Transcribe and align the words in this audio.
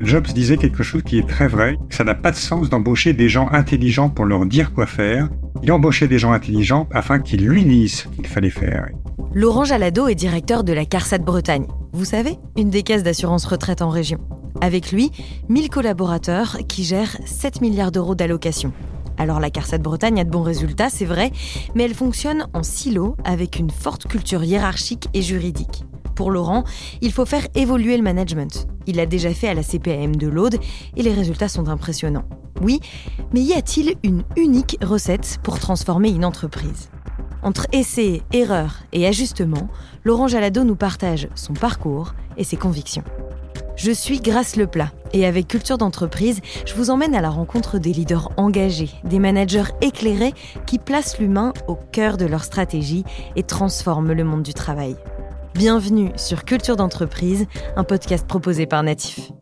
Jobs 0.00 0.28
disait 0.28 0.56
quelque 0.56 0.82
chose 0.82 1.02
qui 1.02 1.18
est 1.18 1.28
très 1.28 1.46
vrai, 1.46 1.76
ça 1.90 2.04
n'a 2.04 2.14
pas 2.14 2.30
de 2.30 2.36
sens 2.36 2.70
d'embaucher 2.70 3.12
des 3.12 3.28
gens 3.28 3.48
intelligents 3.52 4.08
pour 4.08 4.24
leur 4.24 4.46
dire 4.46 4.72
quoi 4.72 4.86
faire. 4.86 5.28
Il 5.62 5.70
embauchait 5.72 6.08
des 6.08 6.18
gens 6.18 6.32
intelligents 6.32 6.88
afin 6.90 7.18
qu'ils 7.18 7.46
lui 7.46 7.64
disent 7.64 8.04
ce 8.04 8.08
qu'il 8.08 8.26
fallait 8.26 8.48
faire. 8.48 8.88
Laurent 9.34 9.64
Jalado 9.64 10.08
est 10.08 10.14
directeur 10.14 10.64
de 10.64 10.72
la 10.72 10.86
CARSAT 10.86 11.18
Bretagne. 11.18 11.66
Vous 11.92 12.06
savez, 12.06 12.38
une 12.56 12.70
des 12.70 12.82
caisses 12.82 13.02
d'assurance 13.02 13.44
retraite 13.44 13.82
en 13.82 13.90
région. 13.90 14.18
Avec 14.62 14.90
lui, 14.90 15.10
1000 15.50 15.68
collaborateurs 15.68 16.56
qui 16.66 16.82
gèrent 16.82 17.18
7 17.26 17.60
milliards 17.60 17.92
d'euros 17.92 18.14
d'allocations. 18.14 18.72
Alors 19.18 19.38
la 19.38 19.50
CARSAT 19.50 19.78
Bretagne 19.78 20.18
a 20.18 20.24
de 20.24 20.30
bons 20.30 20.42
résultats, 20.42 20.88
c'est 20.88 21.04
vrai, 21.04 21.30
mais 21.74 21.84
elle 21.84 21.94
fonctionne 21.94 22.46
en 22.54 22.62
silo 22.62 23.16
avec 23.22 23.58
une 23.58 23.70
forte 23.70 24.06
culture 24.06 24.42
hiérarchique 24.44 25.08
et 25.12 25.20
juridique. 25.20 25.84
Pour 26.14 26.30
Laurent, 26.30 26.64
il 27.00 27.12
faut 27.12 27.24
faire 27.24 27.46
évoluer 27.54 27.96
le 27.96 28.02
management. 28.02 28.66
Il 28.86 28.96
l'a 28.96 29.06
déjà 29.06 29.32
fait 29.32 29.48
à 29.48 29.54
la 29.54 29.62
CPAM 29.62 30.16
de 30.16 30.28
l'Aude 30.28 30.56
et 30.96 31.02
les 31.02 31.12
résultats 31.12 31.48
sont 31.48 31.68
impressionnants. 31.68 32.28
Oui, 32.60 32.80
mais 33.32 33.40
y 33.40 33.54
a-t-il 33.54 33.94
une 34.02 34.24
unique 34.36 34.76
recette 34.82 35.38
pour 35.42 35.58
transformer 35.58 36.10
une 36.10 36.24
entreprise? 36.24 36.90
Entre 37.42 37.66
essais, 37.72 38.20
erreurs 38.32 38.80
et 38.92 39.06
ajustements, 39.06 39.68
Laurent 40.04 40.28
Jalado 40.28 40.62
nous 40.62 40.76
partage 40.76 41.28
son 41.34 41.54
parcours 41.54 42.14
et 42.36 42.44
ses 42.44 42.56
convictions. 42.56 43.04
Je 43.76 43.92
suis 43.92 44.20
Grâce 44.20 44.56
Leplat 44.56 44.90
et 45.14 45.24
avec 45.24 45.48
Culture 45.48 45.78
d'entreprise, 45.78 46.40
je 46.66 46.74
vous 46.74 46.90
emmène 46.90 47.14
à 47.14 47.22
la 47.22 47.30
rencontre 47.30 47.78
des 47.78 47.94
leaders 47.94 48.30
engagés, 48.36 48.90
des 49.04 49.18
managers 49.18 49.72
éclairés 49.80 50.34
qui 50.66 50.78
placent 50.78 51.18
l'humain 51.18 51.54
au 51.66 51.76
cœur 51.76 52.18
de 52.18 52.26
leur 52.26 52.44
stratégie 52.44 53.04
et 53.36 53.42
transforment 53.42 54.12
le 54.12 54.24
monde 54.24 54.42
du 54.42 54.52
travail. 54.52 54.96
Bienvenue 55.54 56.12
sur 56.16 56.44
Culture 56.44 56.76
d'entreprise, 56.76 57.46
un 57.76 57.84
podcast 57.84 58.26
proposé 58.26 58.66
par 58.66 58.82
Natif. 58.82 59.32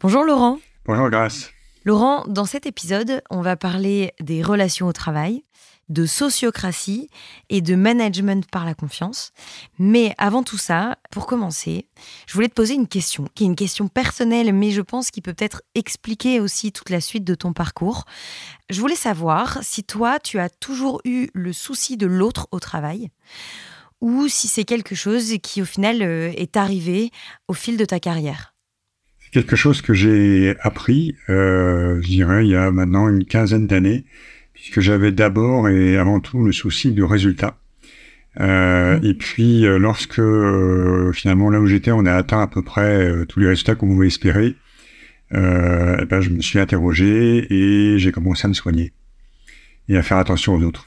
Bonjour 0.00 0.24
Laurent. 0.24 0.58
Bonjour 0.84 1.08
Grâce. 1.08 1.50
Laurent, 1.84 2.24
dans 2.26 2.44
cet 2.44 2.66
épisode, 2.66 3.22
on 3.30 3.40
va 3.40 3.56
parler 3.56 4.12
des 4.20 4.42
relations 4.42 4.88
au 4.88 4.92
travail, 4.92 5.44
de 5.88 6.04
sociocratie 6.04 7.08
et 7.48 7.60
de 7.60 7.74
management 7.74 8.48
par 8.50 8.64
la 8.64 8.74
confiance. 8.74 9.32
Mais 9.78 10.14
avant 10.18 10.42
tout 10.42 10.58
ça, 10.58 10.98
pour 11.10 11.26
commencer, 11.26 11.88
je 12.26 12.34
voulais 12.34 12.48
te 12.48 12.54
poser 12.54 12.74
une 12.74 12.88
question, 12.88 13.28
qui 13.34 13.44
est 13.44 13.46
une 13.46 13.56
question 13.56 13.88
personnelle, 13.88 14.52
mais 14.52 14.70
je 14.70 14.82
pense 14.82 15.10
qu'il 15.10 15.22
peut 15.22 15.34
peut-être 15.34 15.62
expliquer 15.74 16.40
aussi 16.40 16.72
toute 16.72 16.90
la 16.90 17.00
suite 17.00 17.24
de 17.24 17.34
ton 17.34 17.52
parcours. 17.52 18.04
Je 18.68 18.80
voulais 18.80 18.96
savoir 18.96 19.58
si 19.62 19.84
toi, 19.84 20.18
tu 20.18 20.38
as 20.38 20.48
toujours 20.48 21.00
eu 21.04 21.28
le 21.34 21.52
souci 21.52 21.96
de 21.96 22.06
l'autre 22.06 22.48
au 22.50 22.60
travail 22.60 23.10
ou 24.02 24.26
si 24.28 24.48
c'est 24.48 24.64
quelque 24.64 24.94
chose 24.94 25.32
qui 25.42 25.62
au 25.62 25.64
final 25.64 26.02
euh, 26.02 26.32
est 26.36 26.56
arrivé 26.58 27.10
au 27.48 27.54
fil 27.54 27.78
de 27.78 27.84
ta 27.84 28.00
carrière 28.00 28.52
C'est 29.20 29.30
quelque 29.30 29.56
chose 29.56 29.80
que 29.80 29.94
j'ai 29.94 30.56
appris, 30.60 31.14
euh, 31.30 32.02
je 32.02 32.08
dirais, 32.08 32.44
il 32.44 32.50
y 32.50 32.56
a 32.56 32.70
maintenant 32.72 33.08
une 33.08 33.24
quinzaine 33.24 33.68
d'années, 33.68 34.04
puisque 34.52 34.80
j'avais 34.80 35.12
d'abord 35.12 35.68
et 35.68 35.96
avant 35.96 36.18
tout 36.20 36.44
le 36.44 36.52
souci 36.52 36.90
du 36.90 37.04
résultat. 37.04 37.56
Euh, 38.40 38.98
mmh. 38.98 39.04
Et 39.04 39.14
puis, 39.14 39.62
lorsque 39.78 40.22
finalement 41.12 41.50
là 41.50 41.60
où 41.60 41.66
j'étais, 41.66 41.92
on 41.92 42.04
a 42.04 42.14
atteint 42.14 42.42
à 42.42 42.48
peu 42.48 42.62
près 42.62 43.24
tous 43.28 43.38
les 43.38 43.48
résultats 43.48 43.76
qu'on 43.76 43.86
pouvait 43.86 44.08
espérer, 44.08 44.56
eh 45.32 45.36
ben, 45.36 46.20
je 46.20 46.30
me 46.30 46.40
suis 46.40 46.58
interrogé 46.58 47.46
et 47.50 47.98
j'ai 47.98 48.10
commencé 48.10 48.46
à 48.46 48.48
me 48.48 48.54
soigner 48.54 48.92
et 49.88 49.96
à 49.96 50.02
faire 50.02 50.16
attention 50.16 50.54
aux 50.54 50.62
autres. 50.62 50.86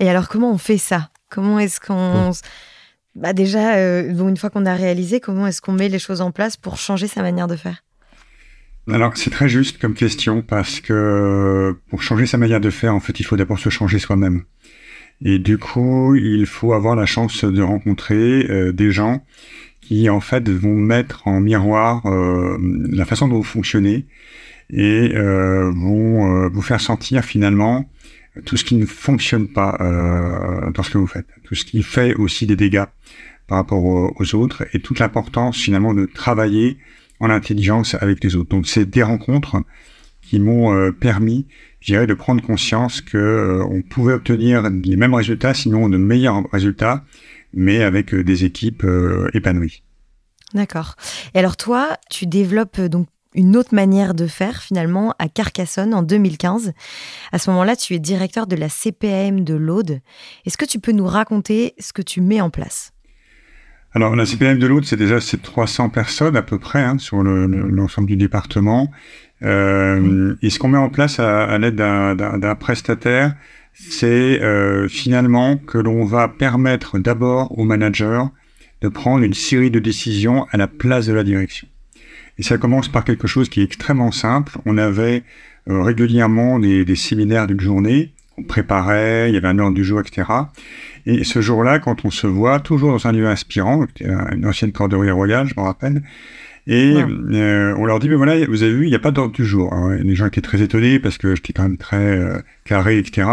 Et 0.00 0.08
alors, 0.08 0.28
comment 0.28 0.52
on 0.52 0.58
fait 0.58 0.78
ça? 0.78 1.10
Comment 1.30 1.58
est-ce 1.58 1.80
qu'on... 1.80 2.32
Bah 3.14 3.32
déjà, 3.32 3.76
euh, 3.76 4.28
une 4.28 4.36
fois 4.36 4.50
qu'on 4.50 4.66
a 4.66 4.74
réalisé, 4.74 5.20
comment 5.20 5.46
est-ce 5.46 5.62
qu'on 5.62 5.72
met 5.72 5.88
les 5.88 6.00
choses 6.00 6.20
en 6.20 6.32
place 6.32 6.56
pour 6.56 6.76
changer 6.76 7.06
sa 7.06 7.22
manière 7.22 7.46
de 7.46 7.54
faire? 7.54 7.84
Alors 8.90 9.16
c'est 9.16 9.30
très 9.30 9.48
juste 9.48 9.78
comme 9.80 9.94
question 9.94 10.42
parce 10.42 10.80
que 10.80 11.78
pour 11.88 12.02
changer 12.02 12.26
sa 12.26 12.38
manière 12.38 12.60
de 12.60 12.70
faire, 12.70 12.94
en 12.94 13.00
fait, 13.00 13.20
il 13.20 13.22
faut 13.22 13.36
d'abord 13.36 13.58
se 13.58 13.70
changer 13.70 13.98
soi-même. 13.98 14.42
Et 15.24 15.38
du 15.38 15.58
coup, 15.58 16.16
il 16.16 16.44
faut 16.44 16.72
avoir 16.72 16.96
la 16.96 17.06
chance 17.06 17.44
de 17.44 17.62
rencontrer 17.62 18.46
euh, 18.50 18.72
des 18.72 18.90
gens 18.90 19.24
qui 19.80 20.10
en 20.10 20.20
fait 20.20 20.48
vont 20.48 20.74
mettre 20.74 21.28
en 21.28 21.40
miroir 21.40 22.04
euh, 22.06 22.58
la 22.90 23.04
façon 23.04 23.28
dont 23.28 23.36
vous 23.36 23.42
fonctionnez 23.44 24.06
et 24.70 25.12
vont 25.14 26.48
vous 26.48 26.62
faire 26.62 26.80
sentir 26.80 27.22
finalement 27.22 27.84
tout 28.44 28.56
ce 28.56 28.64
qui 28.64 28.74
ne 28.74 28.86
fonctionne 28.86 29.48
pas 29.48 29.76
euh, 29.80 30.70
dans 30.72 30.82
ce 30.82 30.90
que 30.90 30.98
vous 30.98 31.06
faites, 31.06 31.26
tout 31.44 31.54
ce 31.54 31.64
qui 31.64 31.82
fait 31.82 32.14
aussi 32.14 32.46
des 32.46 32.56
dégâts 32.56 32.84
par 33.46 33.58
rapport 33.58 33.84
aux, 33.84 34.34
autres, 34.34 34.64
et 34.72 34.80
toute 34.80 34.98
l'importance 34.98 35.58
finalement 35.58 35.92
de 35.92 36.06
travailler 36.06 36.78
en 37.20 37.30
intelligence 37.30 37.94
avec 37.94 38.24
les 38.24 38.36
autres. 38.36 38.48
Donc 38.48 38.66
c'est 38.66 38.88
des 38.88 39.02
rencontres 39.02 39.62
qui 40.22 40.40
m'ont 40.40 40.74
euh, 40.74 40.90
permis, 40.90 41.46
je 41.80 41.92
dirais, 41.92 42.06
de 42.06 42.14
prendre 42.14 42.42
conscience 42.42 43.02
que 43.02 43.18
euh, 43.18 43.64
on 43.68 43.82
pouvait 43.82 44.14
obtenir 44.14 44.62
les 44.70 44.96
mêmes 44.96 45.14
résultats, 45.14 45.52
sinon 45.52 45.88
de 45.88 45.98
meilleurs 45.98 46.42
résultats, 46.50 47.04
mais 47.52 47.82
avec 47.82 48.14
des 48.14 48.44
équipes 48.44 48.84
épanouies. 49.34 49.82
D'accord. 50.54 50.96
Et 51.34 51.38
alors 51.38 51.56
toi, 51.56 51.98
tu 52.10 52.26
développes 52.26 52.80
donc 52.80 53.06
une 53.34 53.56
autre 53.56 53.74
manière 53.74 54.14
de 54.14 54.26
faire 54.26 54.62
finalement 54.62 55.14
à 55.18 55.28
Carcassonne 55.28 55.94
en 55.94 56.02
2015. 56.02 56.72
À 57.32 57.38
ce 57.38 57.50
moment-là, 57.50 57.76
tu 57.76 57.94
es 57.94 57.98
directeur 57.98 58.46
de 58.46 58.56
la 58.56 58.68
CPAM 58.68 59.44
de 59.44 59.54
l'Aude. 59.54 60.00
Est-ce 60.46 60.56
que 60.56 60.64
tu 60.64 60.78
peux 60.78 60.92
nous 60.92 61.06
raconter 61.06 61.74
ce 61.78 61.92
que 61.92 62.02
tu 62.02 62.20
mets 62.20 62.40
en 62.40 62.50
place? 62.50 62.92
Alors, 63.92 64.16
la 64.16 64.24
CPAM 64.26 64.58
de 64.58 64.66
l'Aude, 64.66 64.84
c'est 64.84 64.96
déjà 64.96 65.18
300 65.20 65.88
personnes 65.88 66.36
à 66.36 66.42
peu 66.42 66.58
près 66.58 66.82
hein, 66.82 66.98
sur 66.98 67.22
l'ensemble 67.22 68.08
du 68.08 68.16
département. 68.16 68.90
Euh, 69.42 70.34
et 70.42 70.50
ce 70.50 70.58
qu'on 70.58 70.68
met 70.68 70.78
en 70.78 70.90
place 70.90 71.20
à, 71.20 71.56
l'aide 71.58 71.76
d'un 71.76 72.54
prestataire, 72.56 73.34
c'est 73.72 74.42
euh, 74.42 74.88
finalement 74.88 75.56
que 75.56 75.78
l'on 75.78 76.04
va 76.04 76.28
permettre 76.28 76.98
d'abord 76.98 77.56
au 77.58 77.64
manager 77.64 78.30
de 78.80 78.88
prendre 78.88 79.24
une 79.24 79.34
série 79.34 79.70
de 79.70 79.78
décisions 79.78 80.46
à 80.50 80.56
la 80.56 80.68
place 80.68 81.06
de 81.06 81.12
la 81.12 81.24
direction. 81.24 81.68
Et 82.38 82.42
ça 82.42 82.58
commence 82.58 82.88
par 82.88 83.04
quelque 83.04 83.26
chose 83.26 83.48
qui 83.48 83.60
est 83.60 83.64
extrêmement 83.64 84.12
simple. 84.12 84.58
On 84.66 84.78
avait 84.78 85.22
euh, 85.68 85.82
régulièrement 85.82 86.58
des, 86.58 86.84
des 86.84 86.96
séminaires 86.96 87.46
d'une 87.46 87.60
journée. 87.60 88.12
On 88.36 88.42
préparait, 88.42 89.30
il 89.30 89.34
y 89.34 89.36
avait 89.36 89.48
un 89.48 89.58
ordre 89.58 89.76
du 89.76 89.84
jour, 89.84 90.00
etc. 90.00 90.28
Et 91.06 91.22
ce 91.22 91.40
jour-là, 91.40 91.78
quand 91.78 92.04
on 92.04 92.10
se 92.10 92.26
voit, 92.26 92.58
toujours 92.58 92.90
dans 92.90 93.06
un 93.06 93.12
lieu 93.12 93.28
inspirant, 93.28 93.86
une 94.00 94.44
ancienne 94.44 94.72
corderie 94.72 95.12
royale, 95.12 95.46
je 95.46 95.54
me 95.56 95.64
rappelle, 95.64 96.02
et 96.66 96.94
euh, 96.96 97.74
on 97.76 97.84
leur 97.84 97.98
dit, 97.98 98.08
mais 98.08 98.14
voilà, 98.14 98.42
vous 98.46 98.62
avez 98.62 98.72
vu, 98.72 98.86
il 98.86 98.88
n'y 98.88 98.96
a 98.96 99.00
pas 99.00 99.10
d'ordre 99.10 99.34
du 99.34 99.44
jour. 99.44 99.72
Alors, 99.72 99.90
les 99.90 100.14
gens 100.14 100.26
étaient 100.26 100.40
très 100.40 100.62
étonnés 100.62 100.98
parce 100.98 101.18
que 101.18 101.34
j'étais 101.34 101.52
quand 101.52 101.64
même 101.64 101.76
très 101.76 101.96
euh, 101.96 102.38
carré, 102.64 102.98
etc. 102.98 103.28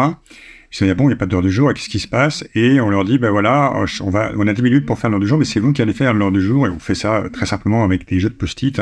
Ils 0.71 0.77
se 0.77 0.93
bon, 0.93 1.05
il 1.05 1.07
n'y 1.07 1.13
a 1.13 1.17
pas 1.17 1.25
d'heure 1.25 1.41
du 1.41 1.51
jour, 1.51 1.73
qu'est-ce 1.73 1.89
qui 1.89 1.99
se 1.99 2.07
passe? 2.07 2.45
Et 2.55 2.79
on 2.79 2.89
leur 2.89 3.03
dit, 3.03 3.17
ben 3.17 3.29
voilà, 3.29 3.73
on, 4.01 4.47
a 4.47 4.53
10 4.53 4.61
minutes 4.61 4.85
pour 4.85 4.97
faire 4.97 5.09
l'heure 5.09 5.19
du 5.19 5.27
jour, 5.27 5.37
mais 5.37 5.43
c'est 5.43 5.59
vous 5.59 5.73
qui 5.73 5.81
allez 5.81 5.93
faire 5.93 6.13
l'heure 6.13 6.31
du 6.31 6.41
jour, 6.41 6.65
et 6.65 6.69
on 6.69 6.79
fait 6.79 6.95
ça 6.95 7.17
euh, 7.17 7.29
très 7.29 7.45
simplement 7.45 7.83
avec 7.83 8.07
des 8.07 8.21
jeux 8.21 8.29
de 8.29 8.35
post-it. 8.35 8.81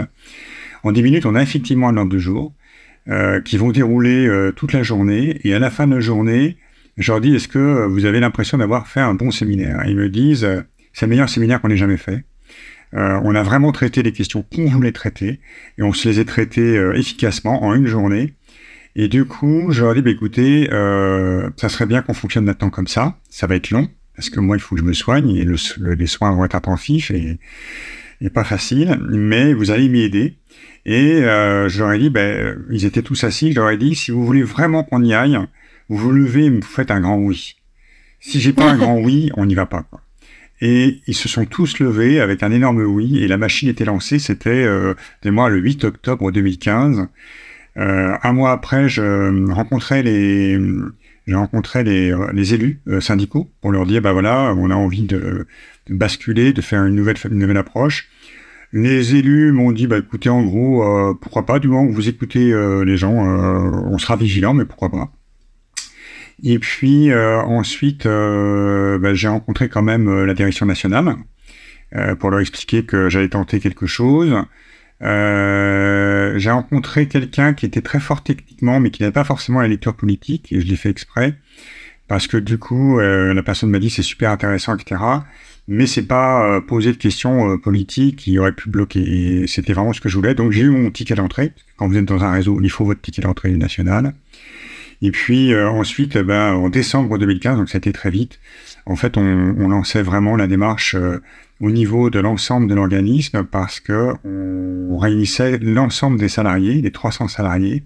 En 0.84 0.92
10 0.92 1.02
minutes, 1.02 1.26
on 1.26 1.34
a 1.34 1.42
effectivement 1.42 1.92
l'heure 1.92 2.06
du 2.06 2.20
jour, 2.20 2.54
euh, 3.08 3.42
qui 3.42 3.58
vont 3.58 3.72
dérouler 3.72 4.28
euh, 4.28 4.52
toute 4.52 4.72
la 4.72 4.84
journée, 4.84 5.40
et 5.44 5.56
à 5.56 5.60
la 5.60 5.72
fin 5.72 5.88
de 5.88 5.96
la 5.96 6.00
journée, 6.00 6.58
je 6.98 7.12
leur 7.12 7.22
dis, 7.22 7.34
est-ce 7.34 7.48
que 7.48 7.88
vous 7.88 8.06
avez 8.06 8.20
l'impression 8.20 8.60
d'avoir 8.60 8.88
fait 8.88 9.00
un 9.00 9.16
bon 9.16 9.32
séminaire? 9.32 9.82
Ils 9.88 9.96
me 9.96 10.10
disent, 10.10 10.48
c'est 10.94 11.08
le 11.08 11.10
meilleur 11.10 11.30
séminaire 11.30 11.60
qu'on 11.60 11.72
ait 11.72 11.78
jamais 11.78 11.98
fait. 11.98 12.24
on 12.94 13.34
a 13.34 13.42
vraiment 13.42 13.72
traité 13.72 14.04
les 14.04 14.12
questions 14.12 14.44
qu'on 14.44 14.66
voulait 14.66 14.92
traiter, 14.92 15.40
et 15.80 15.84
on 15.84 15.94
se 15.94 16.08
les 16.08 16.20
a 16.20 16.26
traitées 16.26 16.76
efficacement 16.94 17.64
en 17.64 17.74
une 17.74 17.88
journée. 17.88 18.36
Et 18.96 19.08
du 19.08 19.26
coup, 19.26 19.68
je 19.70 19.84
leur 19.84 19.94
dit, 19.96 20.02
bah, 20.02 20.10
écoutez, 20.10 20.70
euh, 20.72 21.50
ça 21.58 21.70
serait 21.70 21.86
bien 21.86 22.02
qu'on 22.02 22.14
fonctionne 22.14 22.46
maintenant 22.46 22.70
comme 22.70 22.88
ça. 22.88 23.18
Ça 23.30 23.48
va 23.48 23.56
être 23.56 23.70
long, 23.72 23.88
parce 24.16 24.30
que 24.30 24.40
moi, 24.40 24.58
il 24.58 24.60
faut 24.60 24.76
que 24.76 24.82
je 24.82 24.86
me 24.86 24.94
soigne, 24.94 25.30
et 25.36 25.46
les 25.46 26.08
soins 26.08 26.32
vont 26.32 26.46
être 26.46 26.56
intensifs 26.56 27.12
et, 27.12 27.40
et 28.22 28.30
pas 28.30 28.44
faciles, 28.44 29.00
mais 29.10 29.54
vous 29.54 29.72
allez 29.72 29.90
m'y 29.90 30.02
aider. 30.02 30.38
Et 30.86 31.22
euh, 31.24 31.98
dit, 31.98 32.10
ben, 32.10 32.58
ils 32.72 32.86
étaient 32.86 33.02
tous 33.02 33.24
assis, 33.24 33.52
je 33.52 33.60
leur 33.60 33.70
ai 33.70 33.78
dit, 33.78 33.96
si 33.96 34.12
vous 34.12 34.26
voulez 34.26 34.44
vraiment 34.44 34.84
qu'on 34.84 35.04
y 35.04 35.14
aille, 35.14 35.40
vous 35.88 35.98
vous 35.98 36.12
levez 36.12 36.46
et 36.46 36.50
vous 36.50 36.62
faites 36.62 36.92
un 36.92 37.00
grand 37.00 37.18
oui. 37.18 37.56
Si 38.20 38.40
j'ai 38.40 38.54
pas 38.54 38.70
un 38.70 38.78
grand 38.78 39.00
oui, 39.00 39.32
on 39.38 39.46
n'y 39.46 39.56
va 39.56 39.66
pas. 39.66 39.84
Quoi. 39.84 40.02
Et 40.62 41.00
ils 41.08 41.16
se 41.16 41.30
sont 41.30 41.46
tous 41.46 41.80
levés 41.80 42.20
avec 42.20 42.44
un 42.44 42.52
énorme 42.52 42.82
oui, 42.82 43.20
et 43.20 43.28
la 43.28 43.38
machine 43.38 43.70
était 43.70 43.86
lancée, 43.86 44.20
c'était, 44.20 44.50
euh, 44.50 44.94
moi, 45.26 45.50
le 45.50 45.60
8 45.60 45.86
octobre 45.86 46.32
2015. 46.32 47.08
Euh, 47.78 48.16
un 48.24 48.34
mois 48.34 48.52
après, 48.52 48.88
rencontrais 49.52 50.04
les, 50.04 50.60
j'ai 51.30 51.36
rencontré 51.36 51.84
les, 51.84 52.12
les 52.34 52.54
élus 52.56 52.82
euh, 52.88 53.02
syndicaux 53.02 53.52
pour 53.62 53.72
leur 53.72 53.86
dire, 53.86 54.02
bah 54.02 54.14
voilà, 54.14 54.52
on 54.58 54.72
a 54.72 54.76
envie 54.76 55.04
de, 55.04 55.46
basculer, 55.88 56.54
de 56.54 56.62
faire 56.62 56.84
une 56.86 56.96
nouvelle, 56.96 57.58
approche. 57.58 58.10
Les 58.74 59.16
élus 59.16 59.52
m'ont 59.52 59.72
dit, 59.72 59.86
bah 59.86 60.00
écoutez, 60.00 60.30
en 60.30 60.42
gros, 60.42 60.84
euh, 60.84 61.14
pourquoi 61.14 61.46
pas, 61.46 61.60
du 61.60 61.70
que 61.88 61.94
vous 61.94 62.10
écoutez 62.10 62.52
euh, 62.52 62.84
les 62.84 62.98
gens, 62.98 63.14
on 63.14 63.98
sera 64.00 64.16
vigilant, 64.16 64.56
mais 64.56 64.66
pourquoi 64.66 64.90
pas. 64.90 65.12
Et 66.42 66.58
puis 66.58 67.14
ensuite, 67.14 68.06
bah, 68.06 69.14
j'ai 69.14 69.28
rencontré 69.28 69.70
quand 69.70 69.84
même 69.84 70.24
la 70.26 70.34
direction 70.34 70.66
nationale 70.66 71.16
pour 72.20 72.32
leur 72.32 72.40
expliquer 72.40 72.86
que 72.86 73.08
j'allais 73.10 73.30
tenter 73.30 73.60
quelque 73.60 73.86
chose. 73.86 74.36
Euh, 75.02 76.38
j'ai 76.38 76.52
rencontré 76.52 77.08
quelqu'un 77.08 77.54
qui 77.54 77.66
était 77.66 77.82
très 77.82 78.00
fort 78.00 78.24
techniquement, 78.24 78.80
mais 78.80 78.92
qui 78.92 79.02
n'avait 79.02 79.14
pas 79.14 79.24
forcément 79.24 79.62
la 79.62 79.68
lecture 79.68 79.96
politique, 79.96 80.52
et 80.52 80.60
je 80.60 80.68
l'ai 80.68 80.76
fait 80.76 80.90
exprès, 80.90 81.36
parce 82.08 82.28
que 82.28 82.38
du 82.38 82.58
coup, 82.58 83.00
euh, 83.00 83.34
la 83.34 83.44
personne 83.44 83.70
m'a 83.70 83.80
dit 83.80 83.90
c'est 83.90 84.02
super 84.02 84.32
intéressant, 84.32 84.76
etc. 84.76 85.02
Mais 85.68 85.86
c'est 85.86 86.08
pas 86.08 86.44
euh, 86.44 86.62
poser 86.62 86.92
de 86.92 86.98
questions 86.98 87.58
politiques 87.60 88.18
qui 88.18 88.40
auraient 88.40 88.54
pu 88.54 88.70
bloquer. 88.70 89.02
Et 89.44 89.48
c'était 89.48 89.74
vraiment 89.74 89.94
ce 89.94 90.02
que 90.02 90.10
je 90.10 90.16
voulais. 90.16 90.34
Donc 90.34 90.52
j'ai 90.52 90.62
eu 90.62 90.70
mon 90.72 90.90
ticket 90.90 91.14
d'entrée. 91.14 91.54
Quand 91.78 91.88
vous 91.88 91.96
êtes 91.96 92.06
dans 92.06 92.24
un 92.24 92.32
réseau, 92.32 92.60
il 92.62 92.72
faut 92.72 92.86
votre 92.86 93.02
ticket 93.02 93.22
d'entrée 93.22 93.52
national. 93.52 94.14
Et 95.04 95.12
puis 95.12 95.56
ensuite, 95.56 96.18
ben, 96.18 96.54
en 96.54 96.70
décembre 96.70 97.18
2015, 97.20 97.58
donc 97.58 97.70
ça 97.70 97.78
a 97.78 97.80
été 97.80 97.94
très 97.94 98.10
vite, 98.10 98.40
en 98.86 98.96
fait, 98.96 99.16
on, 99.16 99.56
on 99.58 99.70
lançait 99.70 100.02
vraiment 100.02 100.36
la 100.36 100.48
démarche 100.48 100.96
au 101.62 101.72
niveau 101.72 102.10
de 102.10 102.20
l'ensemble 102.20 102.68
de 102.68 102.76
l'organisme 102.76 103.44
parce 103.44 103.80
que 103.80 104.14
on 104.24 104.98
réunissait 104.98 105.58
l'ensemble 105.60 106.20
des 106.20 106.30
salariés, 106.30 106.82
les 106.82 106.92
300 106.92 107.28
salariés, 107.28 107.84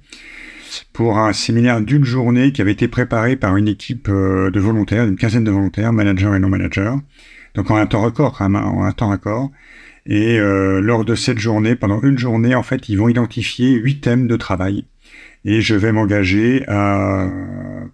pour 0.92 1.18
un 1.18 1.34
séminaire 1.34 1.82
d'une 1.82 2.04
journée 2.04 2.52
qui 2.52 2.62
avait 2.62 2.72
été 2.72 2.88
préparé 2.88 3.36
par 3.36 3.58
une 3.58 3.68
équipe 3.68 4.08
euh, 4.10 4.50
de 4.52 4.60
volontaires, 4.60 5.06
une 5.06 5.18
quinzaine 5.18 5.44
de 5.44 5.52
volontaires, 5.52 5.94
managers 5.94 6.32
et 6.36 6.40
non 6.40 6.50
managers. 6.50 6.96
Donc 7.56 7.70
en 7.70 7.76
un 7.76 7.86
temps 7.86 8.02
record, 8.02 8.42
même, 8.42 8.56
en 8.56 8.84
un 8.84 8.92
temps 8.92 9.12
record. 9.12 9.52
Et 10.06 10.40
euh, 10.40 10.82
lors 10.82 11.06
de 11.06 11.16
cette 11.16 11.40
journée, 11.40 11.76
pendant 11.76 12.02
une 12.02 12.18
journée, 12.18 12.56
en 12.56 12.64
fait, 12.64 12.90
ils 12.90 12.98
vont 12.98 13.08
identifier 13.08 13.74
huit 13.74 14.02
thèmes 14.02 14.28
de 14.28 14.36
travail. 14.36 14.86
Et 15.46 15.62
je 15.62 15.76
vais 15.76 15.92
m'engager 15.92 16.64
à 16.68 17.30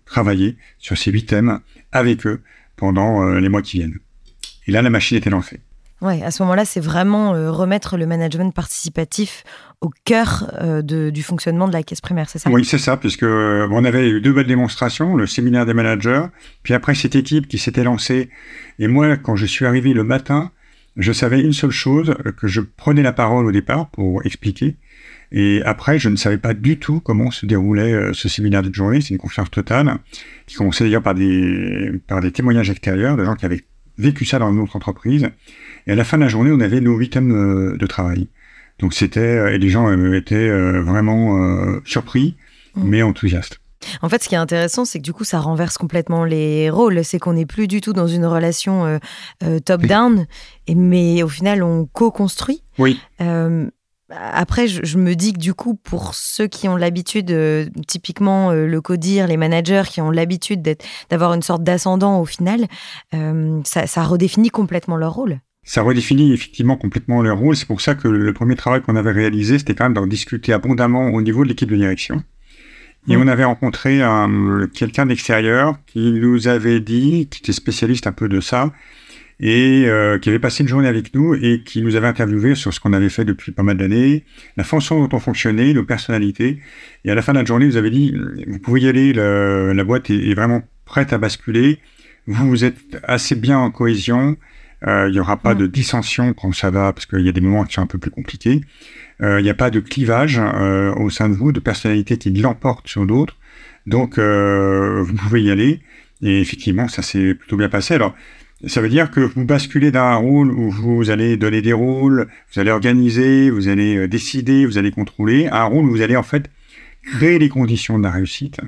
travailler 0.06 0.56
sur 0.78 0.98
ces 0.98 1.12
huit 1.12 1.26
thèmes 1.26 1.60
avec 1.92 2.26
eux 2.26 2.42
pendant 2.78 3.24
euh, 3.24 3.40
les 3.40 3.50
mois 3.50 3.62
qui 3.62 3.78
viennent. 3.78 4.00
Et 4.68 4.72
là, 4.72 4.82
la 4.82 4.90
machine 4.90 5.18
était 5.18 5.30
lancée. 5.30 5.60
Ouais, 6.02 6.24
à 6.24 6.32
ce 6.32 6.42
moment-là, 6.44 6.64
c'est 6.64 6.80
vraiment 6.80 7.36
euh, 7.36 7.52
remettre 7.52 7.98
le 7.98 8.06
management 8.06 8.54
participatif 8.54 9.44
au 9.82 9.92
cœur 10.06 10.50
euh, 10.62 10.82
du 10.82 11.24
fonctionnement 11.24 11.68
de 11.68 11.74
la 11.74 11.84
caisse 11.84 12.00
primaire, 12.00 12.30
c'est 12.30 12.40
ça? 12.40 12.50
Oui, 12.50 12.64
c'est 12.64 12.78
ça, 12.78 12.96
puisque 12.96 13.24
euh, 13.24 13.68
on 13.72 13.84
avait 13.84 14.10
eu 14.10 14.22
deux 14.22 14.32
belles 14.32 14.48
démonstrations, 14.48 15.16
le 15.16 15.28
séminaire 15.28 15.66
des 15.66 15.74
managers, 15.74 16.24
puis 16.64 16.74
après 16.74 16.96
cette 16.96 17.16
équipe 17.16 17.48
qui 17.48 17.58
s'était 17.58 17.84
lancée. 17.84 18.30
Et 18.78 18.88
moi, 18.88 19.18
quand 19.18 19.36
je 19.36 19.46
suis 19.46 19.66
arrivé 19.66 19.94
le 19.94 20.04
matin, 20.04 20.52
je 20.96 21.12
savais 21.12 21.42
une 21.42 21.54
seule 21.54 21.72
chose, 21.72 22.16
que 22.38 22.48
je 22.48 22.62
prenais 22.62 23.04
la 23.04 23.14
parole 23.14 23.46
au 23.46 23.52
départ 23.52 23.90
pour 23.90 24.26
expliquer. 24.26 24.78
Et 25.32 25.62
après, 25.64 26.00
je 26.00 26.10
ne 26.10 26.16
savais 26.16 26.40
pas 26.40 26.54
du 26.54 26.80
tout 26.80 27.02
comment 27.02 27.30
se 27.30 27.46
déroulait 27.46 28.14
ce 28.14 28.28
séminaire 28.28 28.64
de 28.64 28.74
journée. 28.74 29.00
C'est 29.00 29.12
une 29.12 29.20
confiance 29.20 29.52
totale, 29.52 29.98
qui 30.48 30.56
commençait 30.56 30.84
d'ailleurs 30.84 31.04
par 31.04 31.14
des, 31.14 31.92
par 32.08 32.20
des 32.20 32.32
témoignages 32.32 32.70
extérieurs, 32.70 33.16
de 33.16 33.24
gens 33.24 33.36
qui 33.36 33.46
avaient 33.46 33.64
vécu 34.00 34.26
ça 34.26 34.40
dans 34.40 34.52
notre 34.52 34.76
entreprise. 34.76 35.30
Et 35.86 35.92
à 35.92 35.96
la 35.96 36.04
fin 36.04 36.18
de 36.18 36.24
la 36.24 36.30
journée, 36.30 36.52
on 36.52 36.60
avait 36.60 36.82
nos 36.82 36.96
huit 36.96 37.12
thèmes 37.12 37.32
euh, 37.32 37.78
de 37.78 37.86
travail. 37.86 38.28
Donc 38.80 38.94
c'était, 38.94 39.20
euh, 39.20 39.54
et 39.54 39.58
les 39.58 39.70
gens 39.70 39.90
euh, 39.90 40.14
étaient 40.14 40.50
vraiment 40.82 41.38
surpris, 41.86 42.36
mmh. 42.76 42.84
mais 42.84 43.04
enthousiastes. 43.04 43.60
En 44.02 44.10
fait, 44.10 44.22
ce 44.22 44.28
qui 44.28 44.36
est 44.36 44.40
intéressant, 44.40 44.84
c'est 44.84 45.00
que 45.00 45.04
du 45.04 45.14
coup, 45.14 45.24
ça 45.24 45.40
renverse 45.40 45.78
complètement 45.78 46.26
les 46.26 46.70
rôles. 46.70 47.04
C'est 47.06 47.18
qu'on 47.18 47.34
n'est 47.34 47.46
plus 47.46 47.68
du 47.68 47.80
tout 47.80 47.94
dans 47.94 48.08
une 48.08 48.26
relation 48.26 49.00
top-down, 49.64 50.26
mais 50.68 51.24
au 51.24 51.30
final, 51.30 51.64
on 51.64 51.86
co-construit. 51.86 52.62
Oui. 52.78 53.00
Après, 54.10 54.68
je, 54.68 54.98
me 54.98 55.14
dis 55.16 55.34
que 55.34 55.40
du 55.40 55.54
coup, 55.54 55.76
pour 55.76 56.16
ceux 56.16 56.48
qui 56.48 56.68
ont 56.68 56.76
l'habitude, 56.76 57.36
typiquement 57.88 58.52
le 58.52 58.82
codir, 58.82 59.28
les 59.28 59.38
managers 59.38 59.84
qui 59.88 60.02
ont 60.02 60.12
l'habitude 60.12 60.78
d'avoir 61.10 61.34
une 61.34 61.42
sorte 61.42 61.64
d'ascendant 61.64 62.20
au 62.20 62.26
final, 62.26 62.66
ça, 63.64 63.88
ça 63.88 64.04
redéfinit 64.04 64.50
complètement 64.50 64.98
leur 64.98 65.14
rôle 65.14 65.40
ça 65.70 65.84
redéfinit 65.84 66.34
effectivement 66.34 66.78
complètement 66.78 67.22
leur 67.22 67.38
rôle. 67.38 67.56
C'est 67.56 67.68
pour 67.68 67.80
ça 67.80 67.94
que 67.94 68.08
le 68.08 68.34
premier 68.34 68.56
travail 68.56 68.82
qu'on 68.82 68.96
avait 68.96 69.12
réalisé, 69.12 69.60
c'était 69.60 69.76
quand 69.76 69.86
même 69.86 69.94
d'en 69.94 70.08
discuter 70.08 70.52
abondamment 70.52 71.10
au 71.10 71.22
niveau 71.22 71.44
de 71.44 71.50
l'équipe 71.50 71.70
de 71.70 71.76
direction. 71.76 72.24
Et 73.08 73.16
mmh. 73.16 73.22
on 73.22 73.28
avait 73.28 73.44
rencontré 73.44 74.02
quelqu'un 74.74 75.06
d'extérieur 75.06 75.78
qui 75.86 76.12
nous 76.12 76.48
avait 76.48 76.80
dit, 76.80 77.28
qui 77.30 77.42
était 77.42 77.54
spécialiste 77.54 78.08
un 78.08 78.12
peu 78.12 78.28
de 78.28 78.42
ça, 78.42 78.74
et 79.40 79.86
euh, 79.88 80.20
qui 80.20 80.30
avait 80.30 80.40
passé 80.40 80.64
une 80.64 80.70
journée 80.70 80.88
avec 80.88 81.14
nous 81.14 81.34
et 81.34 81.62
qui 81.64 81.82
nous 81.82 81.96
avait 81.96 82.08
interviewé 82.08 82.56
sur 82.56 82.74
ce 82.74 82.80
qu'on 82.80 82.94
avait 82.94 83.10
fait 83.10 83.26
depuis 83.26 83.52
pas 83.52 83.64
mal 83.64 83.78
d'années, 83.78 84.26
la 84.58 84.64
façon 84.64 85.06
dont 85.06 85.16
on 85.16 85.20
fonctionnait, 85.20 85.74
nos 85.74 85.84
personnalités. 85.84 86.60
Et 87.06 87.12
à 87.12 87.16
la 87.16 87.22
fin 87.22 87.34
de 87.34 87.40
la 87.40 87.46
journée, 87.46 87.68
vous 87.68 87.78
avez 87.78 87.90
dit, 87.90 88.16
vous 88.48 88.60
pouvez 88.60 88.82
y 88.82 88.88
aller, 88.90 89.14
la 89.14 89.84
boîte 89.84 90.10
est, 90.10 90.30
est, 90.30 90.34
vraiment 90.34 90.62
prête 90.86 91.14
à 91.14 91.18
basculer. 91.18 91.80
Vous, 92.28 92.48
vous 92.48 92.66
êtes 92.66 93.00
assez 93.04 93.36
bien 93.36 93.58
en 93.58 93.72
cohésion. 93.72 94.38
Euh, 94.88 95.10
il 95.10 95.14
n'y 95.14 95.20
aura 95.20 95.38
pas 95.38 95.56
de 95.56 95.68
dissension 95.68 96.34
quand 96.34 96.54
ça 96.54 96.70
va, 96.70 96.94
parce 96.94 97.06
qu'il 97.06 97.22
y 97.22 97.30
a 97.30 97.32
des 97.32 97.42
moments 97.42 97.66
qui 97.66 97.74
sont 97.74 97.82
un 97.82 97.88
peu 97.88 97.98
plus 97.98 98.12
compliqués. 98.12 98.62
Euh, 99.22 99.40
il 99.40 99.44
n'y 99.44 99.50
a 99.50 99.56
pas 99.56 99.70
de 99.70 99.80
clivage 99.80 100.40
euh, 100.40 100.94
au 100.96 101.10
sein 101.10 101.28
de 101.28 101.36
vous, 101.36 101.52
de 101.52 101.60
personnalités 101.60 102.18
qui 102.18 102.32
l'emportent 102.32 102.88
sur 102.88 103.06
d'autres. 103.06 103.36
Donc, 103.86 104.20
vous 104.20 105.14
pouvez 105.14 105.42
y 105.42 105.52
aller. 105.52 105.82
Et 106.22 106.42
effectivement, 106.42 106.88
ça 106.88 107.02
s'est 107.02 107.34
plutôt 107.34 107.58
bien 107.58 107.70
passé. 107.70 107.96
Alors, 107.96 108.14
ça 108.68 108.82
veut 108.82 108.90
dire 108.90 109.12
que 109.12 109.22
vous 109.22 109.46
basculez 109.46 109.92
d'un 109.92 110.16
rôle 110.16 110.52
où 110.52 110.70
vous 110.70 111.10
allez 111.10 111.38
donner 111.38 111.62
des 111.62 111.74
rôles, 111.74 112.28
vous 112.54 112.60
allez 112.60 112.72
organiser, 112.72 113.50
vous 113.50 113.68
allez 113.68 114.08
décider, 114.08 114.66
vous 114.66 114.78
allez 114.78 114.92
contrôler, 114.92 115.48
un 115.48 115.64
rôle 115.64 115.86
où 115.86 115.92
vous 115.92 116.02
allez 116.02 116.16
en 116.16 116.24
fait 116.24 116.50
créer 117.04 117.40
les 117.40 117.50
conditions 117.50 117.98
de 117.98 118.04
la 118.04 118.12
réussite 118.12 118.60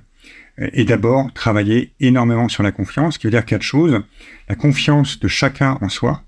et 0.73 0.83
d'abord 0.83 1.33
travailler 1.33 1.93
énormément 1.99 2.47
sur 2.47 2.63
la 2.63 2.71
confiance, 2.71 3.17
qui 3.17 3.27
veut 3.27 3.31
dire 3.31 3.45
quatre 3.45 3.61
choses. 3.63 4.01
La 4.47 4.55
confiance 4.55 5.19
de 5.19 5.27
chacun 5.27 5.77
en 5.81 5.89
soi, 5.89 6.23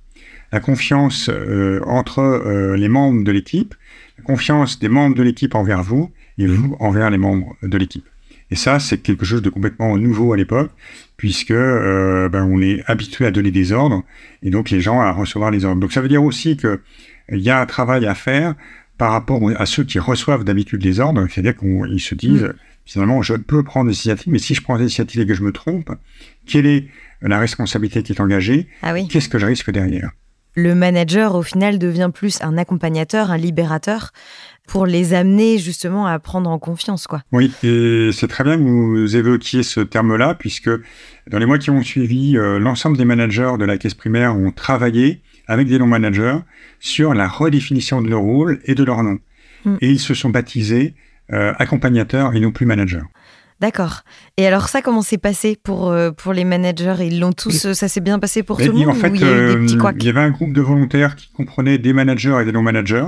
la 0.51 0.60
confiance 0.60 1.30
euh, 1.30 1.81
entre 1.86 2.19
euh, 2.19 2.77
les 2.77 2.88
membres 2.88 3.24
de 3.24 3.31
l'équipe, 3.31 3.75
la 4.18 4.24
confiance 4.24 4.80
des 4.80 4.89
membres 4.89 5.15
de 5.15 5.24
l'équipe 5.24 5.56
envers 5.56 5.83
vous 5.83 6.12
et 6.38 6.48
vous 6.48 6.75
envers 6.80 7.10
les 7.10 7.18
membres 7.18 7.56
de 7.63 7.77
l'équipe. 7.77 8.06
Et 8.53 8.55
ça, 8.55 8.79
c'est 8.79 9.00
quelque 9.00 9.25
chose 9.25 9.41
de 9.41 9.50
complètement 9.50 9.97
nouveau 9.97 10.31
à 10.31 10.38
l'époque, 10.38 10.69
puisque 11.17 11.50
euh, 11.50 12.29
ben, 12.29 12.44
on 12.44 12.61
est 12.61 12.83
habitué 12.85 13.25
à 13.25 13.31
donner 13.31 13.50
des 13.50 13.71
ordres 13.71 14.03
et 14.44 14.51
donc 14.51 14.69
les 14.69 14.79
gens 14.79 15.01
à 15.01 15.11
recevoir 15.11 15.50
les 15.50 15.65
ordres. 15.65 15.81
Donc 15.81 15.91
ça 15.91 16.01
veut 16.01 16.07
dire 16.07 16.23
aussi 16.23 16.55
que 16.55 16.79
il 17.31 17.39
y 17.39 17.50
a 17.50 17.59
un 17.59 17.65
travail 17.65 18.05
à 18.05 18.13
faire 18.13 18.53
par 19.00 19.11
rapport 19.11 19.41
à 19.57 19.65
ceux 19.65 19.83
qui 19.83 19.97
reçoivent 19.97 20.44
d'habitude 20.44 20.83
les 20.83 21.00
ordres, 21.00 21.25
c'est-à-dire 21.31 21.57
qu'ils 21.57 22.00
se 22.00 22.13
disent 22.13 22.44
mmh 22.44 22.53
finalement, 22.85 23.21
je 23.23 23.33
peux 23.33 23.63
prendre 23.63 23.89
des 23.89 23.95
initiatives, 23.95 24.31
mais 24.31 24.39
si 24.39 24.53
je 24.53 24.61
prends 24.61 24.75
des 24.75 24.83
initiatives 24.83 25.21
et 25.21 25.25
que 25.25 25.33
je 25.33 25.41
me 25.41 25.53
trompe, 25.53 25.89
quelle 26.45 26.65
est 26.65 26.89
la 27.21 27.39
responsabilité 27.39 28.03
qui 28.03 28.11
est 28.11 28.19
engagée 28.19 28.67
ah 28.81 28.94
oui. 28.94 29.07
Qu'est-ce 29.07 29.29
que 29.29 29.39
je 29.39 29.45
risque 29.45 29.71
derrière? 29.71 30.11
Le 30.55 30.75
manager, 30.75 31.33
au 31.33 31.41
final, 31.41 31.79
devient 31.79 32.11
plus 32.13 32.39
un 32.41 32.57
accompagnateur, 32.57 33.31
un 33.31 33.38
libérateur, 33.38 34.11
pour 34.68 34.86
les 34.86 35.13
amener 35.13 35.58
justement 35.58 36.08
à 36.08 36.17
prendre 36.20 36.50
en 36.50 36.60
confiance. 36.60 37.08
quoi. 37.08 37.22
Oui, 37.32 37.51
et 37.63 38.10
c'est 38.13 38.27
très 38.27 38.43
bien 38.43 38.58
que 38.58 38.63
vous 38.63 39.15
évoquiez 39.15 39.63
ce 39.63 39.82
terme-là, 39.82 40.36
puisque 40.36 40.70
dans 41.27 41.38
les 41.38 41.46
mois 41.46 41.58
qui 41.58 41.70
ont 41.70 41.84
suivi, 41.84 42.38
euh, 42.38 42.60
l'ensemble 42.60 42.98
des 42.98 43.05
managers 43.05 43.53
de 43.60 43.65
la 43.65 43.77
caisse 43.77 43.93
primaire 43.93 44.36
ont 44.36 44.51
travaillé 44.51 45.22
avec 45.48 45.67
des 45.67 45.77
non-managers 45.77 46.39
sur 46.79 47.13
la 47.13 47.27
redéfinition 47.27 48.01
de 48.01 48.10
leur 48.10 48.22
rôle 48.22 48.60
et 48.65 48.75
de 48.75 48.84
leur 48.84 49.03
nom. 49.03 49.20
Hmm. 49.65 49.75
Et 49.82 49.89
ils 49.89 50.00
se 50.00 50.13
sont 50.13 50.29
baptisés 50.29 50.96
euh, 51.32 51.53
accompagnateur 51.58 52.36
et 52.36 52.39
non 52.39 52.51
plus 52.51 52.65
manager. 52.65 53.03
D'accord. 53.60 54.01
Et 54.36 54.46
alors 54.46 54.67
ça, 54.67 54.82
comment 54.82 55.01
s'est 55.01 55.17
passé 55.17 55.58
pour, 55.62 55.89
euh, 55.89 56.12
pour 56.12 56.34
les 56.34 56.43
managers? 56.43 56.96
Ils 57.00 57.20
l'ont 57.20 57.32
tous, 57.32 57.72
ça 57.72 57.88
s'est 57.88 58.01
bien 58.01 58.20
passé 58.20 58.43
pour 58.43 58.58
tout 58.58 58.65
le 58.65 58.74
monde 58.74 58.89
En 58.89 58.93
fait, 58.93 59.08
il, 59.08 59.22
y 59.22 59.22
il 59.22 60.03
y 60.03 60.10
avait 60.10 60.20
un 60.20 60.32
groupe 60.32 60.51
de 60.51 60.62
volontaires 60.62 61.15
qui 61.15 61.29
comprenait 61.32 61.77
des 61.77 61.93
managers 61.93 62.38
et 62.41 62.46
des 62.46 62.51
non-managers. 62.51 63.05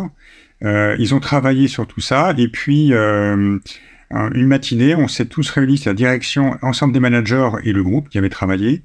Ils 0.61 1.13
ont 1.13 1.19
travaillé 1.19 1.67
sur 1.67 1.87
tout 1.87 2.01
ça. 2.01 2.33
Et 2.37 2.47
puis, 2.47 2.91
une 2.91 4.47
matinée, 4.47 4.95
on 4.95 5.07
s'est 5.07 5.25
tous 5.25 5.49
réunis, 5.49 5.81
la 5.85 5.93
direction, 5.93 6.57
ensemble 6.61 6.93
des 6.93 6.99
managers 6.99 7.49
et 7.63 7.73
le 7.73 7.83
groupe 7.83 8.09
qui 8.09 8.17
avait 8.17 8.29
travaillé. 8.29 8.83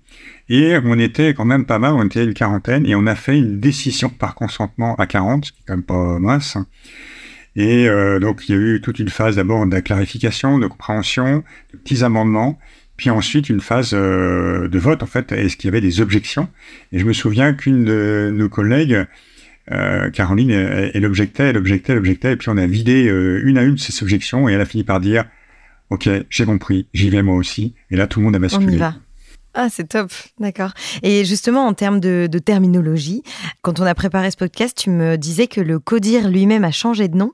Et 0.49 0.77
on 0.85 0.99
était 0.99 1.33
quand 1.35 1.45
même 1.45 1.65
pas 1.65 1.79
mal, 1.79 1.93
on 1.93 2.05
était 2.05 2.25
une 2.25 2.35
quarantaine, 2.35 2.85
et 2.87 2.95
on 2.95 3.07
a 3.07 3.15
fait 3.15 3.39
une 3.39 3.61
décision 3.61 4.09
par 4.09 4.35
consentement 4.35 4.97
à 4.97 5.07
40, 5.07 5.45
ce 5.45 5.53
qui 5.53 5.59
est 5.61 5.65
quand 5.67 5.75
même 5.75 5.85
pas 5.85 6.19
mince. 6.19 6.59
Et 7.57 7.89
euh, 7.89 8.19
donc, 8.19 8.49
il 8.49 8.55
y 8.55 8.59
a 8.59 8.61
eu 8.61 8.81
toute 8.81 8.99
une 8.99 9.09
phase 9.09 9.37
d'abord 9.37 9.67
de 9.67 9.79
clarification, 9.81 10.59
de 10.59 10.67
compréhension, 10.67 11.45
de 11.73 11.79
petits 11.79 12.03
amendements, 12.05 12.59
puis 12.97 13.11
ensuite 13.11 13.49
une 13.49 13.61
phase 13.61 13.91
euh, 13.95 14.69
de 14.69 14.79
vote, 14.79 15.03
en 15.03 15.07
fait, 15.07 15.33
est-ce 15.33 15.57
qu'il 15.57 15.69
y 15.69 15.71
avait 15.73 15.81
des 15.81 16.01
objections? 16.01 16.49
Et 16.93 16.99
je 16.99 17.05
me 17.05 17.13
souviens 17.13 17.55
qu'une 17.55 17.85
de 17.85 18.33
nos 18.35 18.49
collègues, 18.49 19.07
euh, 19.73 20.11
Caroline, 20.11 20.51
elle, 20.51 21.05
objectait, 21.07 21.51
elle 21.51 21.57
objectait, 21.57 21.93
elle 21.93 21.99
objectait, 21.99 22.33
et 22.33 22.37
puis 22.37 22.49
on 22.49 22.57
a 22.57 22.67
vidé 22.67 23.03
une 23.03 23.59
à 23.59 23.63
une 23.63 23.79
ces 23.79 24.03
objections, 24.03 24.49
et 24.49 24.53
elle 24.53 24.61
a 24.61 24.67
fini 24.67 24.85
par 24.85 25.01
dire, 25.01 25.25
OK, 25.91 26.09
j'ai 26.29 26.45
compris, 26.45 26.89
j'y 26.95 27.11
vais 27.11 27.23
moi 27.23 27.37
aussi, 27.37 27.75
et 27.91 27.97
là, 27.97 28.07
tout 28.07 28.21
le 28.21 28.25
monde 28.25 28.37
a 28.37 28.39
basculé. 28.39 28.67
On 28.67 28.71
y 28.71 28.77
va. 28.77 28.95
Ah, 29.55 29.69
c'est 29.69 29.89
top, 29.89 30.13
d'accord. 30.39 30.73
Et 31.03 31.25
justement, 31.25 31.67
en 31.67 31.75
termes 31.75 31.99
de, 31.99 32.29
terminologie, 32.45 33.23
quand 33.63 33.81
on 33.81 33.85
a 33.85 33.95
préparé 33.95 34.31
ce 34.31 34.37
podcast, 34.37 34.79
tu 34.79 34.91
me 34.91 35.17
disais 35.17 35.49
que 35.49 35.61
le 35.61 35.81
CODIR 35.81 36.29
lui-même 36.29 36.65
a 36.65 36.71
changé 36.71 37.09
de 37.09 37.17
nom 37.17 37.33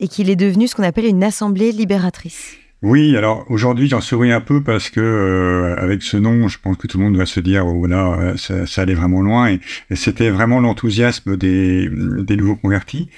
et 0.00 0.08
qu'il 0.08 0.28
est 0.28 0.36
devenu 0.36 0.66
ce 0.66 0.74
qu'on 0.74 0.82
appelle 0.82 1.06
une 1.06 1.22
assemblée 1.22 1.70
libératrice. 1.70 2.56
Oui, 2.82 3.16
alors 3.16 3.50
aujourd'hui 3.50 3.88
j'en 3.88 4.02
souris 4.02 4.32
un 4.32 4.42
peu 4.42 4.62
parce 4.62 4.90
que 4.90 5.00
euh, 5.00 5.74
avec 5.78 6.02
ce 6.02 6.18
nom, 6.18 6.46
je 6.48 6.58
pense 6.58 6.76
que 6.76 6.86
tout 6.86 6.98
le 6.98 7.04
monde 7.04 7.16
va 7.16 7.24
se 7.24 7.40
dire 7.40 7.66
oh 7.66 7.86
là 7.86 8.34
ça, 8.36 8.82
allait 8.82 8.94
vraiment 8.94 9.22
loin 9.22 9.48
et, 9.48 9.60
c'était 9.94 10.28
vraiment 10.28 10.60
l'enthousiasme 10.60 11.36
des, 11.36 11.88
des, 11.90 12.36
nouveaux 12.36 12.56
convertis. 12.56 13.08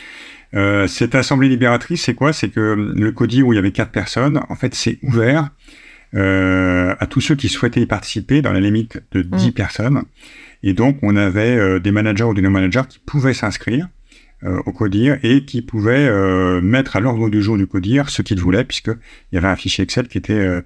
cette 0.87 1.15
assemblée 1.15 1.49
libératrice, 1.49 2.05
c'est 2.05 2.15
quoi? 2.15 2.33
C'est 2.33 2.51
que 2.51 2.75
le 2.95 3.13
CODIR 3.13 3.47
où 3.47 3.53
il 3.53 3.57
y 3.57 3.59
avait 3.59 3.73
quatre 3.73 3.91
personnes, 3.91 4.41
en 4.49 4.55
fait, 4.55 4.75
c'est 4.75 4.99
ouvert 5.03 5.51
à 6.15 7.07
tous 7.11 7.21
ceux 7.21 7.35
qui 7.35 7.49
souhaitaient 7.49 7.83
y 7.83 7.87
participer 7.87 8.43
dans 8.43 8.53
la 8.53 8.61
limite 8.61 9.03
de 9.13 9.23
10 9.23 9.49
mmh. 9.49 9.53
personnes. 9.53 10.03
Et 10.63 10.73
donc, 10.73 10.99
on 11.03 11.17
avait 11.17 11.81
des 11.81 11.91
managers 11.91 12.25
ou 12.25 12.35
des 12.35 12.43
non-managers 12.43 12.85
qui 12.89 13.01
pouvaient 13.01 13.35
s'inscrire. 13.35 13.89
Euh, 14.45 14.63
au 14.67 14.73
CODIR 14.73 15.19
et 15.25 15.45
qui 15.45 15.63
pouvait 15.63 16.07
euh, 16.07 16.61
mettre 16.61 16.95
à 16.95 17.01
l'ordre 17.01 17.29
du 17.29 17.43
jour 17.43 17.57
du 17.57 17.67
CODIR 17.67 18.09
ce 18.09 18.23
qu'il 18.23 18.39
voulait, 18.39 18.63
puisqu'il 18.63 18.95
y 19.33 19.37
avait 19.37 19.49
un 19.49 19.57
fichier 19.57 19.83
Excel 19.83 20.07
qui 20.07 20.17
était, 20.17 20.63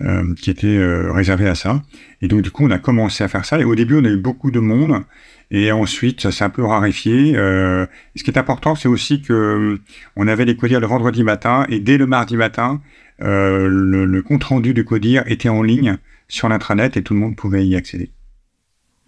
euh, 0.00 0.34
qui 0.36 0.48
était 0.48 0.78
réservé 1.12 1.46
à 1.46 1.54
ça. 1.54 1.82
Et 2.22 2.28
donc, 2.28 2.40
du 2.40 2.50
coup, 2.50 2.64
on 2.64 2.70
a 2.70 2.78
commencé 2.78 3.22
à 3.22 3.28
faire 3.28 3.44
ça. 3.44 3.60
Et 3.60 3.64
au 3.64 3.74
début, 3.74 3.98
on 3.98 4.04
a 4.06 4.08
eu 4.08 4.16
beaucoup 4.16 4.50
de 4.50 4.58
monde. 4.58 5.02
Et 5.50 5.70
ensuite, 5.70 6.22
ça 6.22 6.32
s'est 6.32 6.44
un 6.44 6.50
peu 6.50 6.64
raréfié. 6.64 7.34
ce 7.34 8.22
qui 8.24 8.30
est 8.30 8.38
important, 8.38 8.74
c'est 8.74 8.88
aussi 8.88 9.20
que 9.20 9.78
on 10.16 10.26
avait 10.26 10.46
les 10.46 10.56
CODIR 10.56 10.80
le 10.80 10.86
vendredi 10.86 11.22
matin. 11.22 11.66
Et 11.68 11.78
dès 11.78 11.98
le 11.98 12.06
mardi 12.06 12.38
matin, 12.38 12.80
le, 13.18 14.06
le 14.06 14.22
compte-rendu 14.22 14.72
du 14.72 14.86
CODIR 14.86 15.24
était 15.26 15.50
en 15.50 15.62
ligne 15.62 15.98
sur 16.28 16.48
l'intranet 16.48 16.96
et 16.96 17.02
tout 17.02 17.12
le 17.12 17.20
monde 17.20 17.36
pouvait 17.36 17.66
y 17.66 17.76
accéder. 17.76 18.12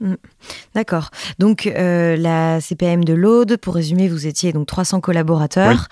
Mm. 0.02 0.14
D'accord. 0.74 1.10
Donc 1.38 1.66
euh, 1.66 2.16
la 2.16 2.60
CPM 2.60 3.04
de 3.04 3.14
l'Aude, 3.14 3.56
pour 3.56 3.74
résumer, 3.74 4.08
vous 4.08 4.26
étiez 4.26 4.52
donc 4.52 4.66
300 4.66 5.00
collaborateurs. 5.00 5.88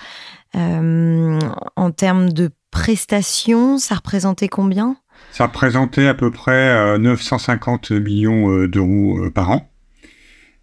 Euh, 0.57 1.39
en 1.77 1.91
termes 1.93 2.31
de 2.31 2.51
prestations, 2.73 3.79
ça 3.79 3.95
représentait 3.95 4.49
combien? 4.49 4.97
Ça 5.33 5.47
représentait 5.47 6.09
à 6.09 6.15
peu 6.15 6.31
près 6.31 6.99
950 6.99 7.93
euh, 7.93 8.01
millions 8.01 8.67
d'euros 8.67 9.31
par 9.31 9.51
an. 9.51 9.67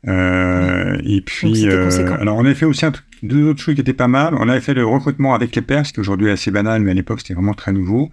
Et 0.04 1.22
puis, 1.26 1.68
alors 1.68 2.38
on 2.38 2.46
a 2.46 2.54
fait 2.54 2.66
aussi 2.66 2.86
deux 3.24 3.48
autres 3.48 3.62
choses 3.62 3.76
qui 3.76 3.82
étaient 3.82 3.94
pas 3.94 4.08
mal. 4.08 4.36
On 4.38 4.50
avait 4.50 4.62
fait 4.62 4.74
le 4.74 4.86
recrutement 4.86 5.34
avec 5.34 5.56
les 5.56 5.62
pairs, 5.62 5.86
ce 5.86 5.94
qui 5.94 6.00
aujourd'hui 6.00 6.28
est 6.28 6.32
assez 6.32 6.52
banal, 6.52 6.82
mais 6.82 6.92
à 6.92 6.94
l'époque 6.94 7.22
c'était 7.22 7.34
vraiment 7.34 7.54
très 7.54 7.72
nouveau. 7.72 8.10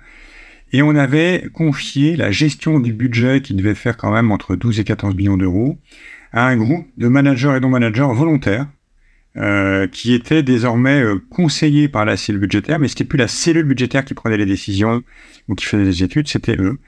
Et 0.72 0.82
on 0.82 0.96
avait 0.96 1.48
confié 1.52 2.16
la 2.16 2.30
gestion 2.30 2.80
du 2.80 2.92
budget, 2.92 3.40
qui 3.42 3.54
devait 3.54 3.74
faire 3.74 3.96
quand 3.96 4.12
même 4.12 4.32
entre 4.32 4.56
12 4.56 4.80
et 4.80 4.84
14 4.84 5.14
millions 5.14 5.36
d'euros, 5.36 5.78
à 6.32 6.46
un 6.46 6.56
groupe 6.56 6.86
de 6.96 7.08
managers 7.08 7.54
et 7.56 7.60
non-managers 7.60 8.08
volontaires, 8.12 8.66
euh, 9.36 9.88
qui 9.88 10.14
étaient 10.14 10.44
désormais 10.44 11.02
euh, 11.02 11.20
conseillés 11.28 11.88
par 11.88 12.04
la 12.04 12.16
cellule 12.16 12.40
budgétaire, 12.40 12.78
mais 12.78 12.86
c'était 12.86 13.02
plus 13.02 13.18
la 13.18 13.26
cellule 13.26 13.64
budgétaire 13.64 14.04
qui 14.04 14.14
prenait 14.14 14.36
les 14.36 14.46
décisions 14.46 15.02
ou 15.48 15.56
qui 15.56 15.64
faisait 15.64 15.82
les 15.82 16.04
études, 16.04 16.28
c'était 16.28 16.56
eux. 16.56 16.78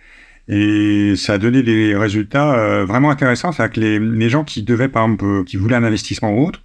Et 0.46 1.14
ça 1.16 1.32
a 1.32 1.38
donné 1.38 1.64
des 1.64 1.96
résultats 1.96 2.54
euh, 2.54 2.84
vraiment 2.84 3.10
intéressants. 3.10 3.50
C'est-à-dire 3.50 3.74
que 3.74 3.80
les, 3.80 4.30
gens 4.30 4.44
qui 4.44 4.62
devaient, 4.62 4.88
par 4.88 5.06
exemple, 5.06 5.42
qui 5.44 5.56
voulaient 5.56 5.74
un 5.74 5.82
investissement 5.82 6.38
autre, 6.38 6.62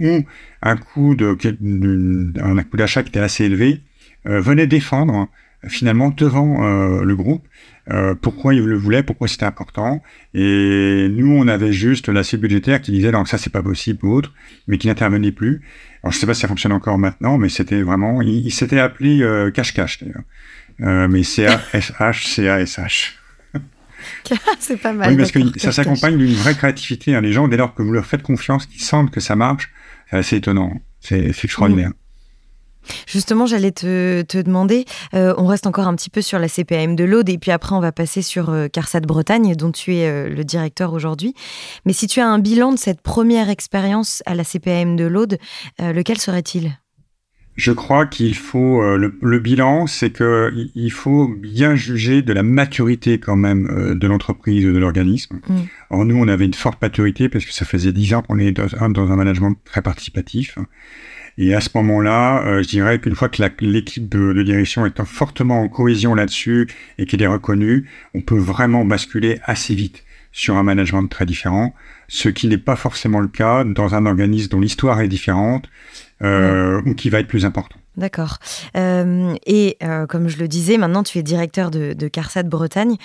ou 0.00 0.24
un 0.62 0.76
coût 0.76 1.14
coût 1.14 2.76
d'achat 2.76 3.02
qui 3.04 3.10
était 3.10 3.20
assez 3.20 3.44
élevé, 3.44 3.82
venaient 4.24 4.66
défendre 4.66 5.28
finalement 5.68 6.10
devant 6.10 6.64
euh, 6.64 7.02
le 7.02 7.16
groupe 7.16 7.42
euh, 7.90 8.14
pourquoi 8.14 8.54
il 8.54 8.64
le 8.64 8.76
voulait, 8.76 9.02
pourquoi 9.02 9.26
c'était 9.26 9.46
important. 9.46 10.02
Et 10.34 11.08
nous, 11.10 11.32
on 11.32 11.48
avait 11.48 11.72
juste 11.72 12.08
la 12.08 12.22
cible 12.22 12.42
budgétaire 12.42 12.80
qui 12.80 12.92
disait 12.92 13.10
donc 13.10 13.26
ça 13.26 13.38
c'est 13.38 13.50
pas 13.50 13.62
possible 13.62 14.04
ou 14.04 14.12
autre, 14.12 14.32
mais 14.68 14.78
qui 14.78 14.86
n'intervenait 14.86 15.32
plus. 15.32 15.62
Alors 16.02 16.12
je 16.12 16.18
sais 16.18 16.26
pas 16.26 16.34
si 16.34 16.42
ça 16.42 16.48
fonctionne 16.48 16.72
encore 16.72 16.98
maintenant, 16.98 17.36
mais 17.36 17.48
c'était 17.48 17.82
vraiment, 17.82 18.22
il, 18.22 18.52
s'était 18.52 18.78
appelé 18.78 19.22
euh, 19.22 19.50
cache 19.50 19.74
cache 19.74 19.98
d'ailleurs, 20.02 20.22
euh, 20.82 21.08
mais 21.08 21.22
C 21.24 21.46
A 21.46 21.60
S 21.72 21.92
H 21.98 22.28
C 22.28 22.48
A 22.48 22.60
S 22.60 22.78
H. 22.78 23.12
c'est 24.60 24.76
pas 24.76 24.92
mal. 24.92 25.10
Oui, 25.10 25.16
parce 25.16 25.32
que 25.32 25.40
ça 25.58 25.72
s'accompagne 25.72 26.16
d'une 26.16 26.34
vraie 26.34 26.54
créativité. 26.54 27.14
Hein. 27.14 27.20
Les 27.20 27.32
gens, 27.32 27.48
dès 27.48 27.56
lors 27.56 27.74
que 27.74 27.82
vous 27.82 27.92
leur 27.92 28.06
faites 28.06 28.22
confiance, 28.22 28.66
qu'ils 28.66 28.82
sentent 28.82 29.10
que 29.10 29.20
ça 29.20 29.34
marche, 29.34 29.70
c'est 30.10 30.16
assez 30.16 30.36
étonnant. 30.36 30.80
C'est 31.00 31.28
extraordinaire. 31.28 31.92
Justement, 33.06 33.46
j'allais 33.46 33.72
te, 33.72 34.42
demander, 34.42 34.84
euh, 35.14 35.34
on 35.36 35.46
reste 35.46 35.66
encore 35.66 35.86
un 35.86 35.94
petit 35.94 36.10
peu 36.10 36.22
sur 36.22 36.38
la 36.38 36.48
CPAM 36.48 36.96
de 36.96 37.04
l'Aude 37.04 37.28
et 37.28 37.38
puis 37.38 37.50
après 37.50 37.74
on 37.74 37.80
va 37.80 37.92
passer 37.92 38.22
sur 38.22 38.50
euh, 38.50 38.68
CARSAT 38.68 39.00
Bretagne 39.00 39.54
dont 39.54 39.72
tu 39.72 39.96
es 39.96 40.06
euh, 40.06 40.28
le 40.28 40.44
directeur 40.44 40.92
aujourd'hui. 40.92 41.34
Mais 41.84 41.92
si 41.92 42.06
tu 42.06 42.20
as 42.20 42.28
un 42.28 42.38
bilan 42.38 42.72
de 42.72 42.78
cette 42.78 43.00
première 43.00 43.50
expérience 43.50 44.22
à 44.26 44.34
la 44.34 44.44
CPAM 44.44 44.96
de 44.96 45.04
l'Aude, 45.04 45.38
lequel 45.78 46.18
serait-il? 46.18 46.78
Je 47.56 47.72
crois 47.72 48.06
qu'il 48.06 48.34
faut 48.34 48.82
le, 48.96 49.38
bilan, 49.38 49.86
c'est 49.86 50.10
que 50.10 50.52
il 50.74 50.92
faut 50.92 51.28
bien 51.28 51.74
juger 51.74 52.22
de 52.22 52.32
la 52.32 52.42
maturité 52.42 53.18
quand 53.18 53.36
même 53.36 53.94
de 53.98 54.06
l'entreprise 54.06 54.64
ou 54.64 54.72
de 54.72 54.78
l'organisme. 54.78 55.40
Mm. 55.46 55.56
Or 55.90 56.04
nous, 56.04 56.16
on 56.16 56.28
avait 56.28 56.46
une 56.46 56.54
forte 56.54 56.80
maturité 56.80 57.28
parce 57.28 57.44
que 57.44 57.52
ça 57.52 57.64
faisait 57.66 57.92
dix 57.92 58.14
ans 58.14 58.22
qu'on 58.22 58.38
est 58.38 58.52
dans, 58.52 58.88
dans 58.88 59.12
un 59.12 59.16
management 59.16 59.56
très 59.64 59.82
participatif. 59.82 60.56
Et 61.42 61.54
à 61.54 61.62
ce 61.62 61.70
moment-là, 61.76 62.44
euh, 62.44 62.62
je 62.62 62.68
dirais 62.68 62.98
qu'une 62.98 63.14
fois 63.14 63.30
que 63.30 63.42
l'équipe 63.64 64.06
de, 64.10 64.42
direction 64.42 64.84
est 64.84 65.02
fortement 65.04 65.62
en 65.62 65.68
cohésion 65.68 66.14
là-dessus 66.14 66.68
et 66.98 67.06
qu'elle 67.06 67.22
est 67.22 67.26
reconnue, 67.26 67.88
on 68.12 68.20
peut 68.20 68.36
vraiment 68.36 68.84
basculer 68.84 69.40
assez 69.44 69.74
vite 69.74 70.04
sur 70.32 70.58
un 70.58 70.62
management 70.62 71.06
très 71.06 71.24
différent, 71.24 71.74
ce 72.08 72.28
qui 72.28 72.46
n'est 72.46 72.58
pas 72.58 72.76
forcément 72.76 73.20
le 73.20 73.28
cas 73.28 73.64
dans 73.64 73.94
un 73.94 74.04
organisme 74.04 74.50
dont 74.50 74.60
l'histoire 74.60 75.00
est 75.00 75.08
différente 75.08 75.70
euh, 76.22 76.82
ou 76.84 76.94
qui 76.94 77.08
va 77.08 77.20
être 77.20 77.26
plus 77.26 77.46
important. 77.46 77.79
D'accord. 78.00 78.38
Euh, 78.78 79.34
et 79.44 79.76
euh, 79.82 80.06
comme 80.06 80.28
je 80.28 80.38
le 80.38 80.48
disais, 80.48 80.78
maintenant 80.78 81.02
tu 81.02 81.18
es 81.18 81.22
directeur 81.22 81.70
de, 81.70 81.92
de 81.92 82.08
CARSAT 82.08 82.44
Bretagne. 82.44 82.96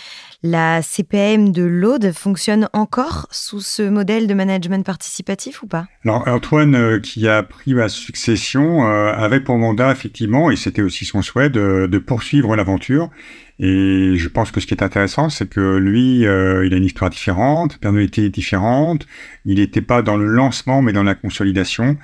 La 0.41 0.81
CPM 0.81 1.51
de 1.51 1.63
l'Aude 1.63 2.13
fonctionne 2.13 2.69
encore 2.71 3.27
sous 3.29 3.59
ce 3.59 3.81
modèle 3.81 4.25
de 4.25 4.33
management 4.33 4.85
participatif 4.85 5.63
ou 5.63 5.67
pas? 5.67 5.87
Alors 6.05 6.25
Antoine, 6.29 6.75
euh, 6.75 6.99
qui 7.01 7.27
a 7.27 7.43
pris 7.43 7.73
ma 7.73 7.89
succession, 7.89 8.85
avait 8.85 9.41
pour 9.41 9.57
mandat 9.57 9.91
effectivement, 9.91 10.49
et 10.49 10.55
c'était 10.55 10.81
aussi 10.81 11.03
son 11.03 11.21
souhait, 11.21 11.49
de, 11.49 11.97
poursuivre 11.97 12.55
l'aventure. 12.55 13.09
Et 13.59 14.13
je 14.15 14.27
pense 14.29 14.51
que 14.51 14.61
ce 14.61 14.67
qui 14.67 14.73
est 14.73 14.83
intéressant, 14.83 15.29
c'est 15.29 15.49
que 15.49 15.77
lui, 15.77 16.19
il 16.19 16.27
a 16.27 16.77
une 16.77 16.83
histoire 16.83 17.09
différente, 17.09 17.77
personnalité 17.79 18.29
différente. 18.29 19.07
Il 19.45 19.59
n'était 19.59 19.81
pas 19.81 20.01
dans 20.01 20.17
le 20.17 20.25
lancement, 20.25 20.81
mais 20.81 20.93
dans 20.93 21.03
la 21.03 21.15
consolidation. 21.15 21.97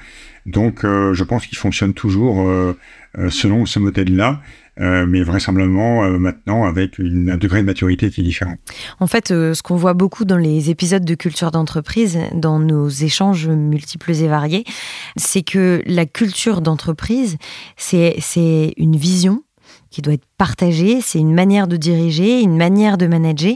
Donc, 0.46 0.84
euh, 0.84 1.14
je 1.14 1.24
pense 1.24 1.46
qu'il 1.46 1.58
fonctionne 1.58 1.94
toujours 1.94 2.48
euh, 2.48 2.78
euh, 3.18 3.30
selon 3.30 3.66
ce 3.66 3.80
modèle-là. 3.80 4.42
mais 4.78 5.22
vraisemblablement 5.22 6.10
maintenant 6.18 6.64
avec 6.64 7.00
un 7.00 7.38
degré 7.38 7.62
de 7.62 7.68
maturité 7.68 8.10
qui 8.10 8.22
est 8.22 8.24
différent. 8.24 8.56
En 9.00 9.06
fait, 9.06 9.28
ce 9.28 9.62
qu'on 9.62 9.76
voit 9.76 9.94
beaucoup 9.94 10.26
dans 10.26 10.38
les 10.38 10.72
épisodes 10.72 11.06
de 11.06 11.14
culture 11.14 11.52
d'entreprise, 11.52 12.18
dans 12.34 12.58
nos 12.58 12.90
échanges 12.90 13.48
multiples 13.48 14.12
et 14.12 14.28
variés, 14.28 14.64
c'est 15.18 15.44
que 15.44 15.84
la 15.86 16.08
culture 16.08 16.62
d'entreprise, 16.62 17.38
c'est 17.78 18.74
une 18.78 18.96
vision 18.96 19.44
qui 19.92 20.02
doit 20.02 20.14
être 20.14 20.26
partagée, 20.38 21.02
c'est 21.02 21.20
une 21.20 21.34
manière 21.34 21.68
de 21.68 21.78
diriger, 21.78 22.42
une 22.42 22.58
manière 22.58 22.98
de 22.98 23.06
manager 23.06 23.56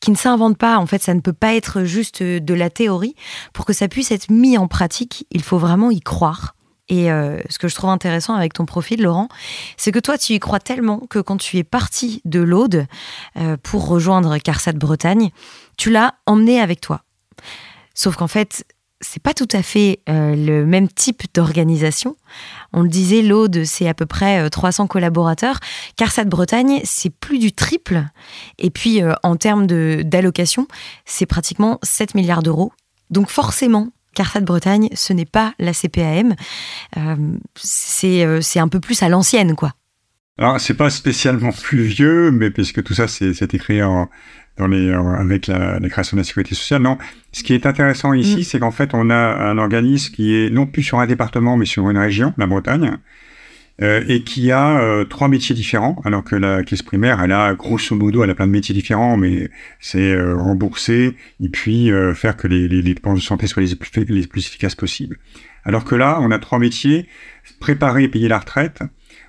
qui 0.00 0.10
ne 0.10 0.16
s'invente 0.16 0.56
pas. 0.56 0.78
En 0.78 0.86
fait, 0.86 1.02
ça 1.02 1.12
ne 1.12 1.20
peut 1.20 1.32
pas 1.32 1.54
être 1.54 1.84
juste 1.84 2.22
de 2.22 2.54
la 2.54 2.70
théorie. 2.70 3.14
Pour 3.52 3.66
que 3.66 3.72
ça 3.72 3.88
puisse 3.88 4.10
être 4.12 4.30
mis 4.30 4.56
en 4.56 4.68
pratique, 4.68 5.26
il 5.30 5.42
faut 5.42 5.58
vraiment 5.58 5.90
y 5.90 6.00
croire. 6.00 6.54
Et 6.88 7.10
euh, 7.10 7.40
ce 7.48 7.58
que 7.58 7.68
je 7.68 7.74
trouve 7.74 7.90
intéressant 7.90 8.34
avec 8.34 8.52
ton 8.52 8.66
profil, 8.66 9.02
Laurent, 9.02 9.28
c'est 9.76 9.92
que 9.92 9.98
toi, 9.98 10.18
tu 10.18 10.34
y 10.34 10.38
crois 10.38 10.60
tellement 10.60 10.98
que 10.98 11.18
quand 11.18 11.36
tu 11.36 11.56
es 11.58 11.64
parti 11.64 12.20
de 12.24 12.40
l'Aude 12.40 12.86
euh, 13.36 13.56
pour 13.62 13.86
rejoindre 13.86 14.36
Carsat 14.38 14.72
Bretagne, 14.72 15.30
tu 15.76 15.90
l'as 15.90 16.14
emmené 16.26 16.60
avec 16.60 16.80
toi. 16.80 17.02
Sauf 17.94 18.16
qu'en 18.16 18.26
fait, 18.28 18.64
c'est 19.02 19.22
pas 19.22 19.34
tout 19.34 19.48
à 19.52 19.62
fait 19.62 20.00
euh, 20.08 20.34
le 20.34 20.64
même 20.64 20.88
type 20.88 21.22
d'organisation. 21.34 22.16
On 22.72 22.82
le 22.82 22.88
disait, 22.88 23.20
l'Aude, 23.20 23.64
c'est 23.64 23.88
à 23.88 23.94
peu 23.94 24.06
près 24.06 24.48
300 24.48 24.84
euh, 24.84 24.86
collaborateurs. 24.86 25.58
CARSAT 25.96 26.24
Bretagne, 26.24 26.80
c'est 26.84 27.10
plus 27.10 27.38
du 27.38 27.52
triple. 27.52 28.04
Et 28.58 28.70
puis, 28.70 29.02
euh, 29.02 29.12
en 29.22 29.36
termes 29.36 29.66
d'allocation, 29.66 30.66
c'est 31.04 31.26
pratiquement 31.26 31.78
7 31.82 32.14
milliards 32.14 32.42
d'euros. 32.42 32.72
Donc, 33.10 33.28
forcément, 33.28 33.88
CARSAT 34.14 34.40
Bretagne, 34.40 34.88
ce 34.94 35.12
n'est 35.12 35.26
pas 35.26 35.52
la 35.58 35.72
CPAM. 35.74 36.34
c'est 37.56 38.58
un 38.58 38.68
peu 38.68 38.80
plus 38.80 39.02
à 39.02 39.08
l'ancienne, 39.08 39.56
quoi. 39.56 39.72
Alors, 40.38 40.58
c'est 40.60 40.74
pas 40.74 40.88
spécialement 40.88 41.52
plus 41.52 41.82
vieux, 41.82 42.30
mais 42.30 42.50
puisque 42.50 42.82
tout 42.82 42.94
ça, 42.94 43.06
c'est 43.06 43.54
écrit 43.54 43.82
en, 43.82 44.08
dans 44.58 44.66
les, 44.66 44.88
euh, 44.88 45.14
avec 45.14 45.46
la, 45.46 45.78
la, 45.78 45.88
création 45.88 46.16
de 46.16 46.20
la 46.20 46.24
sécurité 46.24 46.54
sociale. 46.54 46.82
Non, 46.82 46.98
ce 47.32 47.42
qui 47.42 47.54
est 47.54 47.66
intéressant 47.66 48.12
ici, 48.12 48.40
mm. 48.40 48.42
c'est 48.42 48.60
qu'en 48.60 48.70
fait, 48.70 48.90
on 48.94 49.10
a 49.10 49.16
un 49.16 49.58
organisme 49.58 50.14
qui 50.14 50.34
est 50.34 50.50
non 50.50 50.66
plus 50.66 50.82
sur 50.82 50.98
un 50.98 51.06
département, 51.06 51.56
mais 51.56 51.66
sur 51.66 51.88
une 51.90 51.98
région, 51.98 52.34
la 52.36 52.46
Bretagne, 52.46 52.98
euh, 53.80 54.04
et 54.06 54.22
qui 54.22 54.52
a 54.52 54.78
euh, 54.78 55.04
trois 55.04 55.28
métiers 55.28 55.54
différents, 55.54 56.00
alors 56.04 56.22
que 56.22 56.36
la 56.36 56.62
caisse 56.62 56.82
primaire, 56.82 57.22
elle 57.22 57.32
a 57.32 57.54
grosso 57.54 57.96
modo, 57.96 58.22
elle 58.22 58.30
a 58.30 58.34
plein 58.34 58.46
de 58.46 58.52
métiers 58.52 58.74
différents, 58.74 59.16
mais 59.16 59.50
c'est 59.80 60.12
euh, 60.12 60.36
rembourser 60.36 61.16
et 61.42 61.48
puis 61.48 61.90
faire 62.14 62.36
que 62.36 62.46
les, 62.46 62.68
les, 62.68 62.82
les, 62.82 62.94
dépenses 62.94 63.18
de 63.18 63.24
santé 63.24 63.46
soient 63.46 63.62
les 63.62 63.74
plus, 63.74 63.90
les 64.04 64.26
plus 64.26 64.46
efficaces 64.46 64.74
possibles. 64.74 65.16
Alors 65.64 65.84
que 65.84 65.94
là, 65.94 66.18
on 66.20 66.30
a 66.30 66.38
trois 66.38 66.58
métiers 66.58 67.08
préparer 67.60 68.04
et 68.04 68.08
payer 68.08 68.28
la 68.28 68.38
retraite, 68.38 68.82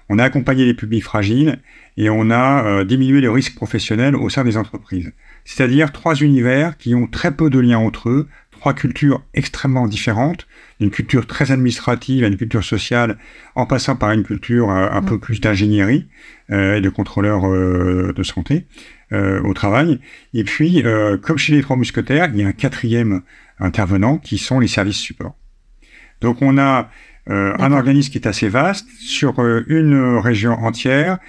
on 0.09 0.19
a 0.19 0.23
accompagné 0.23 0.65
les 0.65 0.73
publics 0.73 1.03
fragiles 1.03 1.59
et 1.97 2.09
on 2.09 2.29
a 2.29 2.65
euh, 2.65 2.83
diminué 2.83 3.21
les 3.21 3.27
risques 3.27 3.55
professionnels 3.55 4.15
au 4.15 4.29
sein 4.29 4.43
des 4.43 4.57
entreprises. 4.57 5.11
C'est-à-dire 5.45 5.91
trois 5.91 6.15
univers 6.15 6.77
qui 6.77 6.95
ont 6.95 7.07
très 7.07 7.35
peu 7.35 7.49
de 7.49 7.59
liens 7.59 7.77
entre 7.77 8.09
eux, 8.09 8.27
trois 8.51 8.73
cultures 8.73 9.23
extrêmement 9.33 9.87
différentes, 9.87 10.47
une 10.79 10.89
culture 10.89 11.27
très 11.27 11.51
administrative 11.51 12.23
à 12.23 12.27
une 12.27 12.37
culture 12.37 12.63
sociale, 12.63 13.17
en 13.55 13.65
passant 13.65 13.95
par 13.95 14.11
une 14.11 14.23
culture 14.23 14.69
euh, 14.69 14.89
un 14.91 15.01
peu 15.01 15.19
plus 15.19 15.41
d'ingénierie 15.41 16.07
et 16.49 16.81
de 16.81 16.89
contrôleurs 16.89 17.49
de 17.49 18.23
santé 18.23 18.67
au 19.11 19.53
travail. 19.53 19.99
Et 20.35 20.43
puis, 20.43 20.83
comme 21.23 21.37
chez 21.37 21.53
les 21.53 21.61
trois 21.61 21.77
mousquetaires, 21.77 22.29
il 22.31 22.41
y 22.41 22.43
a 22.43 22.47
un 22.47 22.51
quatrième 22.51 23.21
intervenant 23.59 24.17
qui 24.17 24.37
sont 24.37 24.59
les 24.59 24.67
services 24.67 24.97
support. 24.97 25.35
Donc 26.21 26.41
on 26.41 26.57
a 26.57 26.89
un 27.27 27.71
organisme 27.71 28.11
qui 28.11 28.17
est 28.17 28.27
assez 28.27 28.49
vaste 28.49 28.87
sur 28.99 29.39
une 29.67 30.17
région 30.17 30.53
entière 30.53 31.19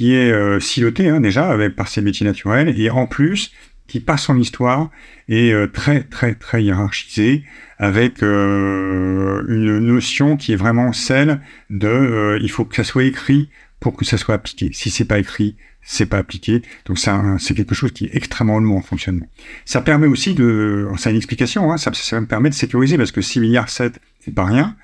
qui 0.00 0.14
est 0.14 0.32
euh, 0.32 0.60
siloté 0.60 1.08
hein, 1.08 1.20
déjà 1.20 1.50
avec, 1.50 1.76
par 1.76 1.88
ses 1.88 2.00
métiers 2.00 2.26
naturels 2.26 2.80
et 2.80 2.88
en 2.88 3.06
plus 3.06 3.52
qui 3.86 4.00
passe 4.00 4.22
son 4.22 4.38
histoire 4.38 4.88
est 5.28 5.52
euh, 5.52 5.66
très 5.66 6.04
très 6.04 6.34
très 6.34 6.62
hiérarchisé 6.64 7.44
avec 7.78 8.22
euh, 8.22 9.44
une 9.46 9.78
notion 9.80 10.38
qui 10.38 10.52
est 10.54 10.56
vraiment 10.56 10.94
celle 10.94 11.42
de 11.68 12.38
il 12.40 12.50
faut 12.50 12.64
que 12.64 12.76
ça 12.76 12.84
soit 12.84 13.04
écrit 13.04 13.50
pour 13.78 13.94
que 13.94 14.06
ça 14.06 14.16
soit 14.16 14.34
appliqué. 14.34 14.70
Si 14.72 14.88
c'est 14.88 15.04
pas 15.04 15.18
écrit, 15.18 15.56
c'est 15.82 16.06
pas 16.06 16.18
appliqué. 16.18 16.62
Donc 16.86 16.98
ça, 16.98 17.36
c'est 17.38 17.54
quelque 17.54 17.74
chose 17.74 17.92
qui 17.92 18.06
est 18.06 18.14
extrêmement 18.14 18.58
lourd 18.58 18.76
en 18.76 18.82
fonctionnement. 18.82 19.26
Ça 19.64 19.80
permet 19.80 20.06
aussi 20.06 20.34
de, 20.34 20.88
c'est 20.98 21.10
une 21.10 21.16
explication, 21.16 21.72
hein, 21.72 21.78
ça, 21.78 21.90
ça 21.94 22.20
me 22.20 22.26
permet 22.26 22.50
de 22.50 22.54
sécuriser 22.54 22.98
parce 22.98 23.12
que 23.12 23.22
6 23.22 23.40
milliards 23.40 23.70
7, 23.70 23.98
c'est 24.20 24.34
pas 24.34 24.44
rien. 24.44 24.76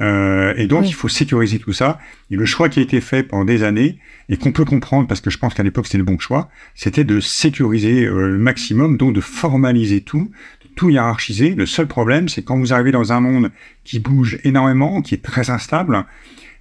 Euh, 0.00 0.54
et 0.56 0.66
donc 0.66 0.88
il 0.88 0.94
faut 0.94 1.08
sécuriser 1.08 1.58
tout 1.58 1.72
ça. 1.72 1.98
Et 2.30 2.36
le 2.36 2.44
choix 2.44 2.68
qui 2.68 2.80
a 2.80 2.82
été 2.82 3.00
fait 3.00 3.22
pendant 3.22 3.44
des 3.44 3.62
années 3.62 3.98
et 4.28 4.36
qu'on 4.36 4.52
peut 4.52 4.64
comprendre 4.64 5.06
parce 5.06 5.20
que 5.20 5.30
je 5.30 5.38
pense 5.38 5.54
qu'à 5.54 5.62
l'époque 5.62 5.86
c'était 5.86 5.98
le 5.98 6.04
bon 6.04 6.18
choix, 6.18 6.48
c'était 6.74 7.04
de 7.04 7.20
sécuriser 7.20 8.04
euh, 8.04 8.28
le 8.28 8.38
maximum, 8.38 8.96
donc 8.96 9.14
de 9.14 9.20
formaliser 9.20 10.00
tout, 10.00 10.30
de 10.64 10.68
tout 10.74 10.90
hiérarchiser. 10.90 11.54
Le 11.54 11.66
seul 11.66 11.86
problème, 11.86 12.28
c'est 12.28 12.42
quand 12.42 12.58
vous 12.58 12.72
arrivez 12.72 12.92
dans 12.92 13.12
un 13.12 13.20
monde 13.20 13.50
qui 13.84 13.98
bouge 13.98 14.38
énormément, 14.44 15.02
qui 15.02 15.14
est 15.14 15.24
très 15.24 15.50
instable, 15.50 16.04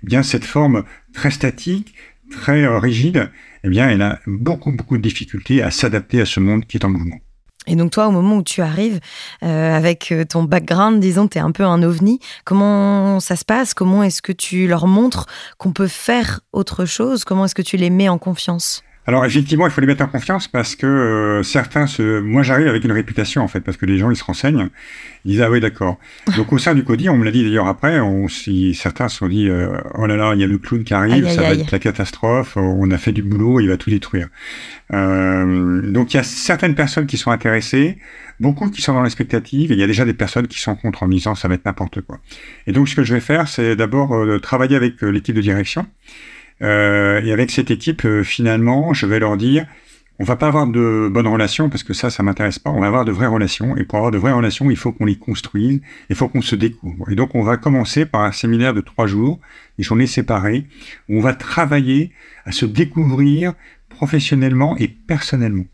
eh 0.03 0.05
bien 0.05 0.23
cette 0.23 0.45
forme 0.45 0.83
très 1.13 1.31
statique, 1.31 1.95
très 2.29 2.63
euh, 2.63 2.79
rigide, 2.79 3.31
eh 3.63 3.69
bien, 3.69 3.89
elle 3.89 4.01
a 4.01 4.19
beaucoup, 4.25 4.71
beaucoup 4.71 4.97
de 4.97 5.01
difficultés 5.01 5.61
à 5.61 5.71
s'adapter 5.71 6.21
à 6.21 6.25
ce 6.25 6.39
monde 6.39 6.65
qui 6.65 6.77
est 6.77 6.85
en 6.85 6.89
mouvement. 6.89 7.19
Et 7.69 7.75
donc 7.75 7.91
toi, 7.91 8.07
au 8.07 8.11
moment 8.11 8.37
où 8.37 8.43
tu 8.43 8.61
arrives, 8.61 8.99
euh, 9.43 9.75
avec 9.75 10.11
euh, 10.11 10.25
ton 10.25 10.43
background, 10.43 10.99
disons, 10.99 11.27
tu 11.27 11.37
es 11.37 11.41
un 11.41 11.51
peu 11.51 11.63
un 11.63 11.83
ovni, 11.83 12.19
comment 12.43 13.19
ça 13.19 13.35
se 13.35 13.45
passe? 13.45 13.73
Comment 13.73 14.03
est-ce 14.03 14.21
que 14.21 14.31
tu 14.31 14.67
leur 14.67 14.87
montres 14.87 15.27
qu'on 15.57 15.71
peut 15.71 15.87
faire 15.87 16.41
autre 16.51 16.85
chose? 16.85 17.23
Comment 17.23 17.45
est-ce 17.45 17.55
que 17.55 17.61
tu 17.61 17.77
les 17.77 17.91
mets 17.91 18.09
en 18.09 18.17
confiance? 18.17 18.83
Alors 19.05 19.25
effectivement, 19.25 19.65
il 19.65 19.71
faut 19.71 19.81
les 19.81 19.87
mettre 19.87 20.03
en 20.03 20.07
confiance 20.07 20.47
parce 20.47 20.75
que 20.75 20.85
euh, 20.85 21.41
certains 21.41 21.87
se... 21.87 22.19
Moi 22.19 22.43
j'arrive 22.43 22.67
avec 22.67 22.83
une 22.83 22.91
réputation 22.91 23.41
en 23.41 23.47
fait, 23.47 23.61
parce 23.61 23.75
que 23.75 23.87
les 23.87 23.97
gens 23.97 24.11
ils 24.11 24.15
se 24.15 24.23
renseignent, 24.23 24.69
ils 25.25 25.31
disent 25.31 25.41
ah 25.41 25.49
oui 25.49 25.59
d'accord. 25.59 25.97
Donc 26.37 26.53
au 26.53 26.59
sein 26.59 26.75
du 26.75 26.83
CODI, 26.83 27.09
on 27.09 27.17
me 27.17 27.25
l'a 27.25 27.31
dit 27.31 27.43
d'ailleurs 27.43 27.67
après, 27.67 27.99
on, 28.01 28.27
si 28.27 28.75
certains 28.75 29.09
se 29.09 29.17
sont 29.17 29.27
dit 29.27 29.49
euh, 29.49 29.69
oh 29.95 30.05
là 30.05 30.15
là, 30.15 30.33
il 30.35 30.41
y 30.41 30.43
a 30.43 30.47
le 30.47 30.59
clown 30.59 30.83
qui 30.83 30.93
arrive, 30.93 31.27
ça 31.27 31.41
va 31.41 31.53
être 31.53 31.71
la 31.71 31.79
catastrophe, 31.79 32.55
on 32.55 32.91
a 32.91 32.97
fait 32.99 33.11
du 33.11 33.23
boulot, 33.23 33.59
il 33.61 33.67
va 33.67 33.77
tout 33.77 33.89
détruire. 33.89 34.27
Euh, 34.93 35.81
donc 35.91 36.13
il 36.13 36.17
y 36.17 36.19
a 36.19 36.23
certaines 36.23 36.75
personnes 36.75 37.07
qui 37.07 37.17
sont 37.17 37.31
intéressées, 37.31 37.97
beaucoup 38.39 38.69
qui 38.69 38.83
sont 38.83 38.93
dans 38.93 39.01
l'expectative, 39.01 39.71
et 39.71 39.75
il 39.75 39.79
y 39.79 39.83
a 39.83 39.87
déjà 39.87 40.05
des 40.05 40.13
personnes 40.13 40.47
qui 40.47 40.59
sont 40.59 40.75
contre 40.75 41.01
en 41.01 41.07
disant 41.07 41.33
ça 41.33 41.47
va 41.47 41.55
être 41.55 41.65
n'importe 41.65 42.01
quoi. 42.01 42.19
Et 42.67 42.73
donc 42.73 42.87
ce 42.87 42.95
que 42.95 43.03
je 43.03 43.15
vais 43.15 43.21
faire, 43.21 43.47
c'est 43.47 43.75
d'abord 43.75 44.13
travailler 44.41 44.75
avec 44.75 45.01
l'équipe 45.01 45.35
de 45.35 45.41
direction. 45.41 45.87
Euh, 46.61 47.21
et 47.21 47.31
avec 47.31 47.51
cette 47.51 47.71
équipe, 47.71 48.05
euh, 48.05 48.23
finalement, 48.23 48.93
je 48.93 49.05
vais 49.05 49.19
leur 49.19 49.37
dire, 49.37 49.65
on 50.19 50.25
va 50.25 50.35
pas 50.35 50.47
avoir 50.47 50.67
de 50.67 51.09
bonnes 51.11 51.27
relations 51.27 51.69
parce 51.69 51.83
que 51.83 51.93
ça, 51.93 52.09
ça 52.09 52.23
m'intéresse 52.23 52.59
pas. 52.59 52.69
On 52.71 52.81
va 52.81 52.87
avoir 52.87 53.05
de 53.05 53.11
vraies 53.11 53.27
relations. 53.27 53.77
Et 53.77 53.85
pour 53.85 53.97
avoir 53.97 54.11
de 54.11 54.17
vraies 54.17 54.33
relations, 54.33 54.69
il 54.69 54.75
faut 54.75 54.91
qu'on 54.91 55.05
les 55.05 55.15
construise. 55.15 55.81
Il 56.09 56.15
faut 56.15 56.27
qu'on 56.27 56.41
se 56.41 56.55
découvre. 56.55 57.09
Et 57.09 57.15
donc, 57.15 57.35
on 57.35 57.43
va 57.43 57.55
commencer 57.55 58.05
par 58.05 58.21
un 58.21 58.33
séminaire 58.33 58.73
de 58.73 58.81
trois 58.81 59.07
jours, 59.07 59.39
des 59.77 59.83
journées 59.83 60.07
séparées, 60.07 60.67
où 61.07 61.17
on 61.17 61.21
va 61.21 61.33
travailler 61.33 62.11
à 62.45 62.51
se 62.51 62.65
découvrir 62.65 63.53
professionnellement 63.87 64.75
et 64.77 64.89
personnellement 64.89 65.65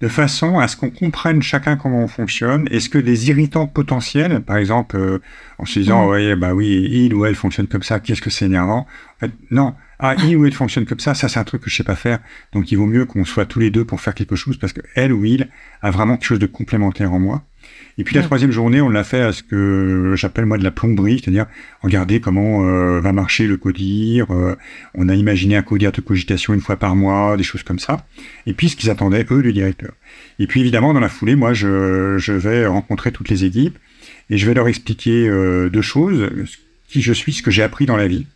de 0.00 0.08
façon 0.08 0.58
à 0.58 0.68
ce 0.68 0.76
qu'on 0.76 0.90
comprenne 0.90 1.42
chacun 1.42 1.76
comment 1.76 2.02
on 2.02 2.08
fonctionne. 2.08 2.66
Est-ce 2.70 2.88
que 2.88 2.98
des 2.98 3.28
irritants 3.30 3.66
potentiels, 3.66 4.40
par 4.40 4.56
exemple, 4.56 4.96
euh, 4.96 5.18
en 5.58 5.64
se 5.64 5.78
disant, 5.78 6.06
mmh. 6.06 6.10
ouais, 6.10 6.36
bah 6.36 6.54
oui, 6.54 6.88
il 6.90 7.14
ou 7.14 7.24
elle 7.24 7.34
fonctionne 7.34 7.66
comme 7.66 7.82
ça, 7.82 8.00
qu'est-ce 8.00 8.22
que 8.22 8.30
c'est 8.30 8.46
énervant? 8.46 8.86
En 9.16 9.20
fait, 9.20 9.32
non. 9.50 9.74
Ah, 9.98 10.16
il 10.24 10.36
ou 10.36 10.44
elle 10.44 10.52
fonctionne 10.52 10.86
comme 10.86 10.98
ça, 10.98 11.14
ça 11.14 11.28
c'est 11.28 11.38
un 11.38 11.44
truc 11.44 11.62
que 11.62 11.70
je 11.70 11.76
sais 11.76 11.84
pas 11.84 11.94
faire. 11.94 12.18
Donc 12.52 12.72
il 12.72 12.76
vaut 12.76 12.86
mieux 12.86 13.06
qu'on 13.06 13.24
soit 13.24 13.46
tous 13.46 13.60
les 13.60 13.70
deux 13.70 13.84
pour 13.84 14.00
faire 14.00 14.14
quelque 14.14 14.36
chose 14.36 14.58
parce 14.58 14.72
que 14.72 14.80
elle 14.94 15.12
ou 15.12 15.24
il 15.24 15.48
a 15.82 15.90
vraiment 15.90 16.16
quelque 16.16 16.26
chose 16.26 16.38
de 16.38 16.46
complémentaire 16.46 17.12
en 17.12 17.20
moi. 17.20 17.42
Et 17.96 18.04
puis 18.04 18.16
la 18.16 18.22
troisième 18.22 18.50
journée, 18.50 18.80
on 18.80 18.88
l'a 18.88 19.04
fait 19.04 19.20
à 19.20 19.32
ce 19.32 19.42
que 19.42 20.14
j'appelle 20.16 20.46
moi 20.46 20.58
de 20.58 20.64
la 20.64 20.72
plomberie, 20.72 21.20
c'est-à-dire 21.22 21.46
regarder 21.80 22.20
comment 22.20 22.66
euh, 22.66 23.00
va 23.00 23.12
marcher 23.12 23.46
le 23.46 23.56
codir. 23.56 24.32
Euh, 24.32 24.56
on 24.94 25.08
a 25.08 25.14
imaginé 25.14 25.56
un 25.56 25.62
codir 25.62 25.92
de 25.92 26.00
cogitation 26.00 26.54
une 26.54 26.60
fois 26.60 26.76
par 26.76 26.96
mois, 26.96 27.36
des 27.36 27.44
choses 27.44 27.62
comme 27.62 27.78
ça. 27.78 28.04
Et 28.46 28.52
puis 28.52 28.68
ce 28.68 28.76
qu'ils 28.76 28.90
attendaient 28.90 29.26
eux 29.30 29.42
du 29.42 29.52
directeur. 29.52 29.92
Et 30.40 30.46
puis 30.48 30.60
évidemment 30.60 30.92
dans 30.92 31.00
la 31.00 31.08
foulée, 31.08 31.36
moi 31.36 31.54
je, 31.54 32.16
je 32.18 32.32
vais 32.32 32.66
rencontrer 32.66 33.12
toutes 33.12 33.28
les 33.28 33.44
équipes 33.44 33.78
et 34.28 34.38
je 34.38 34.46
vais 34.46 34.54
leur 34.54 34.66
expliquer 34.66 35.28
euh, 35.28 35.68
deux 35.68 35.82
choses 35.82 36.30
qui 36.88 37.00
je 37.00 37.12
suis, 37.12 37.32
ce 37.32 37.42
que 37.42 37.50
j'ai 37.52 37.62
appris 37.62 37.86
dans 37.86 37.96
la 37.96 38.08
vie 38.08 38.26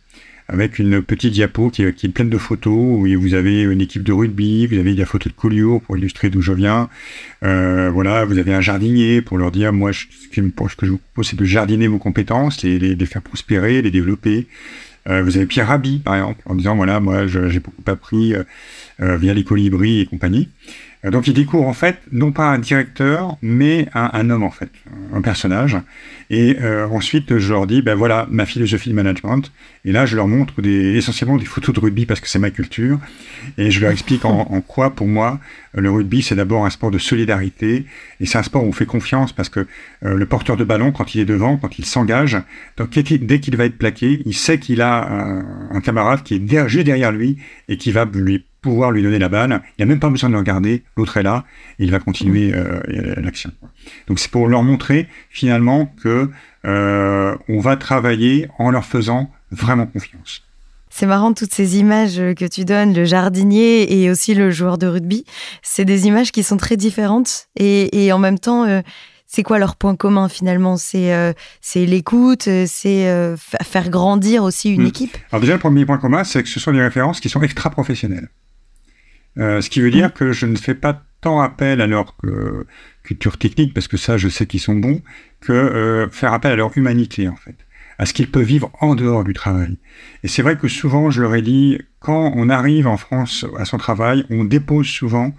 avec 0.49 0.79
une 0.79 1.03
petite 1.03 1.33
diapo 1.33 1.69
qui 1.69 1.83
est, 1.83 2.07
pleine 2.13 2.29
de 2.29 2.37
photos, 2.39 2.73
où 2.73 3.05
vous 3.19 3.33
avez 3.35 3.61
une 3.61 3.81
équipe 3.81 4.01
de 4.03 4.11
rugby, 4.11 4.65
vous 4.65 4.79
avez 4.79 4.95
des 4.95 5.05
photos 5.05 5.31
de 5.31 5.37
Collioure 5.37 5.79
pour 5.81 5.95
illustrer 5.95 6.31
d'où 6.31 6.41
je 6.41 6.53
viens. 6.53 6.89
Euh, 7.43 7.91
voilà, 7.93 8.25
vous 8.25 8.39
avez 8.39 8.53
un 8.53 8.61
jardinier 8.61 9.21
pour 9.21 9.37
leur 9.37 9.51
dire, 9.51 9.71
moi, 9.71 9.93
ce, 9.93 10.05
que 10.05 10.41
je 10.85 10.91
vous 10.91 10.97
propose, 10.97 11.27
c'est 11.27 11.39
de 11.39 11.45
jardiner 11.45 11.87
vos 11.87 11.99
compétences, 11.99 12.63
les, 12.63 12.79
les, 12.79 13.05
faire 13.05 13.21
prospérer, 13.21 13.83
les 13.83 13.91
développer. 13.91 14.47
Euh, 15.07 15.21
vous 15.21 15.37
avez 15.37 15.45
Pierre 15.45 15.67
Rabhi, 15.67 15.99
par 15.99 16.15
exemple, 16.15 16.41
en 16.45 16.55
disant, 16.55 16.75
voilà, 16.75 16.99
moi, 16.99 17.27
j'ai 17.27 17.59
beaucoup 17.59 17.83
appris 17.85 18.33
euh, 18.33 19.17
via 19.17 19.35
les 19.35 19.43
colibris 19.43 20.01
et 20.01 20.05
compagnie. 20.07 20.49
Euh, 21.05 21.11
donc 21.11 21.27
il 21.27 21.33
découvre 21.33 21.67
en 21.67 21.73
fait 21.73 21.99
non 22.11 22.31
pas 22.31 22.49
un 22.49 22.59
directeur, 22.59 23.37
mais 23.41 23.87
un, 23.93 24.29
homme 24.29 24.43
en 24.43 24.51
fait, 24.51 24.69
un 25.13 25.21
personnage. 25.21 25.77
Et 26.29 26.57
euh, 26.61 26.87
ensuite 26.87 27.37
je 27.37 27.53
leur 27.53 27.67
dis, 27.67 27.81
ben 27.81 27.95
voilà 27.95 28.27
ma 28.29 28.45
philosophie 28.45 28.89
de 28.89 28.95
management. 28.95 29.51
Et 29.85 29.91
là 29.91 30.05
je 30.05 30.15
leur 30.15 30.27
montre 30.27 30.61
des, 30.61 30.95
essentiellement 30.95 31.37
des 31.37 31.45
photos 31.45 31.73
de 31.73 31.79
rugby 31.79 32.05
parce 32.05 32.19
que 32.19 32.27
c'est 32.27 32.39
ma 32.39 32.51
culture. 32.51 32.99
Et 33.57 33.71
je 33.71 33.79
leur 33.79 33.91
explique 33.91 34.25
en, 34.25 34.61
quoi 34.61 34.91
pour 34.91 35.07
moi 35.07 35.39
le 35.73 35.89
rugby 35.91 36.23
c'est 36.23 36.35
d'abord 36.35 36.65
un 36.65 36.71
sport 36.71 36.89
de 36.89 36.97
solidarité 36.97 37.85
et 38.19 38.25
c'est 38.25 38.39
un 38.39 38.43
sport 38.43 38.63
où 38.63 38.67
on 38.67 38.71
fait 38.71 38.87
confiance 38.87 39.31
parce 39.31 39.49
que 39.49 39.67
euh, 40.03 40.15
le 40.15 40.25
porteur 40.25 40.57
de 40.57 40.63
ballon 40.63 40.91
quand 40.91 41.13
il 41.13 41.21
est 41.21 41.25
devant, 41.25 41.57
quand 41.57 41.77
il 41.77 41.85
s'engage, 41.85 42.37
dès 42.77 43.39
qu'il 43.39 43.55
va 43.55 43.65
être 43.65 43.77
plaqué, 43.77 44.21
il 44.25 44.33
sait 44.33 44.59
qu'il 44.59 44.81
a 44.81 45.07
un, 45.07 45.75
un, 45.75 45.81
camarade 45.81 46.23
qui 46.23 46.35
est 46.35 46.67
juste 46.67 46.85
derrière 46.85 47.11
lui 47.11 47.37
et 47.67 47.77
qui 47.77 47.91
va 47.91 48.05
lui 48.05 48.43
pouvoir 48.61 48.91
lui 48.91 49.03
donner 49.03 49.19
la 49.19 49.29
balle. 49.29 49.61
Il 49.77 49.79
n'y 49.79 49.83
a 49.83 49.85
même 49.85 49.99
pas 49.99 50.09
besoin 50.09 50.29
de 50.29 50.33
le 50.33 50.39
regarder. 50.39 50.83
L'autre 50.97 51.17
est 51.17 51.23
là 51.23 51.45
et 51.79 51.83
il 51.83 51.91
va 51.91 51.99
continuer 51.99 52.53
euh, 52.53 52.79
l'action. 53.17 53.51
Donc 54.07 54.19
c'est 54.19 54.31
pour 54.31 54.47
leur 54.47 54.63
montrer 54.63 55.07
finalement 55.29 55.93
que 56.01 56.29
euh, 56.65 57.35
on 57.47 57.59
va 57.59 57.77
travailler 57.77 58.47
en 58.57 58.71
leur 58.71 58.85
faisant 58.85 59.31
vraiment 59.51 59.85
confiance. 59.85 60.43
C'est 60.89 61.05
marrant 61.05 61.33
toutes 61.33 61.53
ces 61.53 61.77
images 61.77 62.15
que 62.15 62.47
tu 62.47 62.65
donnes, 62.65 62.93
le 62.93 63.05
jardinier 63.05 64.01
et 64.01 64.09
aussi 64.09 64.33
le 64.33 64.49
joueur 64.49 64.77
de 64.77 64.87
rugby. 64.87 65.23
C'est 65.61 65.85
des 65.85 66.07
images 66.07 66.31
qui 66.31 66.41
sont 66.41 66.57
très 66.57 66.77
différentes 66.77 67.47
et, 67.55 68.11
en 68.11 68.17
même 68.17 68.39
temps, 68.39 68.65
euh, 68.65 68.81
c'est 69.27 69.43
quoi 69.43 69.59
leur 69.59 69.75
point 69.75 69.95
commun 69.95 70.27
finalement? 70.27 70.77
C'est 70.77 71.45
l'écoute, 71.75 72.49
c'est 72.65 73.35
faire 73.63 73.89
grandir 73.89 74.43
aussi 74.43 74.73
une 74.73 74.83
hmm. 74.83 74.87
équipe? 74.87 75.17
Alors 75.31 75.41
déjà, 75.41 75.53
le 75.53 75.59
premier 75.59 75.85
point 75.85 75.99
commun, 75.99 76.23
c'est 76.23 76.41
que 76.41 76.49
ce 76.49 76.59
sont 76.59 76.71
des 76.71 76.81
références 76.81 77.19
qui 77.19 77.29
sont 77.29 77.41
extra 77.43 77.69
professionnelles. 77.69 78.29
Euh, 79.37 79.61
ce 79.61 79.69
qui 79.69 79.81
veut 79.81 79.91
dire 79.91 80.13
que 80.13 80.31
je 80.31 80.45
ne 80.45 80.55
fais 80.55 80.75
pas 80.75 81.03
tant 81.21 81.41
appel 81.41 81.81
à 81.81 81.87
leur 81.87 82.15
euh, 82.23 82.65
culture 83.03 83.37
technique, 83.37 83.73
parce 83.73 83.87
que 83.87 83.97
ça, 83.97 84.17
je 84.17 84.29
sais 84.29 84.45
qu'ils 84.45 84.59
sont 84.59 84.75
bons, 84.75 85.01
que 85.41 85.53
euh, 85.53 86.09
faire 86.09 86.33
appel 86.33 86.51
à 86.51 86.55
leur 86.55 86.77
humanité, 86.77 87.27
en 87.27 87.35
fait, 87.35 87.55
à 87.97 88.05
ce 88.05 88.13
qu'ils 88.13 88.31
peuvent 88.31 88.43
vivre 88.43 88.71
en 88.79 88.95
dehors 88.95 89.23
du 89.23 89.33
travail. 89.33 89.77
Et 90.23 90.27
c'est 90.27 90.41
vrai 90.41 90.57
que 90.57 90.67
souvent, 90.67 91.11
je 91.11 91.21
leur 91.21 91.35
ai 91.35 91.41
dit, 91.41 91.79
quand 91.99 92.31
on 92.35 92.49
arrive 92.49 92.87
en 92.87 92.97
France 92.97 93.45
à 93.57 93.65
son 93.65 93.77
travail, 93.77 94.25
on 94.29 94.43
dépose 94.43 94.87
souvent 94.87 95.33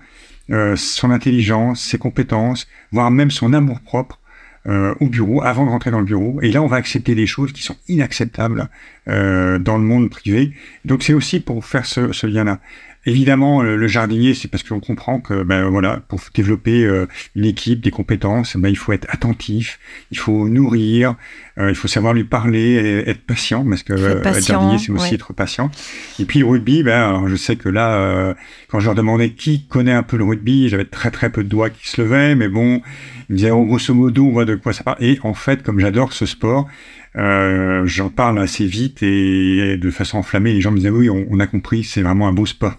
son 0.75 1.13
intelligence, 1.13 1.81
ses 1.81 1.97
compétences, 1.97 2.67
voire 2.91 3.13
même 3.13 3.31
son 3.31 3.53
amour-propre 3.53 4.19
au 4.67 5.07
bureau 5.07 5.43
avant 5.43 5.65
de 5.65 5.71
rentrer 5.71 5.93
dans 5.93 6.01
le 6.01 6.05
bureau. 6.05 6.41
Et 6.43 6.51
là, 6.51 6.61
on 6.61 6.67
va 6.67 6.77
accepter 6.77 7.15
des 7.15 7.29
choses 7.29 7.53
qui 7.53 7.63
sont 7.63 7.77
inacceptables 7.87 8.69
dans 9.07 9.79
le 9.79 9.85
monde 9.85 10.11
privé. 10.11 10.53
Donc, 10.85 11.05
c'est 11.05 11.15
aussi 11.15 11.39
pour 11.39 11.65
faire 11.65 11.87
ce 11.87 12.27
lien-là. 12.27 12.59
Évidemment, 13.07 13.63
le 13.63 13.87
jardinier, 13.87 14.35
c'est 14.35 14.49
parce 14.49 14.63
qu'on 14.63 14.79
comprend 14.79 15.21
que, 15.21 15.43
ben 15.43 15.71
voilà, 15.71 16.03
pour 16.09 16.21
développer 16.35 16.85
euh, 16.85 17.07
une 17.35 17.47
équipe, 17.47 17.81
des 17.81 17.91
compétences, 17.91 18.59
ben, 18.59 18.69
il 18.69 18.77
faut 18.77 18.93
être 18.93 19.07
attentif, 19.09 19.79
il 20.11 20.19
faut 20.19 20.49
nourrir, 20.49 21.15
euh, 21.57 21.71
il 21.71 21.75
faut 21.75 21.89
savoir 21.89 22.13
lui 22.13 22.25
parler, 22.25 22.61
et 22.61 23.09
être 23.09 23.23
patient, 23.23 23.65
parce 23.67 23.83
que 23.83 23.95
euh, 23.95 24.23
être 24.23 24.47
jardinier, 24.47 24.77
c'est 24.79 24.93
aussi 24.93 25.15
être 25.15 25.33
patient. 25.33 25.71
Et 26.19 26.27
puis 26.27 26.41
le 26.41 26.47
rugby, 26.47 26.83
ben, 26.83 27.25
je 27.27 27.37
sais 27.37 27.57
que 27.57 27.71
là, 27.71 28.35
quand 28.69 28.81
je 28.81 28.85
leur 28.85 28.95
demandais 28.95 29.31
qui 29.31 29.65
connaît 29.67 29.93
un 29.93 30.03
peu 30.03 30.19
le 30.19 30.25
rugby, 30.25 30.69
j'avais 30.69 30.85
très 30.85 31.11
très 31.11 31.31
peu 31.31 31.43
de 31.43 31.49
doigts 31.49 31.71
qui 31.71 31.89
se 31.89 32.03
levaient, 32.03 32.35
mais 32.35 32.49
bon, 32.49 32.83
ils 33.31 33.33
me 33.33 33.37
disaient, 33.37 33.51
oh, 33.51 33.65
grosso 33.65 33.95
modo, 33.95 34.27
on 34.27 34.33
voit 34.33 34.45
de 34.45 34.57
quoi 34.57 34.75
ça 34.75 34.85
parle. 34.85 34.99
Et 35.01 35.19
en 35.23 35.33
fait, 35.33 35.63
comme 35.63 35.81
j'adore 35.81 36.13
ce 36.13 36.27
sport, 36.27 36.69
euh, 37.17 37.83
j'en 37.87 38.09
parle 38.09 38.39
assez 38.39 38.67
vite 38.67 39.03
et, 39.03 39.77
de 39.77 39.91
façon 39.91 40.19
enflammée. 40.19 40.53
Les 40.53 40.61
gens 40.61 40.71
me 40.71 40.77
disaient 40.77 40.91
oui, 40.91 41.11
on, 41.11 41.41
a 41.41 41.47
compris, 41.47 41.83
c'est 41.83 42.03
vraiment 42.03 42.29
un 42.29 42.33
beau 42.33 42.47
sport. 42.47 42.77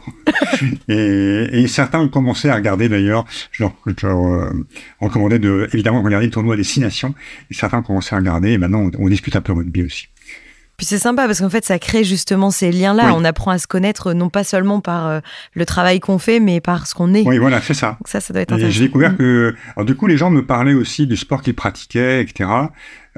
et, 0.87 1.47
et, 1.51 1.67
certains 1.67 1.99
ont 1.99 2.07
commencé 2.07 2.49
à 2.49 2.55
regarder 2.55 2.87
d'ailleurs. 2.87 3.25
Je 3.51 3.63
leur, 3.63 3.73
euh, 4.05 4.49
recommandais 5.01 5.39
de 5.39 5.67
évidemment 5.73 6.01
regarder 6.01 6.27
le 6.27 6.31
tournoi 6.31 6.55
Destination. 6.55 7.13
Et 7.49 7.53
certains 7.53 7.79
ont 7.79 7.83
commencé 7.83 8.15
à 8.15 8.19
regarder. 8.19 8.51
Et 8.51 8.57
maintenant, 8.57 8.89
on, 8.97 9.09
discute 9.09 9.35
un 9.35 9.41
peu 9.41 9.51
rugby 9.51 9.83
aussi. 9.83 10.07
Puis 10.77 10.85
c'est 10.85 10.97
sympa 10.97 11.27
parce 11.27 11.41
qu'en 11.41 11.49
fait, 11.49 11.65
ça 11.65 11.77
crée 11.77 12.03
justement 12.03 12.49
ces 12.49 12.71
liens-là. 12.71 13.13
On 13.13 13.23
apprend 13.25 13.51
à 13.51 13.59
se 13.59 13.67
connaître 13.67 14.13
non 14.13 14.29
pas 14.29 14.43
seulement 14.43 14.79
par 14.79 15.07
euh, 15.07 15.19
le 15.53 15.65
travail 15.65 15.99
qu'on 15.99 16.17
fait, 16.17 16.39
mais 16.39 16.59
par 16.61 16.87
ce 16.87 16.95
qu'on 16.95 17.13
est. 17.13 17.27
Oui, 17.27 17.37
voilà, 17.37 17.61
c'est 17.61 17.75
ça. 17.75 17.99
ça, 18.05 18.19
ça 18.19 18.33
doit 18.33 18.41
être 18.41 18.53
intéressant. 18.53 18.79
J'ai 18.79 18.85
découvert 18.85 19.11
mm. 19.11 19.17
que, 19.17 19.53
alors 19.75 19.85
du 19.85 19.95
coup, 19.95 20.07
les 20.07 20.17
gens 20.17 20.31
me 20.31 20.43
parlaient 20.43 20.73
aussi 20.73 21.05
du 21.05 21.17
sport 21.17 21.41
qu'ils 21.41 21.53
pratiquaient, 21.53 22.23
etc. 22.23 22.49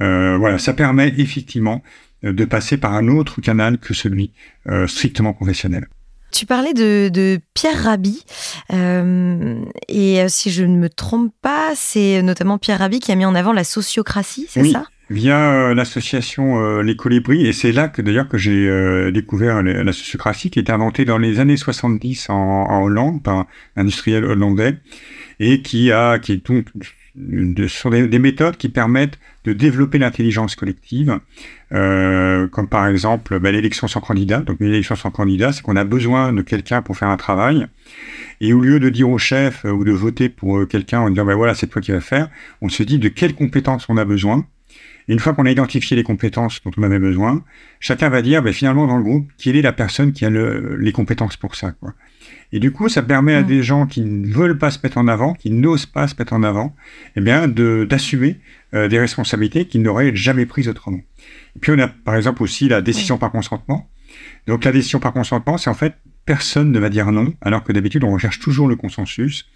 Euh, 0.02 0.38
voilà, 0.38 0.58
ça 0.58 0.74
permet 0.74 1.14
effectivement 1.18 1.84
euh, 2.24 2.34
de 2.34 2.46
passer 2.46 2.78
par 2.78 2.94
un 2.94 3.08
autre 3.08 3.42
canal 3.42 3.78
que 3.78 3.94
celui 3.94 4.32
euh, 4.68 4.88
strictement 4.88 5.34
professionnel. 5.34 5.88
Tu 6.32 6.48
parlais 6.48 6.74
de, 6.74 7.40
Pierre 7.54 7.84
Rabhi, 7.84 8.26
et 9.88 10.26
si 10.30 10.50
je 10.50 10.64
ne 10.64 10.78
me 10.78 10.90
trompe 10.90 11.32
pas, 11.44 11.74
c'est 11.76 12.24
notamment 12.24 12.58
Pierre 12.58 12.80
Rabhi 12.80 13.00
qui 13.00 13.12
a 13.12 13.16
mis 13.16 13.26
en 13.26 13.36
avant 13.36 13.54
la 13.54 13.64
sociocratie, 13.64 14.48
c'est 14.50 14.64
ça? 14.64 14.88
Via 15.12 15.76
l'association 15.76 16.80
Les 16.80 16.96
Colibris, 16.96 17.46
et 17.46 17.54
c'est 17.54 17.72
là 17.72 17.88
que 17.88 18.02
d'ailleurs 18.02 18.28
que 18.28 18.40
j'ai 18.40 19.12
découvert 19.12 19.62
la 19.62 19.94
sociocratie, 19.94 20.50
qui 20.50 20.58
est 20.58 20.72
inventée 20.72 21.06
dans 21.06 21.20
les 21.20 21.40
années 21.40 21.56
70 21.56 22.32
en, 22.32 22.34
en 22.34 22.82
Hollande 22.82 23.22
par 23.22 23.36
un 23.36 23.48
industriel 23.76 24.26
hollandais, 24.26 24.80
et 25.40 25.62
qui 25.62 25.92
a 25.92 26.18
qui 26.18 26.32
est 26.32 26.44
donc 26.44 26.66
de, 27.16 27.68
sont 27.68 27.90
des, 27.90 28.20
méthodes 28.20 28.58
qui 28.58 28.70
permettent 28.70 29.20
de 29.44 29.54
développer 29.54 30.00
l'intelligence 30.00 30.56
collective, 30.56 31.20
euh, 31.72 32.48
comme 32.48 32.68
par 32.68 32.88
exemple 32.88 33.40
ben, 33.40 33.54
l'élection 33.54 33.88
sans 33.88 34.00
candidat. 34.00 34.40
Donc 34.40 34.60
l'élection 34.60 34.96
sans 34.96 35.12
candidat, 35.12 35.52
c'est 35.52 35.62
qu'on 35.62 35.76
a 35.76 35.84
besoin 35.84 36.34
de 36.34 36.42
quelqu'un 36.42 36.82
pour 36.82 36.98
faire 36.98 37.10
un 37.10 37.18
travail, 37.18 37.68
et 38.42 38.54
au 38.54 38.62
lieu 38.62 38.80
de 38.80 38.90
dire 38.90 39.10
au 39.10 39.18
chef 39.18 39.66
euh, 39.66 39.72
ou 39.72 39.84
de 39.84 39.92
voter 39.92 40.30
pour 40.30 40.58
euh, 40.58 40.66
quelqu'un 40.66 41.02
en 41.02 41.10
disant 41.10 41.26
ben 41.26 41.36
voilà 41.36 41.54
c'est 41.54 41.68
toi 41.68 41.82
qui 41.82 41.92
vas 41.92 42.02
faire, 42.02 42.30
on 42.62 42.70
se 42.70 42.82
dit 42.82 42.98
de 42.98 43.10
quelles 43.10 43.36
compétences 43.36 43.88
on 43.90 43.98
a 43.98 44.06
besoin. 44.06 44.46
Et 45.10 45.14
une 45.14 45.20
fois 45.20 45.34
qu'on 45.34 45.46
a 45.46 45.52
identifié 45.52 45.98
les 45.98 46.04
compétences 46.04 46.62
dont 46.64 46.72
on 46.78 46.84
avait 46.84 46.98
besoin, 46.98 47.44
chacun 47.80 48.10
va 48.10 48.22
dire 48.22 48.42
ben, 48.42 48.54
finalement 48.54 48.88
dans 48.88 48.98
le 48.98 49.04
groupe 49.04 49.30
quelle 49.38 49.56
est 49.56 49.62
la 49.62 49.74
personne 49.74 50.14
qui 50.14 50.26
a 50.26 50.30
le, 50.30 50.78
les 50.78 50.94
compétences 50.94 51.38
pour 51.38 51.56
ça. 51.56 51.74
Quoi. 51.74 51.94
Et 52.54 52.60
du 52.60 52.72
coup, 52.72 52.88
ça 52.88 53.02
permet 53.02 53.34
à 53.34 53.42
mm. 53.42 53.48
des 53.48 53.64
gens 53.64 53.88
qui 53.88 54.02
ne 54.02 54.28
veulent 54.28 54.60
pas 54.60 54.72
se 54.72 54.78
mettre 54.84 55.00
en 55.00 55.08
avant, 55.08 55.34
qui 55.34 55.50
n'osent 55.50 55.88
pas 55.88 56.08
se 56.08 56.14
mettre 56.18 56.34
en 56.34 56.44
avant, 56.44 56.74
eh 57.16 57.22
bien, 57.22 57.48
d'assumer 57.48 58.40
euh, 58.74 58.88
des 58.88 59.00
responsabilités 59.00 59.66
qu'ils 59.66 59.82
n'auraient 59.82 60.16
jamais 60.16 60.46
prises 60.46 60.70
autrement. 60.70 61.02
Et 61.56 61.60
puis, 61.60 61.72
on 61.72 61.80
a 61.80 61.88
par 61.88 62.16
exemple 62.16 62.44
aussi 62.44 62.70
la 62.70 62.82
décision 62.82 63.18
par 63.18 63.32
consentement. 63.32 63.90
Donc, 64.48 64.64
la 64.64 64.72
décision 64.72 65.00
par 65.00 65.14
consentement, 65.14 65.58
c'est 65.58 65.72
en 65.72 65.74
fait 65.74 65.96
personne 66.26 66.72
ne 66.72 66.80
va 66.80 66.90
dire 66.90 67.12
non, 67.12 67.34
alors 67.42 67.64
que 67.64 67.74
d'habitude, 67.74 68.04
on 68.04 68.14
recherche 68.14 68.40
toujours 68.40 68.68
le 68.68 68.76
consensus. 68.76 69.50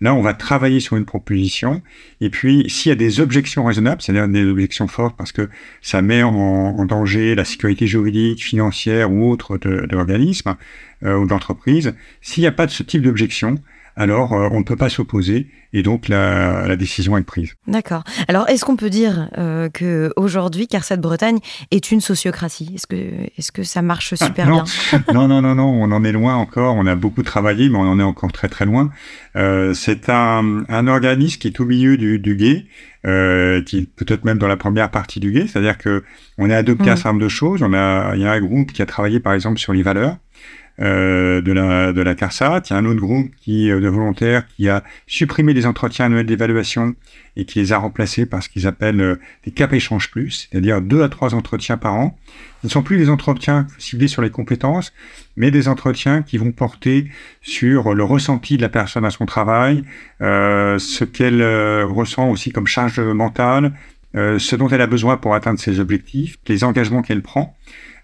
Là, 0.00 0.14
on 0.14 0.22
va 0.22 0.32
travailler 0.32 0.80
sur 0.80 0.96
une 0.96 1.04
proposition. 1.04 1.82
Et 2.20 2.30
puis, 2.30 2.64
s'il 2.68 2.90
y 2.90 2.92
a 2.92 2.96
des 2.96 3.20
objections 3.20 3.64
raisonnables, 3.64 4.00
c'est-à-dire 4.00 4.28
des 4.28 4.44
objections 4.44 4.86
fortes 4.86 5.16
parce 5.16 5.32
que 5.32 5.48
ça 5.82 6.02
met 6.02 6.22
en, 6.22 6.84
danger 6.84 7.34
la 7.34 7.44
sécurité 7.44 7.86
juridique, 7.86 8.42
financière 8.42 9.10
ou 9.10 9.30
autre 9.30 9.58
de, 9.58 9.86
l'organisme 9.90 10.54
euh, 11.02 11.16
ou 11.16 11.26
d'entreprise, 11.26 11.94
s'il 12.20 12.42
n'y 12.42 12.46
a 12.46 12.52
pas 12.52 12.66
de 12.66 12.70
ce 12.70 12.82
type 12.82 13.02
d'objection, 13.02 13.56
alors 13.98 14.32
euh, 14.32 14.48
on 14.52 14.60
ne 14.60 14.64
peut 14.64 14.76
pas 14.76 14.88
s'opposer 14.88 15.48
et 15.72 15.82
donc 15.82 16.08
la, 16.08 16.76
décision 16.76 17.16
est 17.18 17.22
prise. 17.22 17.54
D'accord. 17.66 18.04
Alors 18.28 18.48
est-ce 18.48 18.64
qu'on 18.64 18.76
peut 18.76 18.90
dire 18.90 19.28
euh, 19.36 19.68
que 19.68 20.12
aujourd'hui 20.16 20.68
CARSAT 20.68 20.96
Bretagne 20.98 21.38
est 21.70 21.90
une 21.90 22.00
sociocratie? 22.00 22.72
Est-ce 22.74 22.86
que 22.86 22.96
est-ce 23.36 23.52
que 23.52 23.64
ça 23.64 23.82
marche 23.82 24.14
ah, 24.18 24.26
super 24.26 24.46
bien? 24.46 24.64
Non 25.12 25.28
non 25.28 25.42
non 25.42 25.54
non, 25.54 25.66
on 25.66 25.90
en 25.92 26.04
est 26.04 26.12
loin 26.12 26.36
encore. 26.36 26.76
On 26.76 26.86
a 26.86 26.94
beaucoup 26.94 27.22
travaillé, 27.22 27.68
mais 27.68 27.76
on 27.76 27.88
en 27.88 27.98
est 27.98 28.04
encore 28.04 28.32
très 28.32 28.48
très 28.48 28.64
loin. 28.64 28.90
Euh, 29.36 29.74
c'est 29.74 30.08
un, 30.08 30.86
organisme 30.86 31.38
qui 31.38 31.48
est 31.48 31.60
au 31.60 31.64
milieu 31.64 31.96
du, 31.96 32.18
du 32.18 32.36
guet. 32.36 32.66
Euh, 33.06 33.62
qui 33.62 33.86
peut-être 33.86 34.24
même 34.24 34.38
dans 34.38 34.48
la 34.48 34.56
première 34.56 34.90
partie 34.90 35.20
du 35.20 35.30
guet, 35.30 35.46
c'est-à-dire 35.46 35.78
que 35.78 36.02
on 36.36 36.50
a 36.50 36.56
adopté 36.56 36.90
un 36.90 36.96
certain 36.96 37.10
nombre 37.10 37.22
de 37.22 37.28
choses. 37.28 37.62
On 37.62 37.72
a, 37.72 38.16
il 38.16 38.22
y 38.22 38.26
a 38.26 38.32
un 38.32 38.40
groupe 38.40 38.72
qui 38.72 38.82
a 38.82 38.86
travaillé 38.86 39.20
par 39.20 39.34
exemple 39.34 39.58
sur 39.58 39.72
les 39.72 39.84
valeurs, 39.84 40.16
euh, 40.80 41.40
de 41.40 41.50
la 41.50 41.92
de 41.92 42.00
la 42.02 42.14
CARSAT. 42.14 42.62
Il 42.66 42.72
y 42.72 42.76
a 42.76 42.78
un 42.78 42.84
autre 42.84 43.00
groupe 43.00 43.30
qui 43.40 43.70
euh, 43.70 43.80
de 43.80 43.88
volontaires 43.88 44.46
qui 44.56 44.68
a 44.68 44.84
supprimé 45.08 45.52
les 45.52 45.66
entretiens 45.66 46.06
annuels 46.06 46.26
d'évaluation 46.26 46.94
et 47.36 47.44
qui 47.44 47.58
les 47.58 47.72
a 47.72 47.78
remplacés 47.78 48.26
par 48.26 48.42
ce 48.42 48.48
qu'ils 48.48 48.66
appellent 48.66 49.00
euh, 49.00 49.16
des 49.44 49.50
cap 49.50 49.72
échange 49.72 50.10
plus, 50.10 50.48
c'est-à-dire 50.50 50.80
deux 50.80 51.02
à 51.02 51.08
trois 51.08 51.34
entretiens 51.34 51.78
par 51.78 51.94
an. 51.94 52.16
Ce 52.60 52.68
ne 52.68 52.70
sont 52.70 52.82
plus 52.82 52.96
des 52.96 53.10
entretiens 53.10 53.66
ciblés 53.78 54.06
sur 54.06 54.22
les 54.22 54.30
compétences, 54.30 54.92
mais 55.36 55.50
des 55.50 55.66
entretiens 55.66 56.22
qui 56.22 56.38
vont 56.38 56.52
porter 56.52 57.08
sur 57.42 57.94
le 57.94 58.04
ressenti 58.04 58.56
de 58.56 58.62
la 58.62 58.68
personne 58.68 59.04
à 59.04 59.10
son 59.10 59.26
travail, 59.26 59.82
euh, 60.20 60.78
ce 60.78 61.04
qu'elle 61.04 61.42
ressent 61.84 62.30
aussi 62.30 62.52
comme 62.52 62.66
charge 62.66 63.00
mentale, 63.00 63.72
ce 64.14 64.56
dont 64.56 64.68
elle 64.68 64.80
a 64.80 64.86
besoin 64.88 65.16
pour 65.16 65.34
atteindre 65.34 65.60
ses 65.60 65.78
objectifs, 65.78 66.38
les 66.48 66.64
engagements 66.64 67.02
qu'elle 67.02 67.22
prend. 67.22 67.56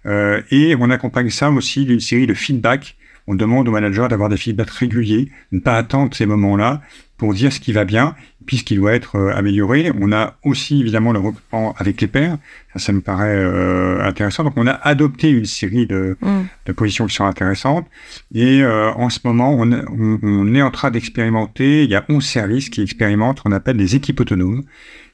Euh, 0.07 0.43
et 0.51 0.77
on 0.79 0.91
accompagne 0.91 1.31
ça 1.31 1.51
aussi 1.51 1.85
d'une 1.85 2.01
série 2.01 2.27
de 2.27 2.35
feedbacks. 2.35 2.97
On 3.27 3.35
demande 3.35 3.69
au 3.69 3.73
manager 3.73 4.09
d'avoir 4.09 4.29
des 4.29 4.37
feedbacks 4.37 4.71
réguliers, 4.71 5.31
ne 5.51 5.61
pas 5.61 5.79
attendre 5.79 6.15
ces 6.15 6.27
moments-là 6.27 6.83
pour 7.17 7.33
dire 7.33 7.53
ce 7.53 7.61
qui 7.61 7.73
va 7.73 7.87
bien, 7.87 8.15
puis 8.45 8.59
ce 8.59 8.65
qui 8.65 8.77
doit 8.77 8.93
être 8.93 9.17
euh, 9.17 9.35
amélioré. 9.35 9.91
On 9.99 10.13
a 10.13 10.37
aussi 10.45 10.81
évidemment 10.81 11.11
le 11.11 11.21
recrutement 11.21 11.75
avec 11.79 12.03
les 12.03 12.07
pairs, 12.07 12.37
ça, 12.75 12.81
ça 12.81 12.93
me 12.93 13.01
paraît 13.01 13.35
euh, 13.35 14.05
intéressant. 14.05 14.45
Donc 14.45 14.55
on 14.57 14.67
a 14.67 14.73
adopté 14.73 15.31
une 15.31 15.47
série 15.47 15.87
de, 15.87 16.19
mm. 16.21 16.43
de 16.67 16.73
positions 16.73 17.07
qui 17.07 17.15
sont 17.15 17.25
intéressantes. 17.25 17.87
Et 18.35 18.63
en 18.65 19.09
ce 19.09 19.21
moment, 19.25 19.55
on, 19.55 19.73
on, 19.73 20.19
on 20.23 20.55
est 20.55 20.63
en 20.63 20.71
train 20.71 20.91
d'expérimenter, 20.91 21.85
il 21.85 21.91
y 21.91 21.95
a 21.95 22.05
11 22.11 22.23
services 22.23 22.69
qui 22.69 22.83
expérimentent, 22.83 23.41
on 23.47 23.53
appelle 23.53 23.79
des 23.79 23.97
équipes 23.97 24.21
autonomes. 24.21 24.65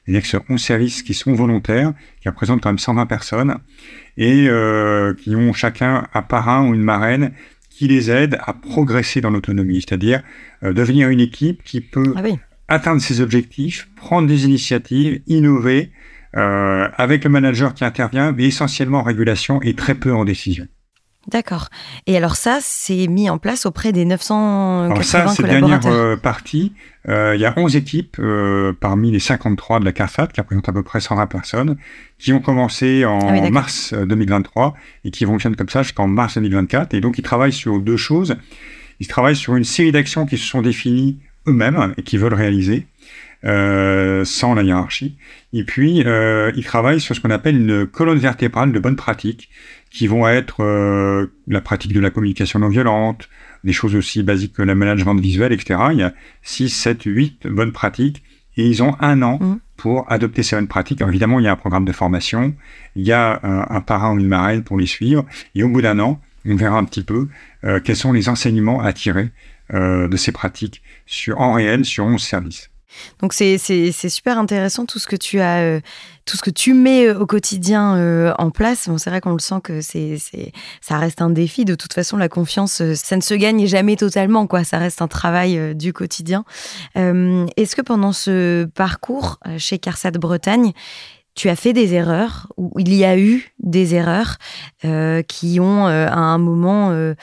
C'est-à-dire 0.05 0.21
que 0.21 0.27
ce 0.27 0.37
11 0.49 0.61
services 0.61 1.03
qui 1.03 1.13
sont 1.13 1.33
volontaires, 1.33 1.93
qui 2.21 2.29
représentent 2.29 2.61
quand 2.61 2.69
même 2.69 2.79
120 2.79 3.05
personnes, 3.05 3.57
et 4.17 4.47
euh, 4.47 5.13
qui 5.13 5.35
ont 5.35 5.53
chacun 5.53 6.07
un 6.13 6.21
parrain 6.21 6.67
ou 6.67 6.73
une 6.73 6.83
marraine 6.83 7.33
qui 7.69 7.87
les 7.87 8.11
aide 8.11 8.37
à 8.45 8.53
progresser 8.53 9.21
dans 9.21 9.29
l'autonomie, 9.29 9.81
c'est-à-dire 9.81 10.21
euh, 10.63 10.73
devenir 10.73 11.09
une 11.09 11.19
équipe 11.19 11.63
qui 11.63 11.81
peut 11.81 12.13
ah 12.15 12.21
atteindre 12.67 13.01
ses 13.01 13.21
objectifs, 13.21 13.89
prendre 13.95 14.27
des 14.27 14.45
initiatives, 14.45 15.21
innover, 15.27 15.91
euh, 16.37 16.87
avec 16.95 17.23
le 17.23 17.29
manager 17.29 17.73
qui 17.73 17.83
intervient, 17.83 18.31
mais 18.31 18.45
essentiellement 18.45 18.99
en 18.99 19.03
régulation 19.03 19.61
et 19.61 19.73
très 19.73 19.95
peu 19.95 20.13
en 20.13 20.25
décision. 20.25 20.67
D'accord. 21.27 21.69
Et 22.07 22.17
alors 22.17 22.35
ça, 22.35 22.57
c'est 22.61 23.05
mis 23.07 23.29
en 23.29 23.37
place 23.37 23.67
auprès 23.67 23.91
des 23.91 24.05
980 24.05 24.85
alors 24.85 25.03
ça, 25.03 25.27
cette 25.27 25.45
dernière 25.45 25.85
euh, 25.85 26.17
partie, 26.17 26.73
euh, 27.07 27.35
il 27.35 27.41
y 27.41 27.45
a 27.45 27.53
11 27.55 27.75
équipes 27.75 28.17
euh, 28.19 28.73
parmi 28.79 29.11
les 29.11 29.19
53 29.19 29.79
de 29.79 29.85
la 29.85 29.91
CARFAT, 29.91 30.27
qui 30.27 30.41
représentent 30.41 30.69
à 30.69 30.73
peu 30.73 30.81
près 30.81 30.99
120 30.99 31.27
personnes, 31.27 31.77
qui 32.17 32.33
ont 32.33 32.39
commencé 32.39 33.05
en 33.05 33.19
ah 33.19 33.49
mars 33.51 33.93
2023 33.93 34.73
et 35.05 35.11
qui 35.11 35.25
fonctionnent 35.25 35.55
comme 35.55 35.69
ça 35.69 35.83
jusqu'en 35.83 36.07
mars 36.07 36.35
2024. 36.35 36.95
Et 36.95 37.01
donc, 37.01 37.19
ils 37.19 37.23
travaillent 37.23 37.53
sur 37.53 37.79
deux 37.79 37.97
choses. 37.97 38.35
Ils 38.99 39.07
travaillent 39.07 39.35
sur 39.35 39.55
une 39.55 39.63
série 39.63 39.91
d'actions 39.91 40.25
qui 40.25 40.37
se 40.37 40.45
sont 40.45 40.63
définies 40.63 41.19
eux-mêmes 41.47 41.93
et 41.97 42.03
qui 42.03 42.17
veulent 42.17 42.33
réaliser. 42.33 42.87
Euh, 43.43 44.23
sans 44.23 44.53
la 44.53 44.61
hiérarchie. 44.61 45.17
Et 45.51 45.63
puis, 45.63 46.03
euh, 46.05 46.51
ils 46.55 46.63
travaillent 46.63 47.01
sur 47.01 47.15
ce 47.15 47.21
qu'on 47.21 47.31
appelle 47.31 47.57
une 47.57 47.87
colonne 47.87 48.19
vertébrale 48.19 48.71
de 48.71 48.77
bonnes 48.77 48.95
pratiques, 48.95 49.49
qui 49.89 50.05
vont 50.05 50.27
être 50.27 50.63
euh, 50.63 51.25
la 51.47 51.59
pratique 51.59 51.91
de 51.91 51.99
la 51.99 52.11
communication 52.11 52.59
non 52.59 52.69
violente, 52.69 53.29
des 53.63 53.73
choses 53.73 53.95
aussi 53.95 54.21
basiques 54.21 54.53
que 54.53 54.61
le 54.61 54.75
management 54.75 55.15
visuel, 55.15 55.53
etc. 55.53 55.79
Il 55.91 55.97
y 55.97 56.03
a 56.03 56.13
6, 56.43 56.69
7, 56.69 57.01
8 57.05 57.47
bonnes 57.47 57.71
pratiques, 57.71 58.21
et 58.57 58.67
ils 58.67 58.83
ont 58.83 58.95
un 58.99 59.23
an 59.23 59.39
mmh. 59.41 59.59
pour 59.75 60.11
adopter 60.11 60.43
ces 60.43 60.55
bonnes 60.55 60.67
pratiques. 60.67 61.01
Alors, 61.01 61.09
évidemment, 61.09 61.39
il 61.39 61.45
y 61.45 61.47
a 61.47 61.51
un 61.51 61.55
programme 61.55 61.85
de 61.85 61.93
formation, 61.93 62.53
il 62.95 63.07
y 63.07 63.11
a 63.11 63.39
un, 63.41 63.75
un 63.75 63.81
parrain 63.81 64.13
ou 64.13 64.19
une 64.19 64.27
marraine 64.27 64.63
pour 64.63 64.77
les 64.77 64.85
suivre, 64.85 65.25
et 65.55 65.63
au 65.63 65.69
bout 65.69 65.81
d'un 65.81 65.97
an, 65.97 66.21
on 66.45 66.55
verra 66.55 66.77
un 66.77 66.85
petit 66.85 67.03
peu 67.03 67.27
quels 67.83 67.95
sont 67.95 68.13
les 68.13 68.29
enseignements 68.29 68.81
à 68.81 68.93
tirer 68.93 69.29
de 69.71 70.17
ces 70.17 70.31
pratiques 70.31 70.81
sur, 71.05 71.39
en 71.39 71.53
réel 71.53 71.85
sur 71.85 72.03
11 72.03 72.19
services. 72.19 72.71
Donc 73.19 73.33
c'est 73.33 73.57
super 73.91 74.37
intéressant 74.37 74.85
tout 74.85 74.99
ce 74.99 75.07
que 75.07 75.15
tu 75.15 75.39
as, 75.39 75.59
euh, 75.59 75.79
tout 76.25 76.37
ce 76.37 76.41
que 76.41 76.49
tu 76.49 76.73
mets 76.73 77.07
euh, 77.07 77.19
au 77.19 77.25
quotidien 77.25 77.95
euh, 77.95 78.33
en 78.37 78.51
place. 78.51 78.87
Bon, 78.87 78.97
c'est 78.97 79.09
vrai 79.09 79.21
qu'on 79.21 79.33
le 79.33 79.39
sent 79.39 79.61
que 79.63 79.81
c'est 79.81 80.17
ça 80.81 80.97
reste 80.97 81.21
un 81.21 81.29
défi. 81.29 81.65
De 81.65 81.75
toute 81.75 81.93
façon, 81.93 82.17
la 82.17 82.29
confiance, 82.29 82.81
ça 82.95 83.15
ne 83.15 83.21
se 83.21 83.33
gagne 83.33 83.65
jamais 83.65 83.95
totalement, 83.95 84.47
quoi. 84.47 84.63
Ça 84.63 84.77
reste 84.77 85.01
un 85.01 85.07
travail 85.07 85.75
du 85.75 85.93
quotidien. 85.93 86.43
Est-ce 86.95 87.75
que 87.75 87.81
pendant 87.81 88.11
ce 88.11 88.65
parcours 88.65 89.39
chez 89.57 89.79
Carsat 89.79 90.11
Bretagne, 90.11 90.73
tu 91.35 91.49
as 91.49 91.55
fait 91.55 91.73
des 91.73 91.93
erreurs, 91.93 92.51
ou 92.57 92.73
il 92.77 92.93
y 92.93 93.05
a 93.05 93.17
eu 93.17 93.53
des 93.59 93.95
erreurs 93.95 94.37
euh, 94.83 95.21
qui 95.21 95.59
ont 95.59 95.87
euh, 95.87 96.07
à 96.07 96.19
un 96.19 96.37
moment 96.37 96.91
euh, 96.91 97.13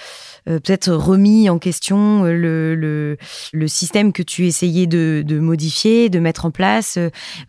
peut-être 0.47 0.93
remis 0.93 1.51
en 1.51 1.59
question 1.59 2.25
le, 2.25 2.75
le, 2.75 3.69
système 3.69 4.13
que 4.13 4.23
tu 4.23 4.47
essayais 4.47 4.87
de, 4.87 5.23
de 5.27 5.39
modifier, 5.39 6.09
de 6.09 6.21
mettre 6.21 6.47
en 6.47 6.51
place, 6.51 6.99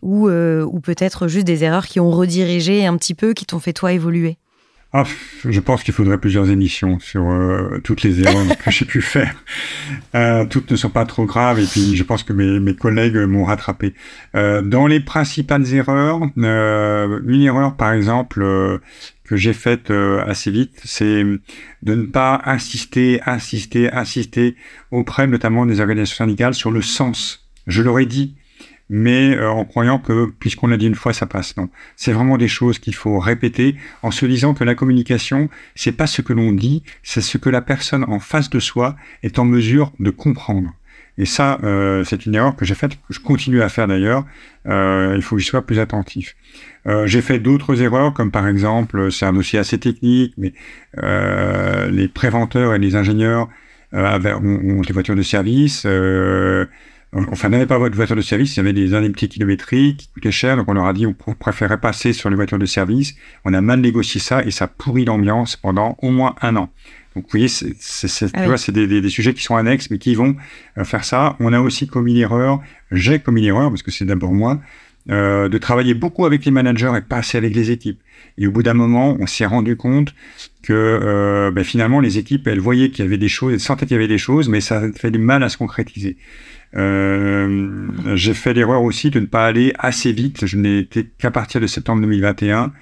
ou, 0.02 0.28
ou 0.28 0.80
peut-être 0.80 1.28
juste 1.28 1.46
des 1.46 1.64
erreurs 1.64 1.86
qui 1.86 1.98
ont 1.98 2.10
redirigé 2.10 2.84
un 2.84 2.96
petit 2.96 3.14
peu, 3.14 3.32
qui 3.32 3.46
t'ont 3.46 3.58
fait 3.58 3.72
toi 3.72 3.92
évoluer? 3.92 4.36
Ah, 4.92 5.04
je 5.44 5.60
pense 5.60 5.84
qu'il 5.84 5.94
faudrait 5.94 6.18
plusieurs 6.18 6.50
émissions 6.50 6.98
sur 6.98 7.30
euh, 7.30 7.78
toutes 7.84 8.02
les 8.02 8.22
erreurs 8.22 8.58
que 8.64 8.70
j'ai 8.72 8.84
pu 8.84 9.00
faire. 9.00 9.36
Euh, 10.16 10.44
toutes 10.46 10.68
ne 10.72 10.76
sont 10.76 10.90
pas 10.90 11.04
trop 11.04 11.26
graves 11.26 11.60
et 11.60 11.64
puis 11.64 11.94
je 11.94 12.02
pense 12.02 12.24
que 12.24 12.32
mes, 12.32 12.58
mes 12.58 12.74
collègues 12.74 13.16
m'ont 13.16 13.44
rattrapé. 13.44 13.94
Euh, 14.34 14.62
dans 14.62 14.88
les 14.88 14.98
principales 14.98 15.72
erreurs, 15.72 16.22
une 16.36 17.42
erreur 17.42 17.76
par 17.76 17.92
exemple 17.92 18.40
que 19.24 19.36
j'ai 19.36 19.52
faite 19.52 19.92
assez 20.26 20.50
vite, 20.50 20.80
c'est 20.84 21.22
de 21.22 21.94
ne 21.94 22.06
pas 22.06 22.42
insister, 22.44 23.20
insister, 23.26 23.92
insister 23.92 24.56
auprès 24.90 25.28
notamment 25.28 25.66
des 25.66 25.78
organisations 25.78 26.24
syndicales 26.24 26.54
sur 26.54 26.72
le 26.72 26.82
sens. 26.82 27.48
Je 27.68 27.82
leur 27.82 28.00
ai 28.00 28.06
dit, 28.06 28.34
mais 28.90 29.36
euh, 29.36 29.48
en 29.48 29.64
croyant 29.64 29.98
que 29.98 30.26
puisqu'on 30.40 30.66
l'a 30.66 30.76
dit 30.76 30.88
une 30.88 30.96
fois, 30.96 31.14
ça 31.14 31.24
passe. 31.24 31.56
Non, 31.56 31.70
c'est 31.96 32.12
vraiment 32.12 32.36
des 32.36 32.48
choses 32.48 32.78
qu'il 32.78 32.94
faut 32.94 33.18
répéter 33.20 33.76
en 34.02 34.10
se 34.10 34.26
disant 34.26 34.52
que 34.52 34.64
la 34.64 34.74
communication, 34.74 35.48
c'est 35.76 35.92
pas 35.92 36.08
ce 36.08 36.20
que 36.20 36.32
l'on 36.32 36.52
dit, 36.52 36.82
c'est 37.02 37.22
ce 37.22 37.38
que 37.38 37.48
la 37.48 37.62
personne 37.62 38.04
en 38.08 38.18
face 38.18 38.50
de 38.50 38.58
soi 38.58 38.96
est 39.22 39.38
en 39.38 39.44
mesure 39.44 39.92
de 40.00 40.10
comprendre. 40.10 40.74
Et 41.18 41.24
ça, 41.26 41.58
euh, 41.62 42.02
c'est 42.02 42.26
une 42.26 42.34
erreur 42.34 42.56
que 42.56 42.64
j'ai 42.64 42.74
faite, 42.74 42.92
que 42.92 43.14
je 43.14 43.20
continue 43.20 43.62
à 43.62 43.68
faire 43.68 43.86
d'ailleurs. 43.86 44.24
Euh, 44.66 45.12
il 45.14 45.22
faut 45.22 45.36
que 45.36 45.42
je 45.42 45.46
sois 45.46 45.62
plus 45.62 45.78
attentif. 45.78 46.34
Euh, 46.86 47.06
j'ai 47.06 47.20
fait 47.20 47.38
d'autres 47.38 47.82
erreurs, 47.82 48.12
comme 48.14 48.30
par 48.30 48.48
exemple, 48.48 49.12
c'est 49.12 49.26
un 49.26 49.32
dossier 49.32 49.58
assez 49.58 49.78
technique, 49.78 50.34
mais 50.36 50.52
euh, 51.02 51.90
les 51.90 52.08
préventeurs 52.08 52.74
et 52.74 52.78
les 52.78 52.96
ingénieurs 52.96 53.48
avaient, 53.92 54.32
ont, 54.32 54.78
ont, 54.78 54.80
des 54.80 54.92
voitures 54.92 55.16
de 55.16 55.22
service. 55.22 55.86
Enfin, 57.12 57.48
n'avait 57.48 57.66
pas 57.66 57.78
votre 57.78 57.96
voiture 57.96 58.14
de 58.14 58.20
service, 58.20 58.54
il 58.54 58.58
y 58.58 58.60
avait 58.60 58.72
des 58.72 58.94
indemnités 58.94 59.26
kilométriques 59.26 59.96
qui 59.96 60.08
coûtaient 60.14 60.30
cher, 60.30 60.56
donc 60.56 60.68
on 60.68 60.74
leur 60.74 60.84
a 60.84 60.92
dit 60.92 61.06
on 61.06 61.14
préférait 61.14 61.80
passer 61.80 62.12
sur 62.12 62.30
les 62.30 62.36
voitures 62.36 62.58
de 62.58 62.66
service. 62.66 63.16
On 63.44 63.52
a 63.52 63.60
mal 63.60 63.80
négocié 63.80 64.20
ça 64.20 64.44
et 64.44 64.52
ça 64.52 64.68
pourrit 64.68 65.04
l'ambiance 65.04 65.56
pendant 65.56 65.96
au 66.02 66.10
moins 66.10 66.36
un 66.40 66.54
an. 66.54 66.70
Donc 67.16 67.24
vous 67.24 67.30
voyez, 67.30 67.48
c'est 67.48 68.30
ah 68.34 68.46
des, 68.68 68.86
des, 68.86 69.00
des, 69.00 69.08
sujets 69.08 69.34
qui 69.34 69.42
sont 69.42 69.56
annexes, 69.56 69.90
mais 69.90 69.98
qui 69.98 70.14
vont 70.14 70.36
euh, 70.78 70.84
faire 70.84 71.04
ça. 71.04 71.36
On 71.40 71.52
a 71.52 71.60
aussi 71.60 71.88
commis 71.88 72.14
l'erreur, 72.14 72.60
j'ai 72.92 73.18
commis 73.18 73.42
l'erreur, 73.42 73.70
parce 73.70 73.82
que 73.82 73.90
c'est 73.90 74.04
d'abord 74.04 74.32
moi, 74.32 74.60
euh, 75.10 75.48
de 75.48 75.58
travailler 75.58 75.94
beaucoup 75.94 76.24
avec 76.24 76.44
les 76.44 76.52
managers 76.52 76.92
et 76.96 77.00
pas 77.00 77.16
assez 77.16 77.36
avec 77.36 77.54
les 77.56 77.72
équipes. 77.72 78.00
Et 78.38 78.46
au 78.46 78.52
bout 78.52 78.62
d'un 78.62 78.74
moment, 78.74 79.16
on 79.18 79.26
s'est 79.26 79.46
rendu 79.46 79.76
compte 79.76 80.14
que 80.62 80.72
euh, 80.72 81.50
ben, 81.50 81.64
finalement, 81.64 81.98
les 81.98 82.18
équipes, 82.18 82.46
elles 82.46 82.60
voyaient 82.60 82.90
qu'il 82.90 83.04
y 83.04 83.08
avait 83.08 83.18
des 83.18 83.28
choses, 83.28 83.54
elles 83.54 83.60
sentaient 83.60 83.86
qu'il 83.86 83.96
y 83.96 83.98
avait 83.98 84.06
des 84.06 84.18
choses, 84.18 84.48
mais 84.48 84.60
ça 84.60 84.82
fait 84.94 85.10
du 85.10 85.18
mal 85.18 85.42
à 85.42 85.48
se 85.48 85.56
concrétiser. 85.56 86.16
Euh, 86.76 87.88
j'ai 88.14 88.34
fait 88.34 88.54
l'erreur 88.54 88.82
aussi 88.82 89.10
de 89.10 89.20
ne 89.20 89.26
pas 89.26 89.46
aller 89.46 89.72
assez 89.78 90.12
vite. 90.12 90.46
Je 90.46 90.56
n'ai 90.56 90.78
été 90.78 91.10
qu'à 91.18 91.30
partir 91.30 91.60
de 91.60 91.66
septembre 91.66 92.02
2021 92.02 92.72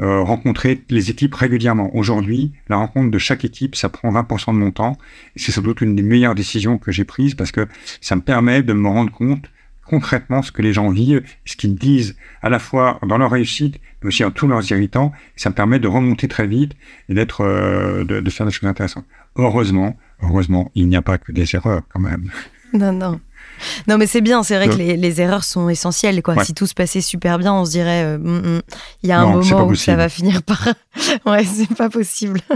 euh, 0.00 0.22
rencontrer 0.22 0.82
les 0.88 1.10
équipes 1.10 1.34
régulièrement. 1.34 1.94
Aujourd'hui, 1.94 2.52
la 2.70 2.76
rencontre 2.76 3.10
de 3.10 3.18
chaque 3.18 3.44
équipe, 3.44 3.76
ça 3.76 3.90
prend 3.90 4.10
20% 4.10 4.54
de 4.54 4.58
mon 4.58 4.70
temps. 4.70 4.96
C'est 5.36 5.52
sans 5.52 5.60
doute 5.60 5.82
une 5.82 5.94
des 5.94 6.02
meilleures 6.02 6.34
décisions 6.34 6.78
que 6.78 6.90
j'ai 6.90 7.04
prises 7.04 7.34
parce 7.34 7.52
que 7.52 7.66
ça 8.00 8.16
me 8.16 8.22
permet 8.22 8.62
de 8.62 8.72
me 8.72 8.88
rendre 8.88 9.12
compte 9.12 9.50
concrètement 9.84 10.40
ce 10.40 10.52
que 10.52 10.62
les 10.62 10.72
gens 10.72 10.88
vivent, 10.88 11.22
ce 11.44 11.54
qu'ils 11.54 11.74
disent 11.74 12.16
à 12.40 12.48
la 12.48 12.58
fois 12.58 12.98
dans 13.06 13.18
leur 13.18 13.30
réussite, 13.30 13.78
mais 14.00 14.08
aussi 14.08 14.24
en 14.24 14.30
tous 14.30 14.46
leurs 14.46 14.70
irritants. 14.70 15.12
ça 15.36 15.50
me 15.50 15.54
permet 15.54 15.78
de 15.78 15.88
remonter 15.88 16.28
très 16.28 16.46
vite 16.46 16.72
et 17.10 17.14
d'être, 17.14 17.42
euh, 17.42 18.04
de, 18.04 18.20
de 18.20 18.30
faire 18.30 18.46
des 18.46 18.52
choses 18.52 18.70
intéressantes. 18.70 19.04
Heureusement, 19.36 19.98
heureusement, 20.22 20.70
il 20.74 20.88
n'y 20.88 20.96
a 20.96 21.02
pas 21.02 21.18
que 21.18 21.30
des 21.30 21.54
erreurs 21.54 21.82
quand 21.92 22.00
même. 22.00 22.30
Non, 22.72 22.92
non. 22.92 23.20
Non, 23.88 23.98
mais 23.98 24.06
c'est 24.06 24.20
bien, 24.20 24.42
c'est 24.42 24.56
vrai 24.56 24.68
que 24.68 24.74
les, 24.74 25.20
erreurs 25.20 25.44
sont 25.44 25.68
essentielles. 25.68 26.22
Quoi. 26.22 26.44
Si 26.44 26.54
tout 26.54 26.66
se 26.66 26.74
passait 26.74 27.00
super 27.00 27.38
bien, 27.38 27.52
on 27.52 27.64
se 27.64 27.70
dirait, 27.70 28.04
euh, 28.04 28.18
mm, 28.18 28.56
mm, 28.56 28.62
il 29.02 29.08
y 29.08 29.12
a 29.12 29.20
un 29.20 29.26
moment 29.26 29.66
où 29.66 29.74
ça 29.74 29.96
va 29.96 30.08
finir 30.08 30.42
par. 30.42 30.68
ouais, 31.26 31.44
c'est 31.44 31.74
pas 31.74 31.88
possible. 31.88 32.40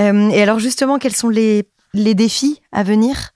Euh, 0.00 0.30
et 0.30 0.42
alors, 0.42 0.58
justement, 0.58 0.98
quels 0.98 1.14
sont 1.14 1.28
les, 1.28 1.68
les 1.92 2.14
défis 2.14 2.60
à 2.72 2.82
venir? 2.82 3.33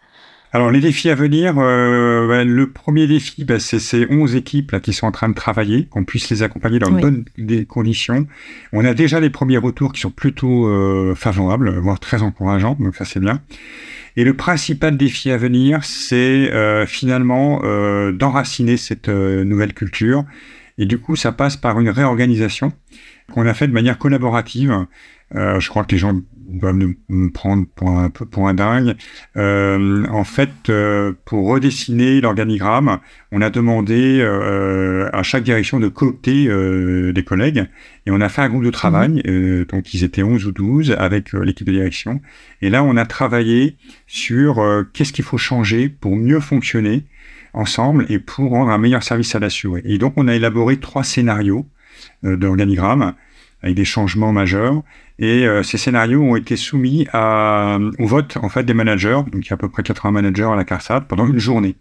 Alors 0.53 0.71
les 0.71 0.81
défis 0.81 1.11
à 1.11 1.15
venir, 1.15 1.55
euh, 1.59 2.27
bah, 2.27 2.45
le 2.45 2.71
premier 2.71 3.07
défi, 3.07 3.45
bah, 3.45 3.59
c'est 3.59 3.79
ces 3.79 4.07
11 4.09 4.37
équipes 4.37 4.73
là, 4.73 4.81
qui 4.81 4.93
sont 4.93 5.07
en 5.07 5.13
train 5.13 5.29
de 5.29 5.35
travailler, 5.35 5.87
qu'on 5.87 6.05
puisse 6.05 6.31
les 6.31 6.43
accompagner 6.43 6.79
dans 6.79 6.91
de 6.91 7.01
bonnes 7.01 7.25
des 7.37 7.65
conditions. 7.65 8.27
On 8.73 8.85
a 8.85 8.95
déjà 8.95 9.21
des 9.21 9.31
premiers 9.31 9.59
retours 9.59 9.93
qui 9.93 10.01
sont 10.01 10.11
plutôt 10.11 10.69
favorables, 11.15 11.79
voire 11.79 12.01
très 12.01 12.23
encourageants, 12.23 12.77
donc 12.81 12.97
ça 12.97 13.05
c'est 13.05 13.21
bien. 13.21 13.41
Et 14.19 14.25
le 14.25 14.35
principal 14.35 14.97
défi 14.97 15.31
à 15.31 15.37
venir, 15.37 15.85
c'est 15.85 16.53
euh, 16.53 16.87
finalement 16.87 17.61
euh, 17.63 18.11
d'enraciner 18.11 18.77
cette 18.77 19.09
euh, 19.09 19.45
nouvelle 19.45 19.75
culture. 19.75 20.25
Et 20.77 20.87
du 20.87 20.99
coup, 20.99 21.15
ça 21.15 21.31
passe 21.31 21.57
par 21.57 21.79
une 21.79 21.89
réorganisation 21.89 22.73
qu'on 23.33 23.47
a 23.47 23.55
fait 23.55 23.69
de 23.69 23.73
manière 23.73 23.97
collaborative. 23.97 24.87
Je 25.33 25.69
crois 25.69 25.85
que 25.85 25.93
les 25.93 25.99
gens 25.99 26.15
doivent 26.49 26.79
me 27.09 27.31
prendre 27.31 27.67
pour 27.75 27.91
un 27.91 28.11
pour 28.11 28.49
un 28.49 28.55
dingue. 28.55 28.97
Euh, 29.37 30.07
en 30.09 30.25
fait, 30.25 30.51
euh, 30.69 31.13
pour 31.25 31.47
redessiner 31.47 32.21
l'organigramme, 32.21 32.99
on 33.33 33.43
a 33.43 33.51
demandé 33.51 34.19
euh, 34.21 35.09
à 35.13 35.23
chaque 35.23 35.45
direction 35.45 35.79
de 35.79 35.89
coopter 35.89 36.49
des 37.13 37.25
collègues 37.25 37.67
et 38.07 38.11
on 38.11 38.21
a 38.21 38.29
fait 38.29 38.43
un 38.43 38.49
groupe 38.49 38.65
de 38.65 38.71
travail. 38.71 39.23
Mhm. 39.27 39.65
donc, 39.67 39.93
ils 39.95 40.05
étaient 40.05 40.23
11 40.23 40.47
ou 40.47 40.53
12 40.53 40.97
avec 40.99 41.33
l'équipe 41.33 41.67
de 41.67 41.73
direction. 41.73 42.21
Et 42.63 42.71
là, 42.71 42.83
on 42.83 42.97
a 42.97 43.05
travaillé 43.05 43.77
sur 44.07 44.63
qu'est-ce 44.93 45.13
qu'il 45.13 45.25
faut 45.25 45.39
changer 45.39 45.89
pour 45.89 46.17
mieux 46.17 46.41
fonctionner 46.41 47.05
ensemble 47.53 48.07
et 48.09 48.19
pour 48.19 48.51
rendre 48.51 48.71
un 48.71 48.79
meilleur 48.79 49.03
service 49.03 49.35
à 49.35 49.39
l'assuré. 49.39 49.83
Et 49.85 49.99
donc, 49.99 50.15
on 50.17 50.29
a 50.29 50.35
élaboré 50.35 50.79
trois 50.79 51.05
scénarios 51.05 51.67
d'organigramme 52.23 53.15
avec 53.63 53.75
des 53.75 53.85
changements 53.85 54.33
majeurs. 54.33 54.83
Et 55.19 55.47
euh, 55.47 55.63
ces 55.63 55.79
scénarios 55.79 56.23
ont 56.23 56.37
été 56.37 56.57
soumis 56.57 57.07
à, 57.13 57.79
au 57.99 58.07
vote 58.07 58.37
en 58.41 58.49
fait 58.49 58.65
des 58.65 58.75
managers, 58.75 59.21
donc 59.33 59.45
il 59.45 59.49
y 59.49 59.51
a 59.51 59.55
à 59.55 59.57
peu 59.57 59.69
près 59.69 59.83
80 59.83 60.13
managers 60.13 60.45
à 60.45 60.55
la 60.55 60.65
CARSAT, 60.65 61.03
pendant 61.03 61.27
une 61.27 61.39
journée. 61.39 61.77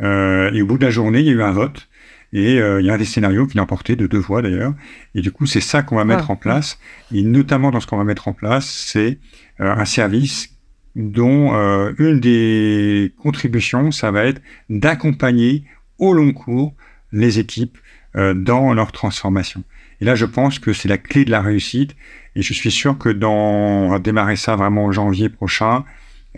Euh, 0.00 0.52
et 0.52 0.62
au 0.62 0.66
bout 0.66 0.78
de 0.78 0.84
la 0.84 0.90
journée, 0.90 1.20
il 1.20 1.26
y 1.26 1.30
a 1.30 1.32
eu 1.32 1.42
un 1.42 1.52
vote. 1.52 1.88
Et 2.34 2.60
euh, 2.60 2.82
il 2.82 2.86
y 2.86 2.90
a 2.90 2.94
un 2.94 2.98
des 2.98 3.06
scénarios 3.06 3.46
qui 3.46 3.56
l'a 3.56 3.62
emporté 3.62 3.96
de 3.96 4.06
deux 4.06 4.18
voix 4.18 4.42
d'ailleurs. 4.42 4.74
Et 5.14 5.22
du 5.22 5.32
coup, 5.32 5.46
c'est 5.46 5.62
ça 5.62 5.82
qu'on 5.82 5.96
va 5.96 6.04
mettre 6.04 6.26
ah. 6.28 6.32
en 6.32 6.36
place. 6.36 6.78
Et 7.10 7.22
notamment 7.22 7.70
dans 7.70 7.80
ce 7.80 7.86
qu'on 7.86 7.96
va 7.96 8.04
mettre 8.04 8.28
en 8.28 8.34
place, 8.34 8.66
c'est 8.66 9.18
un 9.58 9.86
service 9.86 10.54
dont 10.94 11.52
une 11.98 12.20
des 12.20 13.14
contributions, 13.16 13.92
ça 13.92 14.10
va 14.10 14.24
être 14.24 14.42
d'accompagner 14.68 15.64
au 15.98 16.12
long 16.12 16.32
cours 16.32 16.74
les 17.12 17.38
équipes 17.38 17.78
dans 18.14 18.74
leur 18.74 18.92
transformation. 18.92 19.64
Et 20.00 20.04
là, 20.04 20.14
je 20.14 20.24
pense 20.24 20.58
que 20.58 20.72
c'est 20.72 20.88
la 20.88 20.98
clé 20.98 21.24
de 21.24 21.30
la 21.30 21.40
réussite. 21.40 21.96
Et 22.36 22.42
je 22.42 22.52
suis 22.52 22.70
sûr 22.70 22.98
que 22.98 23.08
dans, 23.08 23.32
on 23.32 23.88
va 23.88 23.98
démarrer 23.98 24.36
ça 24.36 24.56
vraiment 24.56 24.84
en 24.84 24.92
janvier 24.92 25.28
prochain. 25.28 25.84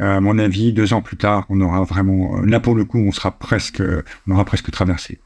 Euh, 0.00 0.16
à 0.16 0.20
mon 0.20 0.38
avis, 0.38 0.72
deux 0.72 0.94
ans 0.94 1.02
plus 1.02 1.16
tard, 1.16 1.44
on 1.50 1.60
aura 1.60 1.82
vraiment, 1.82 2.40
là 2.40 2.60
pour 2.60 2.74
le 2.74 2.84
coup, 2.84 2.98
on 2.98 3.12
sera 3.12 3.32
presque, 3.32 3.82
on 4.26 4.32
aura 4.32 4.44
presque 4.44 4.70
traversé. 4.70 5.18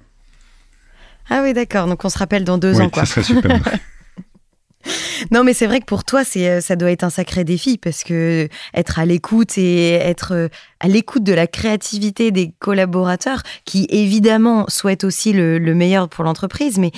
Ah 1.30 1.40
oui, 1.42 1.52
d'accord. 1.52 1.86
Donc 1.86 2.04
on 2.04 2.08
se 2.08 2.18
rappelle 2.18 2.44
dans 2.44 2.58
deux 2.58 2.80
ans, 2.80 2.90
quoi. 2.90 3.04
Ça 3.04 3.22
serait 3.22 3.34
super. 3.34 3.60
non, 5.30 5.44
mais 5.44 5.54
c'est 5.54 5.66
vrai 5.66 5.80
que 5.80 5.86
pour 5.86 6.04
toi, 6.04 6.24
c'est, 6.24 6.48
euh, 6.48 6.60
ça 6.60 6.76
doit 6.76 6.90
être 6.90 7.04
un 7.04 7.10
sacré 7.10 7.44
défi 7.44 7.78
parce 7.78 8.04
que 8.04 8.48
être 8.74 8.98
à 8.98 9.06
l'écoute 9.06 9.56
et 9.56 9.92
être 9.92 10.32
euh, 10.32 10.48
à 10.80 10.88
l'écoute 10.88 11.22
de 11.24 11.32
la 11.32 11.46
créativité 11.46 12.30
des 12.30 12.52
collaborateurs 12.58 13.42
qui 13.64 13.86
évidemment 13.90 14.66
souhaitent 14.68 15.04
aussi 15.04 15.32
le, 15.32 15.58
le 15.58 15.74
meilleur 15.74 16.08
pour 16.08 16.24
l'entreprise, 16.24 16.78
mais 16.78 16.92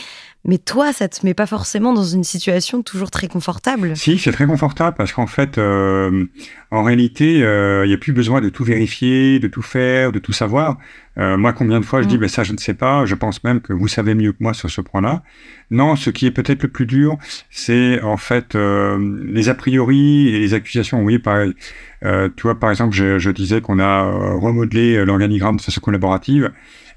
mais 0.47 0.59
toi, 0.59 0.93
ça 0.93 1.09
te 1.09 1.27
met 1.27 1.35
pas 1.35 1.47
forcément 1.47 1.93
dans 1.93 2.05
une 2.05 2.23
situation 2.23 2.83
toujours 2.83 3.11
très 3.11 3.27
confortable. 3.27 3.97
Si, 3.97 4.17
c'est 4.17 4.31
très 4.31 4.47
confortable 4.47 4.97
parce 4.97 5.13
qu'en 5.13 5.27
fait, 5.27 5.59
euh, 5.59 6.25
en 6.71 6.85
réalité, 6.85 7.43
euh, 7.43 7.85
il 7.85 7.89
n'y 7.89 7.95
a 7.95 7.99
plus 7.99 8.13
besoin 8.13 8.41
de 8.41 8.49
tout 8.49 8.63
vérifier, 8.63 9.41
de 9.41 9.49
tout 9.49 9.63
faire, 9.63 10.13
de 10.13 10.21
tout 10.21 10.33
savoir. 10.33 10.79
Euh, 11.19 11.37
moi, 11.37 11.53
combien 11.53 11.81
de 11.81 11.85
fois 11.85 12.01
je 12.01 12.07
dis, 12.07 12.17
ben 12.17 12.29
ça, 12.29 12.45
je 12.45 12.53
ne 12.53 12.59
sais 12.59 12.75
pas. 12.75 13.05
Je 13.07 13.17
pense 13.17 13.43
même 13.43 13.61
que 13.61 13.73
vous 13.73 13.89
savez 13.89 14.15
mieux 14.15 14.31
que 14.31 14.39
moi 14.39 14.55
sur 14.55 14.71
ce 14.71 14.81
point-là. 14.81 15.25
Non, 15.73 15.97
ce 15.97 16.11
qui 16.11 16.27
est 16.27 16.31
peut-être 16.31 16.63
le 16.63 16.69
plus 16.69 16.87
dur, 16.87 17.19
c'est 17.51 18.01
en 18.03 18.17
fait 18.17 18.55
les 18.55 19.49
a 19.49 19.55
priori 19.55 20.29
et 20.29 20.39
les 20.39 20.55
accusations. 20.55 21.03
Oui, 21.03 21.19
pareil. 21.19 21.55
tu 22.03 22.43
vois, 22.43 22.61
par 22.61 22.71
exemple, 22.71 22.95
je, 22.95 23.19
je 23.19 23.31
disais 23.31 23.61
qu'on 23.61 23.81
a 23.81 24.03
remodelé 24.35 25.05
l'organigramme 25.05 25.57
de 25.57 25.63
façon 25.63 25.81
collaborative. 25.81 26.53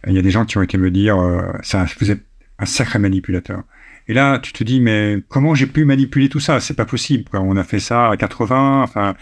Il 0.07 0.13
y 0.13 0.19
a 0.19 0.21
des 0.21 0.31
gens 0.31 0.45
qui 0.45 0.57
ont 0.57 0.61
été 0.61 0.77
me 0.77 0.91
dire, 0.91 1.17
ça, 1.63 1.85
vous 1.99 2.11
êtes 2.11 2.28
un 2.59 2.65
sacré 2.65 2.99
manipulateur. 2.99 3.63
Et 4.07 4.13
là, 4.13 4.39
tu 4.39 4.53
te 4.53 4.63
dis, 4.63 4.81
mais 4.81 5.17
comment 5.29 5.53
j'ai 5.53 5.67
pu 5.67 5.85
manipuler 5.85 6.29
tout 6.29 6.39
ça? 6.39 6.59
C'est 6.59 6.73
pas 6.73 6.85
possible. 6.85 7.25
On 7.33 7.57
a 7.57 7.63
fait 7.63 7.79
ça 7.79 8.09
à 8.09 8.17
80. 8.17 8.81
Enfin, 8.81 9.15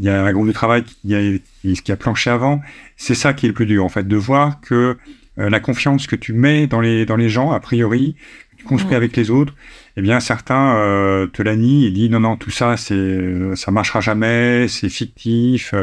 il 0.00 0.06
y 0.06 0.08
a 0.08 0.24
un 0.24 0.32
groupe 0.32 0.48
de 0.48 0.52
travail 0.52 0.82
qui 0.82 1.14
a, 1.14 1.20
qui 1.62 1.92
a 1.92 1.96
planché 1.96 2.28
avant. 2.28 2.60
C'est 2.96 3.14
ça 3.14 3.34
qui 3.34 3.46
est 3.46 3.48
le 3.48 3.54
plus 3.54 3.66
dur, 3.66 3.84
en 3.84 3.88
fait, 3.88 4.06
de 4.06 4.16
voir 4.16 4.60
que 4.60 4.96
euh, 5.38 5.50
la 5.50 5.60
confiance 5.60 6.06
que 6.06 6.16
tu 6.16 6.32
mets 6.32 6.66
dans 6.66 6.80
les, 6.80 7.06
dans 7.06 7.16
les 7.16 7.28
gens, 7.28 7.52
a 7.52 7.60
priori, 7.60 8.16
que 8.50 8.56
tu 8.56 8.64
construis 8.64 8.96
avec 8.96 9.16
les 9.16 9.30
autres, 9.30 9.54
eh 9.96 10.02
bien, 10.02 10.18
certains 10.18 10.76
euh, 10.76 11.26
te 11.26 11.42
la 11.42 11.54
nient 11.54 11.86
et 11.86 11.90
disent 11.90 12.10
non, 12.10 12.20
non, 12.20 12.36
tout 12.36 12.50
ça, 12.50 12.76
c'est, 12.76 12.94
euh, 12.94 13.54
ça 13.54 13.70
marchera 13.70 14.00
jamais, 14.00 14.66
c'est 14.68 14.88
fictif, 14.88 15.74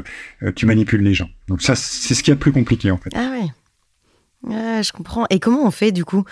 tu 0.56 0.66
manipules 0.66 1.02
les 1.02 1.14
gens. 1.14 1.30
Donc 1.48 1.62
ça, 1.62 1.76
c'est 1.76 2.14
ce 2.14 2.24
qui 2.24 2.32
est 2.32 2.34
le 2.34 2.40
plus 2.40 2.52
compliqué, 2.52 2.92
en 2.92 2.98
fait. 2.98 3.12
Ah 3.16 3.32
oui. 3.32 3.52
je 4.50 4.92
comprends. 4.92 5.26
Et 5.30 5.40
comment 5.40 5.66
on 5.66 5.72
fait, 5.72 5.92
du 5.92 6.04
coup? 6.04 6.26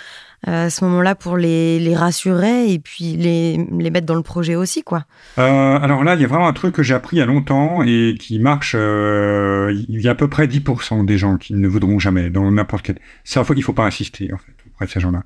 À 0.44 0.72
ce 0.72 0.84
moment-là 0.86 1.14
pour 1.14 1.38
les, 1.38 1.80
les, 1.80 1.96
rassurer 1.96 2.72
et 2.72 2.80
puis 2.80 3.16
les, 3.16 3.58
les, 3.78 3.92
mettre 3.92 4.08
dans 4.08 4.16
le 4.16 4.24
projet 4.24 4.56
aussi, 4.56 4.82
quoi 4.82 5.06
euh, 5.38 5.80
Alors 5.80 6.04
là, 6.04 6.16
il 6.16 6.22
y 6.22 6.26
a 6.26 6.28
vraiment 6.28 6.48
un 6.48 6.54
truc 6.54 6.74
que 6.74 6.82
j'ai 6.82 6.96
appris 6.96 7.18
il 7.18 7.20
y 7.20 7.22
a 7.22 7.28
longtemps 7.28 7.84
et 7.84 8.16
qui 8.20 8.40
marche. 8.40 8.76
Euh, 8.76 9.72
il 9.88 10.02
y 10.02 10.08
a 10.08 10.12
à 10.12 10.16
peu 10.16 10.28
près 10.28 10.48
10% 10.48 11.06
des 11.06 11.20
gens 11.20 11.38
qui 11.38 11.54
ne 11.54 11.68
voudront 11.68 12.00
jamais 12.00 12.32
dans 12.32 12.50
n'importe 12.52 12.86
quel. 12.88 12.98
Ça, 13.24 13.44
il 13.56 13.64
faut 13.64 13.74
pas 13.74 13.86
insister 13.86 14.34
en 14.34 14.38
fait 14.38 14.52
auprès 14.68 14.86
de 14.88 14.92
ces 14.92 15.00
gens-là. 15.00 15.24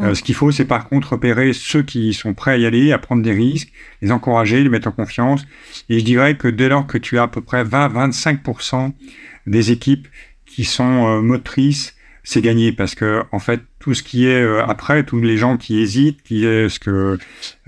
Euh, 0.00 0.14
ce 0.14 0.22
qu'il 0.24 0.34
faut, 0.34 0.50
c'est 0.50 0.64
par 0.64 0.88
contre 0.88 1.12
repérer 1.12 1.52
ceux 1.52 1.82
qui 1.82 2.12
sont 2.12 2.34
prêts 2.34 2.52
à 2.52 2.56
y 2.56 2.66
aller, 2.66 2.90
à 2.90 2.98
prendre 2.98 3.22
des 3.22 3.32
risques, 3.32 3.70
les 4.02 4.10
encourager, 4.10 4.64
les 4.64 4.68
mettre 4.68 4.88
en 4.88 4.92
confiance. 4.92 5.46
Et 5.88 6.00
je 6.00 6.04
dirais 6.04 6.36
que 6.36 6.48
dès 6.48 6.68
lors 6.68 6.88
que 6.88 6.98
tu 6.98 7.20
as 7.20 7.24
à 7.24 7.28
peu 7.28 7.40
près 7.40 7.62
20-25% 7.62 8.92
des 9.46 9.70
équipes 9.70 10.08
qui 10.44 10.64
sont 10.64 11.22
motrices 11.22 11.95
c'est 12.26 12.42
gagné 12.42 12.72
parce 12.72 12.96
que 12.96 13.22
en 13.30 13.38
fait 13.38 13.60
tout 13.78 13.94
ce 13.94 14.02
qui 14.02 14.26
est 14.26 14.42
euh, 14.42 14.66
après, 14.66 15.04
tous 15.04 15.20
les 15.20 15.36
gens 15.36 15.56
qui 15.56 15.78
hésitent, 15.78 16.22
qui 16.24 16.44
est 16.44 16.68
ce 16.68 16.80
que 16.80 17.18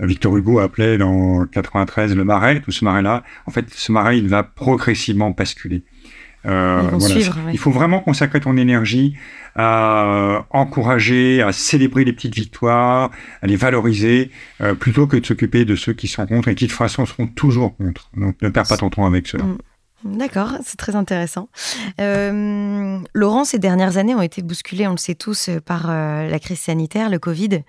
Victor 0.01 0.35
Hugo 0.35 0.59
appelait 0.59 0.97
dans 0.97 1.45
93 1.45 2.13
le 2.13 2.25
marais, 2.25 2.59
tout 2.59 2.71
ce 2.71 2.83
marais-là, 2.83 3.23
en 3.45 3.51
fait 3.51 3.65
ce 3.69 3.91
marais 3.93 4.17
il 4.17 4.27
va 4.27 4.43
progressivement 4.43 5.31
basculer. 5.31 5.83
Euh, 6.45 6.89
voilà. 6.91 7.15
Il 7.51 7.57
faut 7.57 7.71
vraiment 7.71 8.01
consacrer 8.01 8.41
ton 8.41 8.57
énergie 8.57 9.15
à 9.55 10.45
encourager, 10.51 11.41
à 11.41 11.53
célébrer 11.53 12.03
les 12.03 12.13
petites 12.13 12.35
victoires, 12.35 13.11
à 13.41 13.47
les 13.47 13.55
valoriser, 13.55 14.29
euh, 14.61 14.73
plutôt 14.73 15.07
que 15.07 15.17
de 15.17 15.25
s'occuper 15.25 15.63
de 15.63 15.75
ceux 15.75 15.93
qui 15.93 16.07
sont 16.07 16.25
contre 16.25 16.49
et 16.49 16.55
qui 16.55 16.65
de 16.65 16.69
toute 16.69 16.77
façon 16.77 17.05
seront 17.05 17.27
toujours 17.27 17.77
contre. 17.77 18.09
Donc 18.15 18.35
ne 18.41 18.49
perds 18.49 18.67
pas 18.67 18.77
ton 18.77 18.89
temps 18.89 19.05
avec 19.05 19.27
cela. 19.27 19.45
Mm. 19.45 19.57
D'accord, 20.05 20.53
c'est 20.63 20.77
très 20.77 20.95
intéressant. 20.95 21.49
Euh, 21.99 22.99
Laurent, 23.13 23.43
ces 23.43 23.59
dernières 23.59 23.97
années 23.97 24.15
ont 24.15 24.21
été 24.21 24.41
bousculées, 24.41 24.87
on 24.87 24.91
le 24.91 24.97
sait 24.97 25.15
tous, 25.15 25.49
par 25.65 25.89
euh, 25.89 26.29
la 26.29 26.39
crise 26.39 26.59
sanitaire, 26.59 27.09
le 27.09 27.19
Covid. 27.19 27.63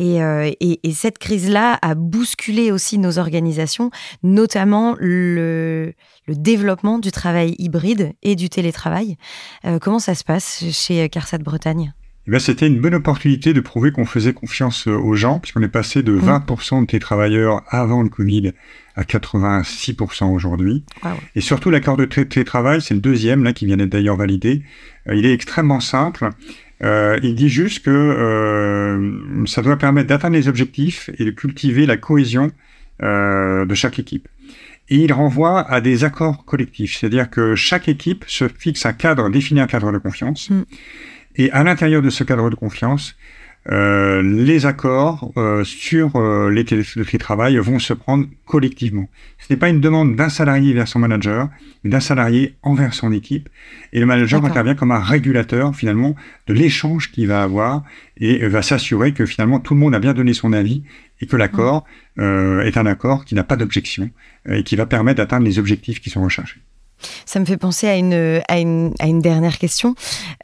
Euh, 0.00 0.50
et, 0.60 0.92
cette 0.94 1.18
crise-là 1.18 1.78
a 1.82 1.94
bousculé 1.94 2.72
aussi 2.72 2.96
nos 2.96 3.18
organisations, 3.18 3.90
notamment 4.22 4.96
le, 4.98 5.92
développement 6.28 6.98
du 6.98 7.12
travail 7.12 7.54
hybride 7.58 8.14
et 8.22 8.34
du 8.34 8.48
télétravail. 8.48 9.16
comment 9.80 9.98
ça 9.98 10.14
se 10.14 10.24
passe 10.24 10.64
chez 10.70 11.08
CARSAT 11.08 11.38
Bretagne? 11.38 11.92
Eh 12.32 12.38
c'était 12.40 12.66
une 12.66 12.80
bonne 12.80 12.94
opportunité 12.94 13.52
de 13.52 13.60
prouver 13.60 13.92
qu'on 13.92 14.04
faisait 14.04 14.32
confiance 14.32 14.86
aux 14.88 15.14
gens, 15.14 15.38
puisqu'on 15.38 15.62
est 15.62 15.68
passé 15.68 16.02
de 16.02 16.18
20% 16.18 16.78
mmh. 16.78 16.80
de 16.82 16.86
télétravailleurs 16.86 17.62
avant 17.68 18.02
le 18.02 18.08
Covid 18.08 18.52
à 18.96 19.02
86% 19.02 20.32
aujourd'hui. 20.32 20.84
Et 21.34 21.40
surtout, 21.40 21.70
l'accord 21.70 21.96
de 21.96 22.06
télétravail, 22.06 22.80
c'est 22.80 22.94
le 22.94 23.00
deuxième, 23.00 23.44
là, 23.44 23.52
qui 23.52 23.66
vient 23.66 23.76
d'être 23.76 23.90
d'ailleurs 23.90 24.16
validé. 24.16 24.62
Euh, 25.08 25.14
il 25.14 25.26
est 25.26 25.32
extrêmement 25.32 25.80
simple. 25.80 26.30
Euh, 26.82 27.18
il 27.22 27.34
dit 27.34 27.48
juste 27.48 27.84
que 27.84 27.90
euh, 27.90 29.46
ça 29.46 29.62
doit 29.62 29.76
permettre 29.76 30.08
d'atteindre 30.08 30.34
les 30.34 30.48
objectifs 30.48 31.10
et 31.18 31.24
de 31.24 31.30
cultiver 31.30 31.86
la 31.86 31.96
cohésion 31.96 32.50
de 33.00 33.74
chaque 33.74 33.98
équipe. 33.98 34.26
Et 34.88 34.96
il 34.96 35.12
renvoie 35.12 35.60
à 35.70 35.82
des 35.82 36.04
accords 36.04 36.46
collectifs, 36.46 36.96
c'est-à-dire 36.96 37.28
que 37.28 37.54
chaque 37.54 37.88
équipe 37.88 38.24
se 38.26 38.48
fixe 38.48 38.86
un 38.86 38.94
cadre, 38.94 39.28
définit 39.28 39.60
un 39.60 39.66
cadre 39.66 39.92
de 39.92 39.98
confiance. 39.98 40.48
Mm. 40.48 40.62
Et 41.36 41.50
à 41.52 41.62
l'intérieur 41.62 42.02
de 42.02 42.10
ce 42.10 42.24
cadre 42.24 42.50
de 42.50 42.54
confiance, 42.54 43.16
euh, 43.72 44.22
les 44.22 44.64
accords 44.64 45.32
euh, 45.36 45.64
sur 45.64 46.14
euh, 46.14 46.50
les 46.50 46.62
le 46.62 47.04
télétravail 47.04 47.56
vont 47.56 47.80
se 47.80 47.92
prendre 47.92 48.26
collectivement. 48.44 49.08
Ce 49.38 49.52
n'est 49.52 49.58
pas 49.58 49.68
une 49.68 49.80
demande 49.80 50.14
d'un 50.14 50.28
salarié 50.28 50.72
vers 50.72 50.86
son 50.86 51.00
manager, 51.00 51.48
mais 51.82 51.90
d'un 51.90 52.00
salarié 52.00 52.54
envers 52.62 52.94
son 52.94 53.10
équipe. 53.10 53.48
Et 53.92 53.98
le 53.98 54.06
manager 54.06 54.44
intervient 54.44 54.76
comme 54.76 54.92
un 54.92 55.00
régulateur 55.00 55.74
finalement 55.74 56.14
de 56.46 56.54
l'échange 56.54 57.10
qu'il 57.10 57.26
va 57.26 57.42
avoir 57.42 57.82
et 58.18 58.46
va 58.46 58.62
s'assurer 58.62 59.12
que 59.12 59.26
finalement 59.26 59.58
tout 59.58 59.74
le 59.74 59.80
monde 59.80 59.96
a 59.96 59.98
bien 59.98 60.14
donné 60.14 60.32
son 60.32 60.52
avis 60.52 60.84
et 61.20 61.26
que 61.26 61.36
l'accord 61.36 61.84
est 62.18 62.76
un 62.76 62.86
accord 62.86 63.24
qui 63.24 63.34
n'a 63.34 63.44
pas 63.44 63.56
d'objection 63.56 64.10
et 64.48 64.62
qui 64.62 64.76
va 64.76 64.86
permettre 64.86 65.18
d'atteindre 65.18 65.44
les 65.44 65.58
objectifs 65.58 66.00
qui 66.00 66.10
sont 66.10 66.22
recherchés. 66.22 66.60
Ça 67.24 67.40
me 67.40 67.44
fait 67.44 67.56
penser 67.56 67.88
à 67.88 67.96
une, 67.96 68.42
à 68.48 68.58
une, 68.58 69.20
dernière 69.20 69.58
question. 69.58 69.94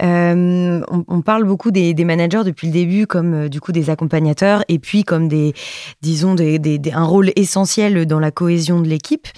Euh, 0.03 0.81
on, 0.89 1.23
parle 1.23 1.45
beaucoup 1.45 1.71
des, 1.71 1.95
managers 2.05 2.43
depuis 2.45 2.67
le 2.67 2.73
début 2.73 3.07
comme 3.07 3.35
euh, 3.35 3.49
du 3.49 3.61
coup 3.61 3.73
des 3.73 3.91
accompagnateurs 3.91 4.65
et 4.69 4.79
puis 4.79 5.05
comme 5.05 5.29
des, 5.29 5.55
disons, 6.03 6.35
des, 6.35 6.81
un 6.93 7.05
rôle 7.05 7.33
essentiel 7.37 8.07
dans 8.07 8.21
la 8.21 8.31
cohésion 8.31 8.81
de 8.81 8.89
l'équipe. 8.89 9.29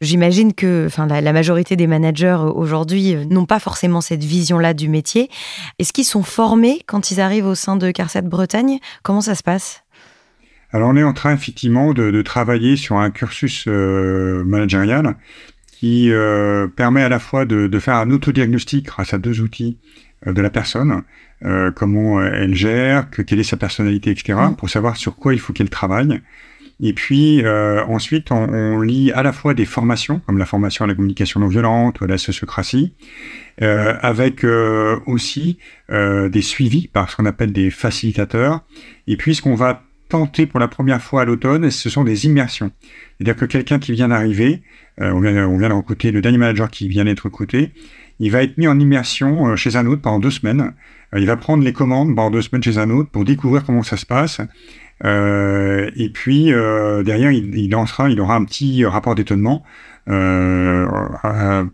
J'imagine 0.00 0.54
que 0.54 0.86
enfin, 0.86 1.06
la, 1.06 1.32
majorité 1.32 1.74
des 1.74 1.88
managers 1.88 2.38
aujourd'hui 2.54 3.14
euh, 3.14 3.24
n'ont 3.24 3.46
pas 3.46 3.58
forcément 3.58 4.00
cette 4.00 4.22
vision-là 4.22 4.72
du 4.72 4.88
métier. 4.88 5.28
Est-ce 5.80 5.92
qu'ils 5.92 6.04
sont 6.04 6.22
formés 6.22 6.82
quand 6.86 7.10
ils 7.10 7.20
arrivent 7.20 7.46
au 7.46 7.56
sein 7.56 7.76
de 7.76 7.90
CARSAT 7.90 8.22
Bretagne? 8.22 8.78
Comment 9.02 9.20
ça 9.20 9.34
se 9.34 9.42
passe? 9.42 9.82
Alors 10.70 10.90
on 10.90 10.96
est 10.96 11.02
en 11.02 11.14
train 11.14 11.34
effectivement 11.34 11.94
de, 11.94 12.10
de 12.10 12.22
travailler 12.22 12.76
sur 12.76 12.96
un 12.96 13.10
cursus 13.10 13.64
euh, 13.66 14.44
managérial 14.44 15.16
qui 15.78 16.10
euh, 16.10 16.66
permet 16.66 17.04
à 17.04 17.08
la 17.08 17.20
fois 17.20 17.44
de, 17.44 17.68
de, 17.68 17.78
faire 17.78 17.94
un 17.94 18.10
autodiagnostic 18.10 18.86
grâce 18.86 19.14
à 19.14 19.18
deux 19.18 19.40
outils 19.40 19.78
euh, 20.26 20.32
de 20.32 20.42
la 20.42 20.50
personne, 20.50 21.02
euh, 21.44 21.70
comment 21.70 22.20
elle 22.20 22.56
gère, 22.56 23.08
que, 23.10 23.22
quelle 23.22 23.38
est 23.38 23.44
sa 23.44 23.56
personnalité, 23.56 24.10
etc., 24.10 24.36
mm. 24.50 24.56
pour 24.56 24.68
savoir 24.68 24.96
sur 24.96 25.14
quoi 25.14 25.34
il 25.34 25.38
faut 25.38 25.52
qu'elle 25.52 25.70
travaille. 25.70 26.20
Et 26.80 26.92
puis 26.92 27.44
ensuite, 27.88 28.30
on, 28.30 28.48
on, 28.52 28.80
lit 28.80 29.10
à 29.10 29.24
la 29.24 29.32
fois 29.32 29.52
des 29.52 29.64
formations, 29.64 30.20
comme 30.26 30.38
la 30.38 30.46
formation 30.46 30.84
à 30.84 30.88
la 30.88 30.94
communication 30.94 31.40
non 31.40 31.48
violente 31.48 32.00
ou 32.00 32.04
à 32.04 32.06
la 32.06 32.18
sociocratie, 32.18 32.94
avec 33.60 34.46
aussi 35.06 35.58
des 35.88 36.40
suivis 36.40 36.86
par 36.86 37.10
ce 37.10 37.16
qu'on 37.16 37.26
appelle 37.26 37.50
des 37.50 37.72
facilitateurs. 37.72 38.60
Et 39.08 39.16
puis 39.16 39.34
ce 39.34 39.42
qu'on 39.42 39.56
va 39.56 39.87
tenter 40.08 40.46
pour 40.46 40.60
la 40.60 40.68
première 40.68 41.02
fois 41.02 41.22
à 41.22 41.24
l'automne, 41.24 41.70
ce 41.70 41.90
sont 41.90 42.04
des 42.04 42.26
immersions. 42.26 42.70
C'est-à-dire 43.16 43.36
que 43.36 43.44
quelqu'un 43.44 43.78
qui 43.78 43.92
vient 43.92 44.08
d'arriver, 44.08 44.62
euh, 45.00 45.12
on, 45.12 45.20
vient, 45.20 45.46
on 45.46 45.58
de 45.58 45.72
recruter 45.72 46.10
le 46.10 46.20
dernier 46.20 46.38
manager 46.38 46.70
qui 46.70 46.88
vient 46.88 47.04
d'être 47.04 47.20
recruté, 47.20 47.72
il 48.20 48.30
va 48.30 48.42
être 48.42 48.58
mis 48.58 48.66
en 48.66 48.78
immersion 48.78 49.48
euh, 49.48 49.56
chez 49.56 49.76
un 49.76 49.86
autre 49.86 50.02
pendant 50.02 50.18
deux 50.18 50.30
semaines. 50.30 50.72
Euh, 51.14 51.20
il 51.20 51.26
va 51.26 51.36
prendre 51.36 51.62
les 51.62 51.72
commandes 51.72 52.14
pendant 52.14 52.30
deux 52.30 52.42
semaines 52.42 52.62
chez 52.62 52.78
un 52.78 52.90
autre 52.90 53.10
pour 53.10 53.24
découvrir 53.24 53.64
comment 53.64 53.82
ça 53.82 53.96
se 53.96 54.06
passe. 54.06 54.40
Et 55.04 56.10
puis 56.12 56.46
derrière, 56.46 57.30
il, 57.30 57.70
lancera, 57.70 58.10
il 58.10 58.20
aura 58.20 58.36
un 58.36 58.44
petit 58.44 58.84
rapport 58.84 59.14
d'étonnement 59.14 59.64
euh, 60.08 60.86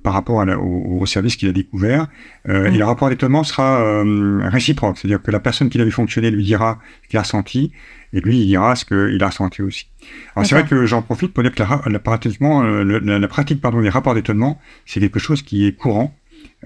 par 0.03 0.13
rapport 0.13 0.41
à 0.41 0.59
au, 0.59 1.07
service 1.07 1.37
qu'il 1.37 1.49
a 1.49 1.53
découvert. 1.53 2.09
Euh, 2.49 2.67
Et 2.67 2.77
le 2.77 2.85
rapport 2.85 3.09
d'étonnement 3.09 3.45
sera 3.45 3.81
euh, 3.81 4.41
réciproque, 4.49 4.99
c'est-à-dire 4.99 5.23
que 5.23 5.31
la 5.31 5.39
personne 5.39 5.69
qui 5.71 5.79
l'a 5.79 5.85
vu 5.85 5.93
fonctionner 5.93 6.33
lui 6.33 6.43
dira 6.43 6.81
ce 7.05 7.09
qu'il 7.09 7.19
a 7.19 7.23
ressenti, 7.23 7.71
et 8.13 8.21
lui 8.21 8.41
il 8.41 8.47
dira 8.47 8.75
ce 8.75 8.85
qu'il 8.85 9.23
a 9.23 9.29
ressenti 9.29 9.63
aussi. 9.63 9.87
Alors 10.35 10.47
c'est 10.47 10.57
vrai 10.57 10.67
que 10.67 10.85
j'en 10.85 11.03
profite 11.03 11.33
pour 11.33 11.45
dire 11.45 11.55
que 11.55 11.63
la, 11.63 11.81
la, 11.87 13.01
la, 13.01 13.19
la, 13.21 13.29
pratique 13.29 13.61
pardon, 13.61 13.81
des 13.81 13.89
rapports 13.89 14.15
d'étonnement, 14.15 14.59
c'est 14.85 14.99
quelque 14.99 15.21
chose 15.21 15.43
qui 15.43 15.67
est 15.67 15.73
courant. 15.73 16.13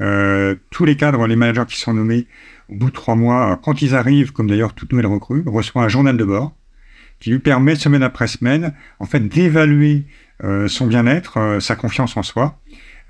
Euh, 0.00 0.54
tous 0.70 0.86
les 0.86 0.96
cadres, 0.96 1.26
les 1.26 1.36
managers 1.36 1.66
qui 1.68 1.78
sont 1.78 1.92
nommés 1.92 2.26
au 2.68 2.74
bout 2.74 2.86
de 2.86 2.94
trois 2.94 3.14
mois, 3.14 3.58
quand 3.62 3.82
ils 3.82 3.94
arrivent, 3.94 4.32
comme 4.32 4.48
d'ailleurs 4.48 4.74
toute 4.74 4.92
nouvelle 4.92 5.06
recrue, 5.06 5.42
reçoivent 5.46 5.84
un 5.84 5.88
journal 5.88 6.16
de 6.16 6.24
bord 6.24 6.54
qui 7.20 7.30
lui 7.30 7.38
permet 7.38 7.74
semaine 7.74 8.02
après 8.02 8.26
semaine, 8.26 8.74
en 9.00 9.06
fait, 9.06 9.20
d'évaluer 9.20 10.04
euh, 10.44 10.68
son 10.68 10.86
bien-être, 10.86 11.38
euh, 11.38 11.60
sa 11.60 11.74
confiance 11.74 12.16
en 12.16 12.22
soi, 12.22 12.60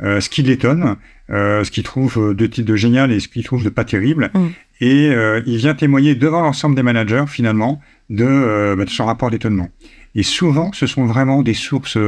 euh, 0.02 0.20
ce 0.20 0.30
qui 0.30 0.42
l'étonne, 0.42 0.96
ce 1.28 1.70
qu'il 1.70 1.82
trouve 1.82 2.34
de, 2.34 2.46
de 2.46 2.76
génial 2.76 3.12
et 3.12 3.20
ce 3.20 3.28
qu'il 3.28 3.44
trouve 3.44 3.62
de 3.62 3.68
pas 3.68 3.84
terrible. 3.84 4.30
Mm. 4.32 4.46
Et 4.80 5.10
il 5.46 5.56
vient 5.58 5.74
témoigner 5.74 6.14
devant 6.14 6.40
l'ensemble 6.40 6.74
des 6.74 6.82
managers, 6.82 7.24
finalement, 7.26 7.82
de, 8.08 8.74
bah, 8.76 8.84
de 8.84 8.90
son 8.90 9.04
rapport 9.04 9.30
d'étonnement. 9.30 9.68
Et 10.14 10.22
souvent, 10.22 10.72
ce 10.72 10.86
sont 10.86 11.06
vraiment 11.06 11.42
des 11.42 11.54
sources 11.54 11.98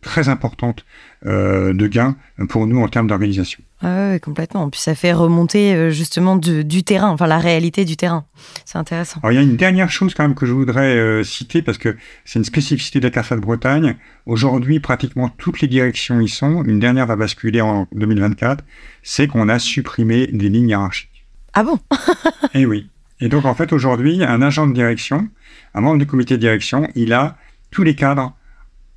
très 0.00 0.28
importantes 0.28 0.84
euh, 1.26 1.72
de 1.74 1.88
gains 1.88 2.14
pour 2.48 2.68
nous 2.68 2.80
en 2.80 2.86
termes 2.86 3.08
d'organisation. 3.08 3.60
Ah 3.82 4.10
oui, 4.12 4.20
complètement. 4.20 4.70
Puis 4.70 4.80
ça 4.80 4.94
fait 4.94 5.12
remonter 5.12 5.74
euh, 5.74 5.90
justement 5.90 6.36
du 6.36 6.84
terrain, 6.84 7.08
enfin 7.08 7.26
la 7.26 7.38
réalité 7.38 7.84
du 7.84 7.96
terrain. 7.96 8.24
C'est 8.64 8.78
intéressant. 8.78 9.18
Alors 9.24 9.32
il 9.32 9.34
y 9.34 9.38
a 9.38 9.42
une 9.42 9.56
dernière 9.56 9.90
chose 9.90 10.14
quand 10.14 10.22
même 10.22 10.36
que 10.36 10.46
je 10.46 10.52
voudrais 10.52 10.96
euh, 10.96 11.24
citer 11.24 11.60
parce 11.60 11.76
que 11.76 11.96
c'est 12.24 12.38
une 12.38 12.44
spécificité 12.44 13.00
de 13.00 13.04
la 13.04 13.10
CARSAT 13.10 13.38
Bretagne. 13.38 13.96
Aujourd'hui, 14.26 14.78
pratiquement 14.78 15.28
toutes 15.28 15.60
les 15.60 15.66
directions 15.66 16.20
y 16.20 16.28
sont. 16.28 16.62
Une 16.62 16.78
dernière 16.78 17.06
va 17.06 17.16
basculer 17.16 17.60
en 17.62 17.88
2024. 17.90 18.62
C'est 19.02 19.26
qu'on 19.26 19.48
a 19.48 19.58
supprimé 19.58 20.28
des 20.28 20.50
lignes 20.50 20.68
hiérarchiques. 20.68 21.26
Ah 21.52 21.64
bon? 21.64 21.80
Et 22.54 22.64
oui. 22.64 22.88
Et 23.20 23.28
donc, 23.28 23.44
en 23.44 23.56
fait, 23.56 23.72
aujourd'hui, 23.72 24.22
un 24.22 24.40
agent 24.40 24.68
de 24.68 24.72
direction, 24.72 25.28
un 25.74 25.80
membre 25.80 25.98
du 25.98 26.06
comité 26.06 26.36
de 26.36 26.40
direction, 26.40 26.88
il 26.94 27.12
a 27.12 27.36
tous 27.70 27.82
les 27.82 27.94
cadres 27.94 28.34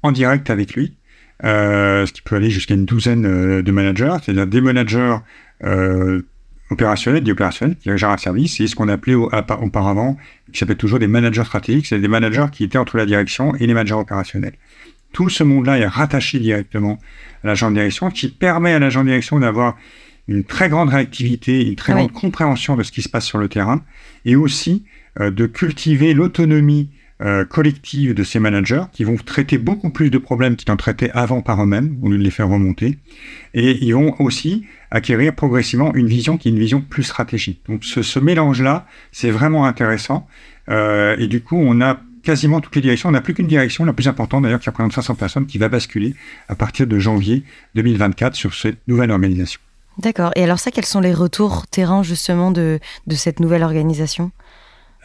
en 0.04 0.12
direct 0.12 0.50
avec 0.50 0.74
lui, 0.74 0.96
euh, 1.44 2.06
ce 2.06 2.14
qui 2.14 2.22
peut 2.22 2.36
aller 2.36 2.50
jusqu'à 2.50 2.74
une 2.74 2.86
douzaine 2.86 3.26
euh, 3.26 3.62
de 3.62 3.72
managers, 3.72 4.16
c'est-à-dire 4.24 4.48
des 4.48 4.62
managers 4.62 5.18
euh, 5.64 6.22
opérationnels, 6.70 7.24
des 7.24 7.32
opérationnels 7.32 7.76
qui 7.78 7.96
gèrent 7.98 8.10
un 8.10 8.18
service, 8.18 8.60
et 8.60 8.68
ce 8.68 8.76
qu'on 8.76 8.90
appelait 8.90 9.16
auparavant, 9.16 10.18
qui 10.52 10.60
s'appelle 10.60 10.78
toujours 10.78 11.00
des 11.00 11.08
managers 11.08 11.44
stratégiques, 11.44 11.88
c'est 11.88 12.00
des 12.00 12.08
managers 12.08 12.48
qui 12.52 12.64
étaient 12.64 12.78
entre 12.78 12.98
la 12.98 13.06
direction 13.06 13.56
et 13.56 13.68
les 13.68 13.74
managers 13.74 13.96
opérationnels. 13.96 14.54
Tout 15.14 15.30
ce 15.30 15.44
monde-là 15.44 15.80
est 15.80 15.88
rattaché 15.88 16.40
directement 16.40 16.98
à 17.44 17.48
l'agent 17.48 17.70
de 17.70 17.76
direction, 17.76 18.10
qui 18.10 18.30
permet 18.30 18.74
à 18.74 18.80
l'agent 18.80 19.02
de 19.02 19.10
direction 19.10 19.40
d'avoir 19.40 19.78
une 20.28 20.44
très 20.44 20.70
grande 20.70 20.90
réactivité, 20.90 21.68
une 21.68 21.76
très 21.76 21.94
grande 21.94 22.14
compréhension 22.14 22.78
de 22.78 22.84
ce 22.84 22.92
qui 22.92 23.02
se 23.02 23.10
passe 23.10 23.26
sur 23.26 23.38
le 23.38 23.50
terrain, 23.50 23.84
et 24.26 24.36
aussi 24.36 24.86
euh, 25.20 25.32
de 25.32 25.46
cultiver 25.46 26.14
l'autonomie 26.14 26.90
euh, 27.24 27.46
collective 27.46 28.16
de 28.16 28.24
ces 28.24 28.40
managers 28.40 28.84
qui 28.92 29.04
vont 29.04 29.16
traiter 29.16 29.60
beaucoup 29.60 29.92
plus 29.92 30.10
de 30.10 30.18
problèmes 30.18 30.56
qu'ils 30.56 30.72
en 30.72 30.78
traitaient 30.78 31.12
avant 31.12 31.42
par 31.42 31.62
eux-mêmes, 31.62 31.98
au 32.02 32.10
lieu 32.10 32.18
de 32.18 32.24
les 32.24 32.32
faire 32.32 32.48
remonter. 32.48 32.98
Et 33.54 33.78
ils 33.84 33.94
vont 33.94 34.16
aussi 34.20 34.66
acquérir 34.90 35.36
progressivement 35.36 35.94
une 35.94 36.08
vision 36.08 36.38
qui 36.38 36.48
est 36.48 36.52
une 36.52 36.60
vision 36.60 36.82
plus 36.82 37.04
stratégique. 37.04 37.62
Donc 37.68 37.84
ce, 37.84 38.20
mélange-là, 38.20 38.88
c'est 39.12 39.30
vraiment 39.30 39.66
intéressant. 39.66 40.28
Euh, 40.70 41.16
et 41.20 41.28
du 41.28 41.42
coup, 41.42 41.58
on 41.58 41.80
a 41.80 42.00
quasiment 42.24 42.60
toutes 42.60 42.76
les 42.76 42.82
directions. 42.82 43.10
On 43.10 43.12
n'a 43.12 43.22
plus 43.22 43.34
qu'une 43.34 43.48
direction, 43.48 43.86
la 43.86 43.94
plus 43.94 44.08
importante 44.08 44.44
d'ailleurs, 44.44 44.60
qui 44.60 44.70
représente 44.70 44.94
500 44.94 45.16
personnes, 45.16 45.46
qui 45.46 45.60
va 45.60 45.70
basculer 45.70 46.16
à 46.50 46.56
partir 46.56 46.88
de 46.88 46.98
janvier 46.98 47.44
2024 47.76 48.36
sur 48.36 48.54
cette 48.56 48.80
nouvelle 48.88 49.12
organisation. 49.12 49.60
D'accord. 49.98 50.32
Et 50.36 50.44
alors 50.44 50.58
ça, 50.58 50.72
quels 50.72 50.86
sont 50.86 51.02
les 51.02 51.14
retours 51.14 51.68
terrain 51.68 52.02
justement 52.02 52.52
de, 52.52 52.80
de 53.06 53.16
cette 53.16 53.40
nouvelle 53.40 53.64
organisation? 53.64 54.32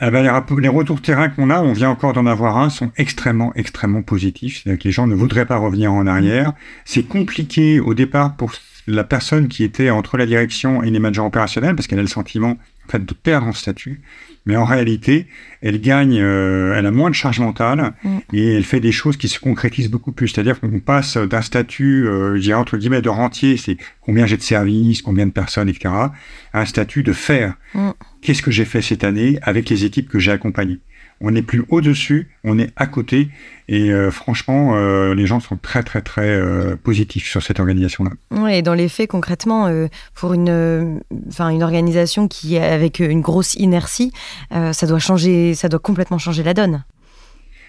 Eh 0.00 0.10
ben, 0.10 0.22
les, 0.22 0.60
les, 0.60 0.68
retours 0.68 1.00
terrain 1.00 1.28
qu'on 1.28 1.48
a, 1.48 1.60
on 1.62 1.72
vient 1.72 1.88
encore 1.90 2.12
d'en 2.12 2.26
avoir 2.26 2.58
un, 2.58 2.68
sont 2.68 2.90
extrêmement, 2.96 3.52
extrêmement 3.54 4.02
positifs. 4.02 4.62
C'est-à-dire 4.62 4.82
que 4.82 4.88
les 4.88 4.92
gens 4.92 5.06
ne 5.06 5.14
voudraient 5.14 5.46
pas 5.46 5.56
revenir 5.56 5.92
en 5.92 6.06
arrière. 6.06 6.52
C'est 6.84 7.04
compliqué 7.04 7.80
au 7.80 7.94
départ 7.94 8.36
pour 8.36 8.52
la 8.86 9.04
personne 9.04 9.48
qui 9.48 9.64
était 9.64 9.90
entre 9.90 10.16
la 10.16 10.26
direction 10.26 10.82
et 10.82 10.90
les 10.90 10.98
managers 10.98 11.22
opérationnels 11.22 11.74
parce 11.74 11.86
qu'elle 11.86 11.98
a 11.98 12.02
le 12.02 12.08
sentiment 12.08 12.58
en 12.86 12.92
fait, 12.92 13.04
de 13.04 13.14
perdre 13.14 13.46
en 13.46 13.52
statut 13.52 14.02
mais 14.46 14.56
en 14.56 14.64
réalité, 14.64 15.26
elle 15.60 15.80
gagne, 15.80 16.18
euh, 16.20 16.74
elle 16.76 16.86
a 16.86 16.90
moins 16.92 17.10
de 17.10 17.14
charge 17.14 17.40
mentale 17.40 17.92
mm. 18.04 18.18
et 18.32 18.54
elle 18.54 18.64
fait 18.64 18.80
des 18.80 18.92
choses 18.92 19.16
qui 19.16 19.28
se 19.28 19.40
concrétisent 19.40 19.90
beaucoup 19.90 20.12
plus. 20.12 20.28
C'est-à-dire 20.28 20.60
qu'on 20.60 20.78
passe 20.78 21.16
d'un 21.16 21.42
statut, 21.42 22.06
euh, 22.06 22.36
je 22.36 22.40
dirais 22.40 22.58
entre 22.58 22.76
guillemets, 22.76 23.02
de 23.02 23.08
rentier, 23.08 23.56
c'est 23.56 23.76
combien 24.00 24.24
j'ai 24.26 24.36
de 24.36 24.42
services, 24.42 25.02
combien 25.02 25.26
de 25.26 25.32
personnes, 25.32 25.68
etc., 25.68 25.92
à 25.92 26.60
un 26.60 26.64
statut 26.64 27.02
de 27.02 27.12
faire. 27.12 27.54
Mm. 27.74 27.90
Qu'est-ce 28.22 28.42
que 28.42 28.52
j'ai 28.52 28.64
fait 28.64 28.82
cette 28.82 29.04
année 29.04 29.38
avec 29.42 29.68
les 29.68 29.84
équipes 29.84 30.08
que 30.08 30.20
j'ai 30.20 30.32
accompagnées? 30.32 30.78
On 31.20 31.30
n'est 31.30 31.42
plus 31.42 31.64
au-dessus, 31.68 32.28
on 32.44 32.58
est 32.58 32.70
à 32.76 32.86
côté. 32.86 33.28
Et 33.68 33.90
euh, 33.90 34.10
franchement, 34.10 34.72
euh, 34.74 35.14
les 35.14 35.26
gens 35.26 35.40
sont 35.40 35.56
très, 35.56 35.82
très, 35.82 36.02
très 36.02 36.28
euh, 36.28 36.76
positifs 36.76 37.28
sur 37.28 37.42
cette 37.42 37.58
organisation-là. 37.58 38.10
Oui, 38.30 38.54
et 38.54 38.62
dans 38.62 38.74
les 38.74 38.88
faits, 38.88 39.08
concrètement, 39.08 39.68
pour 40.14 40.34
une, 40.34 41.00
enfin, 41.28 41.48
une 41.48 41.62
organisation 41.62 42.28
qui 42.28 42.56
est 42.56 42.64
avec 42.64 43.00
une 43.00 43.20
grosse 43.20 43.54
inertie, 43.54 44.12
ça 44.50 44.86
doit 44.86 44.98
changer, 44.98 45.54
ça 45.54 45.68
doit 45.68 45.80
complètement 45.80 46.18
changer 46.18 46.42
la 46.42 46.54
donne. 46.54 46.84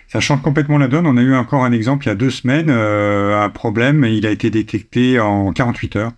Ça 0.08 0.22
change 0.22 0.42
complètement 0.42 0.78
la 0.78 0.88
donne. 0.88 1.06
On 1.06 1.18
a 1.18 1.22
eu 1.22 1.36
encore 1.36 1.66
un 1.66 1.72
exemple 1.72 2.06
il 2.06 2.10
y 2.10 2.12
a 2.12 2.16
deux 2.16 2.30
semaines, 2.30 2.70
un 2.70 3.50
problème, 3.50 4.06
il 4.06 4.26
a 4.26 4.32
été 4.32 4.50
détecté 4.50 5.20
en 5.20 5.52
48 5.52 5.96
heures. 5.96 6.12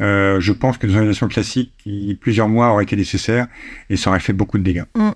Euh, 0.00 0.40
je 0.40 0.52
pense 0.52 0.78
que 0.78 0.86
dans 0.86 0.92
une 0.92 0.98
organisation 0.98 1.28
classique, 1.28 1.72
plusieurs 2.20 2.48
mois 2.48 2.72
auraient 2.72 2.84
été 2.84 2.96
nécessaires 2.96 3.46
et 3.88 3.96
ça 3.96 4.10
aurait 4.10 4.20
fait 4.20 4.32
beaucoup 4.32 4.58
de 4.58 4.62
dégâts. 4.62 4.84
Mm. 4.94 5.10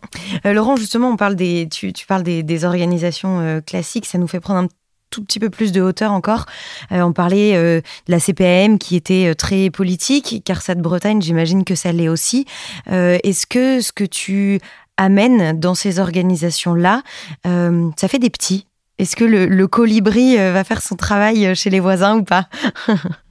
Euh, 0.47 0.53
Laurent, 0.53 0.77
justement, 0.77 1.11
on 1.11 1.17
parle 1.17 1.37
des, 1.37 1.69
tu, 1.71 1.93
parles 2.07 2.23
des, 2.23 2.65
organisations 2.65 3.41
euh, 3.41 3.61
classiques, 3.61 4.07
ça 4.07 4.19
nous 4.19 4.27
fait 4.27 4.41
prendre 4.41 4.61
un 4.61 4.69
tout 5.11 5.25
petit 5.25 5.41
peu 5.41 5.51
plus 5.51 5.73
de 5.73 5.81
hauteur 5.81 6.13
encore. 6.13 6.47
on 6.93 7.13
parlait 7.13 7.55
de 7.55 7.83
la 8.07 8.21
CPAM 8.21 8.79
qui 8.79 8.95
était 8.95 9.35
très 9.35 9.69
politique, 9.69 10.41
car 10.45 10.63
ça 10.63 10.77
de 10.77 10.81
Bretagne, 10.81 11.21
j'imagine 11.21 11.65
que 11.65 11.75
ça 11.75 11.91
l'est 11.91 12.09
aussi. 12.09 12.47
Est-ce 12.87 13.45
que 13.45 13.81
ce 13.81 13.91
que 13.91 14.05
tu 14.05 14.61
amènes 14.97 15.59
dans 15.59 15.75
ces 15.75 15.99
organisations-là, 15.99 17.03
ça 17.45 18.07
fait 18.07 18.21
des 18.21 18.31
petits? 18.31 18.69
Est-ce 18.99 19.17
que 19.17 19.25
le 19.25 19.67
colibri 19.67 20.37
va 20.37 20.63
faire 20.63 20.81
son 20.81 20.95
travail 20.95 21.57
chez 21.57 21.71
les 21.71 21.81
voisins 21.81 22.19
ou 22.19 22.23
pas? 22.23 22.49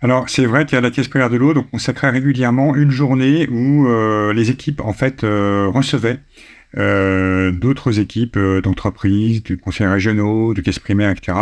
Alors, 0.00 0.28
c'est 0.28 0.46
vrai 0.46 0.64
qu'il 0.64 0.76
y 0.76 0.78
a 0.78 0.80
la 0.80 0.90
caisse 0.90 1.08
primaire 1.08 1.28
de 1.28 1.36
l'eau, 1.36 1.54
donc 1.54 1.66
on 1.72 1.78
sacrait 1.78 2.10
régulièrement 2.10 2.76
une 2.76 2.90
journée 2.90 3.48
où 3.48 3.88
euh, 3.88 4.32
les 4.32 4.50
équipes, 4.50 4.80
en 4.80 4.92
fait, 4.92 5.24
euh, 5.24 5.66
recevaient 5.66 6.20
euh, 6.76 7.50
d'autres 7.50 7.98
équipes 7.98 8.38
d'entreprises, 8.62 9.42
du 9.42 9.58
conseil 9.58 9.88
régionaux, 9.88 10.54
de 10.54 10.60
caisse 10.60 10.78
primaire, 10.78 11.10
etc. 11.10 11.36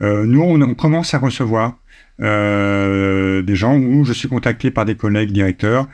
Mm. 0.00 0.24
nous, 0.24 0.42
on, 0.42 0.74
commence 0.74 1.14
à 1.14 1.18
recevoir 1.18 1.78
des 2.18 3.54
gens 3.54 3.78
où 3.78 4.04
je 4.04 4.12
suis 4.12 4.28
contacté 4.28 4.70
par 4.70 4.84
des 4.84 4.94
collègues 4.94 5.32
directeurs 5.32 5.88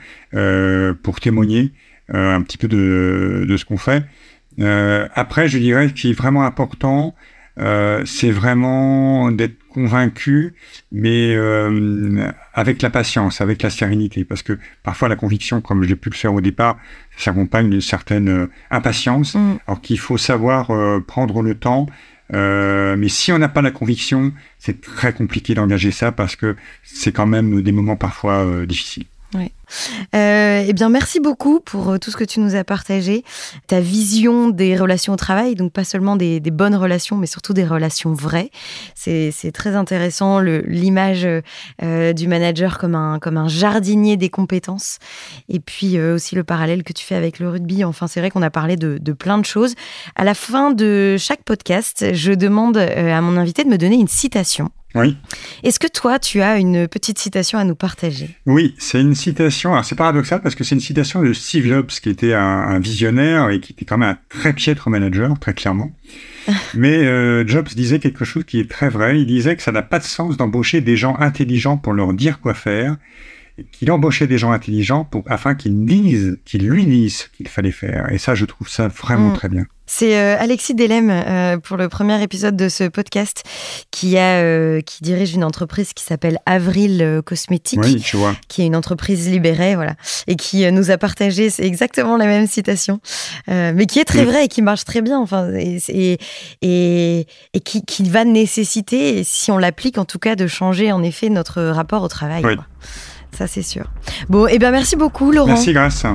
pour 1.03 1.21
témoigner 1.21 1.71
un 2.09 2.41
petit 2.41 2.57
peu 2.57 2.67
de, 2.67 3.45
de 3.47 3.57
ce 3.57 3.63
qu'on 3.63 3.77
fait. 3.77 4.03
après, 5.15 5.47
je 5.47 5.57
dirais 5.57 5.87
ce 5.87 5.93
qui 5.93 6.09
est 6.09 6.13
vraiment 6.13 6.43
important, 6.43 7.15
euh, 7.59 8.03
c'est 8.05 8.31
vraiment 8.31 9.31
d'être 9.31 9.57
convaincu, 9.69 10.53
mais 10.91 11.35
euh, 11.35 12.31
avec 12.53 12.81
la 12.81 12.89
patience, 12.89 13.41
avec 13.41 13.63
la 13.63 13.69
sérénité, 13.69 14.25
parce 14.25 14.43
que 14.43 14.59
parfois 14.83 15.09
la 15.09 15.15
conviction, 15.15 15.61
comme 15.61 15.83
je 15.83 15.89
l'ai 15.89 15.95
pu 15.95 16.09
le 16.09 16.15
faire 16.15 16.33
au 16.33 16.41
départ, 16.41 16.77
s'accompagne 17.17 17.69
d'une 17.69 17.81
certaine 17.81 18.29
euh, 18.29 18.51
impatience, 18.69 19.35
mm. 19.35 19.57
alors 19.67 19.81
qu'il 19.81 19.99
faut 19.99 20.17
savoir 20.17 20.71
prendre 21.07 21.41
le 21.41 21.55
temps. 21.55 21.87
mais 22.31 23.09
si 23.09 23.31
on 23.31 23.39
n'a 23.39 23.49
pas 23.49 23.61
la 23.61 23.71
conviction, 23.71 24.33
c'est 24.59 24.81
très 24.81 25.13
compliqué 25.13 25.55
d'engager 25.55 25.91
ça 25.91 26.11
parce 26.11 26.35
que 26.35 26.55
c'est 26.83 27.11
quand 27.11 27.27
même 27.27 27.61
des 27.61 27.71
moments 27.71 27.95
parfois 27.95 28.65
difficiles. 28.65 29.05
Oui. 29.33 29.51
Euh, 30.15 30.63
eh 30.67 30.73
bien, 30.73 30.89
merci 30.89 31.19
beaucoup 31.19 31.59
pour 31.59 31.89
euh, 31.89 31.97
tout 31.97 32.11
ce 32.11 32.17
que 32.17 32.23
tu 32.23 32.39
nous 32.39 32.55
as 32.55 32.63
partagé, 32.63 33.23
ta 33.67 33.79
vision 33.79 34.49
des 34.49 34.75
relations 34.77 35.13
au 35.13 35.17
travail, 35.17 35.55
donc 35.55 35.71
pas 35.71 35.83
seulement 35.83 36.15
des, 36.15 36.39
bonnes 36.39 36.75
relations, 36.75 37.17
mais 37.17 37.27
surtout 37.27 37.53
des 37.53 37.65
relations 37.65 38.13
vraies. 38.13 38.51
C'est 38.95 39.51
très 39.53 39.75
intéressant 39.75 40.39
l'image 40.39 41.27
euh, 41.83 42.13
du 42.13 42.27
manager 42.27 42.77
comme 42.77 42.95
un, 42.95 43.19
comme 43.19 43.37
un 43.37 43.47
jardinier 43.47 44.17
des 44.17 44.29
compétences, 44.29 44.99
et 45.49 45.59
puis 45.59 45.99
aussi 45.99 46.35
le 46.35 46.43
parallèle 46.43 46.83
que 46.83 46.93
tu 46.93 47.03
fais 47.05 47.15
avec 47.15 47.39
le 47.39 47.49
rugby. 47.49 47.83
Enfin, 47.83 48.07
c'est 48.07 48.19
vrai 48.19 48.29
qu'on 48.31 48.41
a 48.41 48.49
parlé 48.49 48.75
de, 48.75 48.97
de, 48.99 49.11
plein 49.11 49.37
de 49.37 49.45
choses. 49.45 49.75
À 50.15 50.23
la 50.23 50.33
fin 50.33 50.71
de 50.71 51.15
chaque 51.19 51.43
podcast, 51.43 52.13
je 52.13 52.31
demande 52.31 52.77
à 52.77 53.21
mon 53.21 53.37
invité 53.37 53.63
de 53.63 53.69
me 53.69 53.77
donner 53.77 53.95
une 53.95 54.07
citation. 54.07 54.71
Oui. 54.95 55.15
Est-ce 55.63 55.79
que 55.79 55.87
toi, 55.87 56.17
tu 56.17 56.41
as 56.41 56.57
une 56.57 56.87
petite 56.87 57.19
citation 57.19 57.59
à 57.59 57.63
nous 57.63 57.75
partager? 57.75 58.35
Oui, 58.45 58.73
c'est 58.77 59.01
une 59.01 59.15
citation. 59.15 59.56
Alors, 59.65 59.85
c'est 59.85 59.95
paradoxal 59.95 60.41
parce 60.41 60.55
que 60.55 60.63
c'est 60.63 60.75
une 60.75 60.81
citation 60.81 61.21
de 61.21 61.33
Steve 61.33 61.67
Jobs, 61.67 61.87
qui 61.87 62.09
était 62.09 62.33
un, 62.33 62.79
visionnaire 62.79 63.49
et 63.49 63.59
qui 63.59 63.73
était 63.73 63.85
quand 63.85 63.97
même 63.97 64.09
un 64.09 64.17
très 64.29 64.53
piètre 64.53 64.89
manager, 64.89 65.37
très 65.39 65.53
clairement. 65.53 65.91
Mais 66.73 67.05
euh, 67.05 67.45
Jobs 67.45 67.67
disait 67.75 67.99
quelque 67.99 68.25
chose 68.25 68.43
qui 68.45 68.59
est 68.59 68.69
très 68.69 68.89
vrai. 68.89 69.19
Il 69.19 69.25
disait 69.25 69.55
que 69.55 69.63
ça 69.63 69.71
n'a 69.71 69.81
pas 69.81 69.99
de 69.99 70.03
sens 70.03 70.37
d'embaucher 70.37 70.81
des 70.81 70.95
gens 70.95 71.15
intelligents 71.19 71.77
pour 71.77 71.93
leur 71.93 72.13
dire 72.13 72.39
quoi 72.39 72.53
faire, 72.53 72.97
qu'il 73.71 73.91
embauchait 73.91 74.27
des 74.27 74.37
gens 74.37 74.51
intelligents 74.51 75.03
pour, 75.03 75.23
afin 75.27 75.55
qu'ils 75.55 75.85
disent, 75.85 76.39
qu'ils 76.45 76.67
lui 76.67 76.85
disent 76.85 77.17
ce 77.17 77.29
qu'il 77.29 77.47
fallait 77.47 77.71
faire. 77.71 78.11
Et 78.11 78.17
ça, 78.17 78.35
je 78.35 78.45
trouve 78.45 78.69
ça 78.69 78.87
vraiment 78.87 79.29
mm. 79.29 79.33
très 79.33 79.49
bien. 79.49 79.65
C'est 79.89 80.19
euh, 80.19 80.35
Alexis 80.37 80.75
Delem 80.75 81.09
euh, 81.09 81.57
pour 81.57 81.77
le 81.77 81.87
premier 81.87 82.21
épisode 82.21 82.57
de 82.57 82.67
ce 82.67 82.83
podcast 82.83 83.43
qui 83.89 84.17
a 84.17 84.41
euh, 84.41 84.81
qui 84.81 85.01
dirige 85.01 85.33
une 85.33 85.45
entreprise 85.45 85.93
qui 85.93 86.03
s'appelle 86.03 86.39
Avril 86.45 87.21
Cosmétiques, 87.25 87.79
qui 88.49 88.61
est 88.61 88.65
une 88.65 88.75
entreprise 88.75 89.29
libérée, 89.29 89.75
voilà, 89.75 89.95
et 90.27 90.35
qui 90.35 90.69
nous 90.71 90.91
a 90.91 90.97
partagé 90.97 91.49
c'est 91.49 91.65
exactement 91.65 92.17
la 92.17 92.25
même 92.25 92.47
citation, 92.47 92.99
mais 93.47 93.85
qui 93.85 93.99
est 93.99 94.05
très 94.05 94.25
vraie 94.25 94.45
et 94.45 94.47
qui 94.49 94.61
marche 94.61 94.83
très 94.83 95.01
bien, 95.01 95.19
enfin, 95.19 95.49
et 95.53 95.79
et, 96.61 97.27
et 97.53 97.59
qui, 97.61 97.83
qui, 97.85 98.09
va 98.09 98.25
nécessiter, 98.25 99.23
si 99.23 99.51
on 99.51 99.57
l'applique 99.57 99.97
en 99.97 100.05
tout 100.05 100.19
cas, 100.19 100.35
de 100.35 100.47
changer 100.47 100.91
en 100.91 101.01
effet 101.01 101.29
notre 101.29 101.61
rapport 101.63 102.03
au 102.03 102.09
travail. 102.09 102.43
Ça 103.37 103.47
c'est 103.47 103.63
sûr. 103.63 103.85
Bon, 104.27 104.47
et 104.47 104.53
eh 104.53 104.59
bien 104.59 104.71
merci 104.71 104.97
beaucoup 104.97 105.31
Laurent. 105.31 105.47
Merci 105.47 105.71
Grâce. 105.71 106.05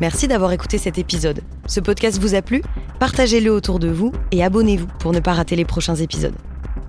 Merci 0.00 0.28
d'avoir 0.28 0.52
écouté 0.52 0.78
cet 0.78 0.96
épisode. 0.96 1.40
Ce 1.66 1.80
podcast 1.80 2.20
vous 2.20 2.34
a 2.34 2.42
plu? 2.42 2.62
Partagez-le 3.00 3.52
autour 3.52 3.78
de 3.80 3.88
vous 3.88 4.12
et 4.30 4.44
abonnez-vous 4.44 4.86
pour 5.00 5.12
ne 5.12 5.20
pas 5.20 5.32
rater 5.32 5.56
les 5.56 5.64
prochains 5.64 5.96
épisodes. 5.96 6.34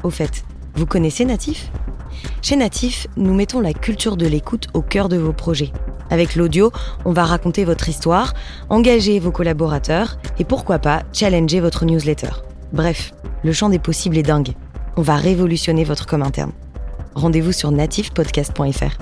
Au 0.03 0.11
fait, 0.11 0.43
vous 0.75 0.85
connaissez 0.85 1.25
Natif? 1.25 1.71
Chez 2.41 2.55
Natif, 2.55 3.07
nous 3.17 3.33
mettons 3.33 3.61
la 3.61 3.73
culture 3.73 4.15
de 4.15 4.27
l'écoute 4.27 4.67
au 4.73 4.81
cœur 4.81 5.09
de 5.09 5.17
vos 5.17 5.33
projets. 5.33 5.71
Avec 6.11 6.35
l'audio, 6.35 6.71
on 7.05 7.11
va 7.11 7.25
raconter 7.25 7.65
votre 7.65 7.89
histoire, 7.89 8.33
engager 8.69 9.19
vos 9.19 9.31
collaborateurs 9.31 10.17
et 10.37 10.43
pourquoi 10.43 10.79
pas 10.79 11.03
challenger 11.11 11.59
votre 11.59 11.85
newsletter. 11.85 12.31
Bref, 12.73 13.13
le 13.43 13.53
champ 13.53 13.69
des 13.69 13.79
possibles 13.79 14.17
est 14.17 14.23
dingue. 14.23 14.53
On 14.97 15.01
va 15.01 15.15
révolutionner 15.15 15.83
votre 15.83 16.05
com 16.05 16.21
interne. 16.21 16.51
Rendez-vous 17.15 17.51
sur 17.51 17.71
natifpodcast.fr. 17.71 18.97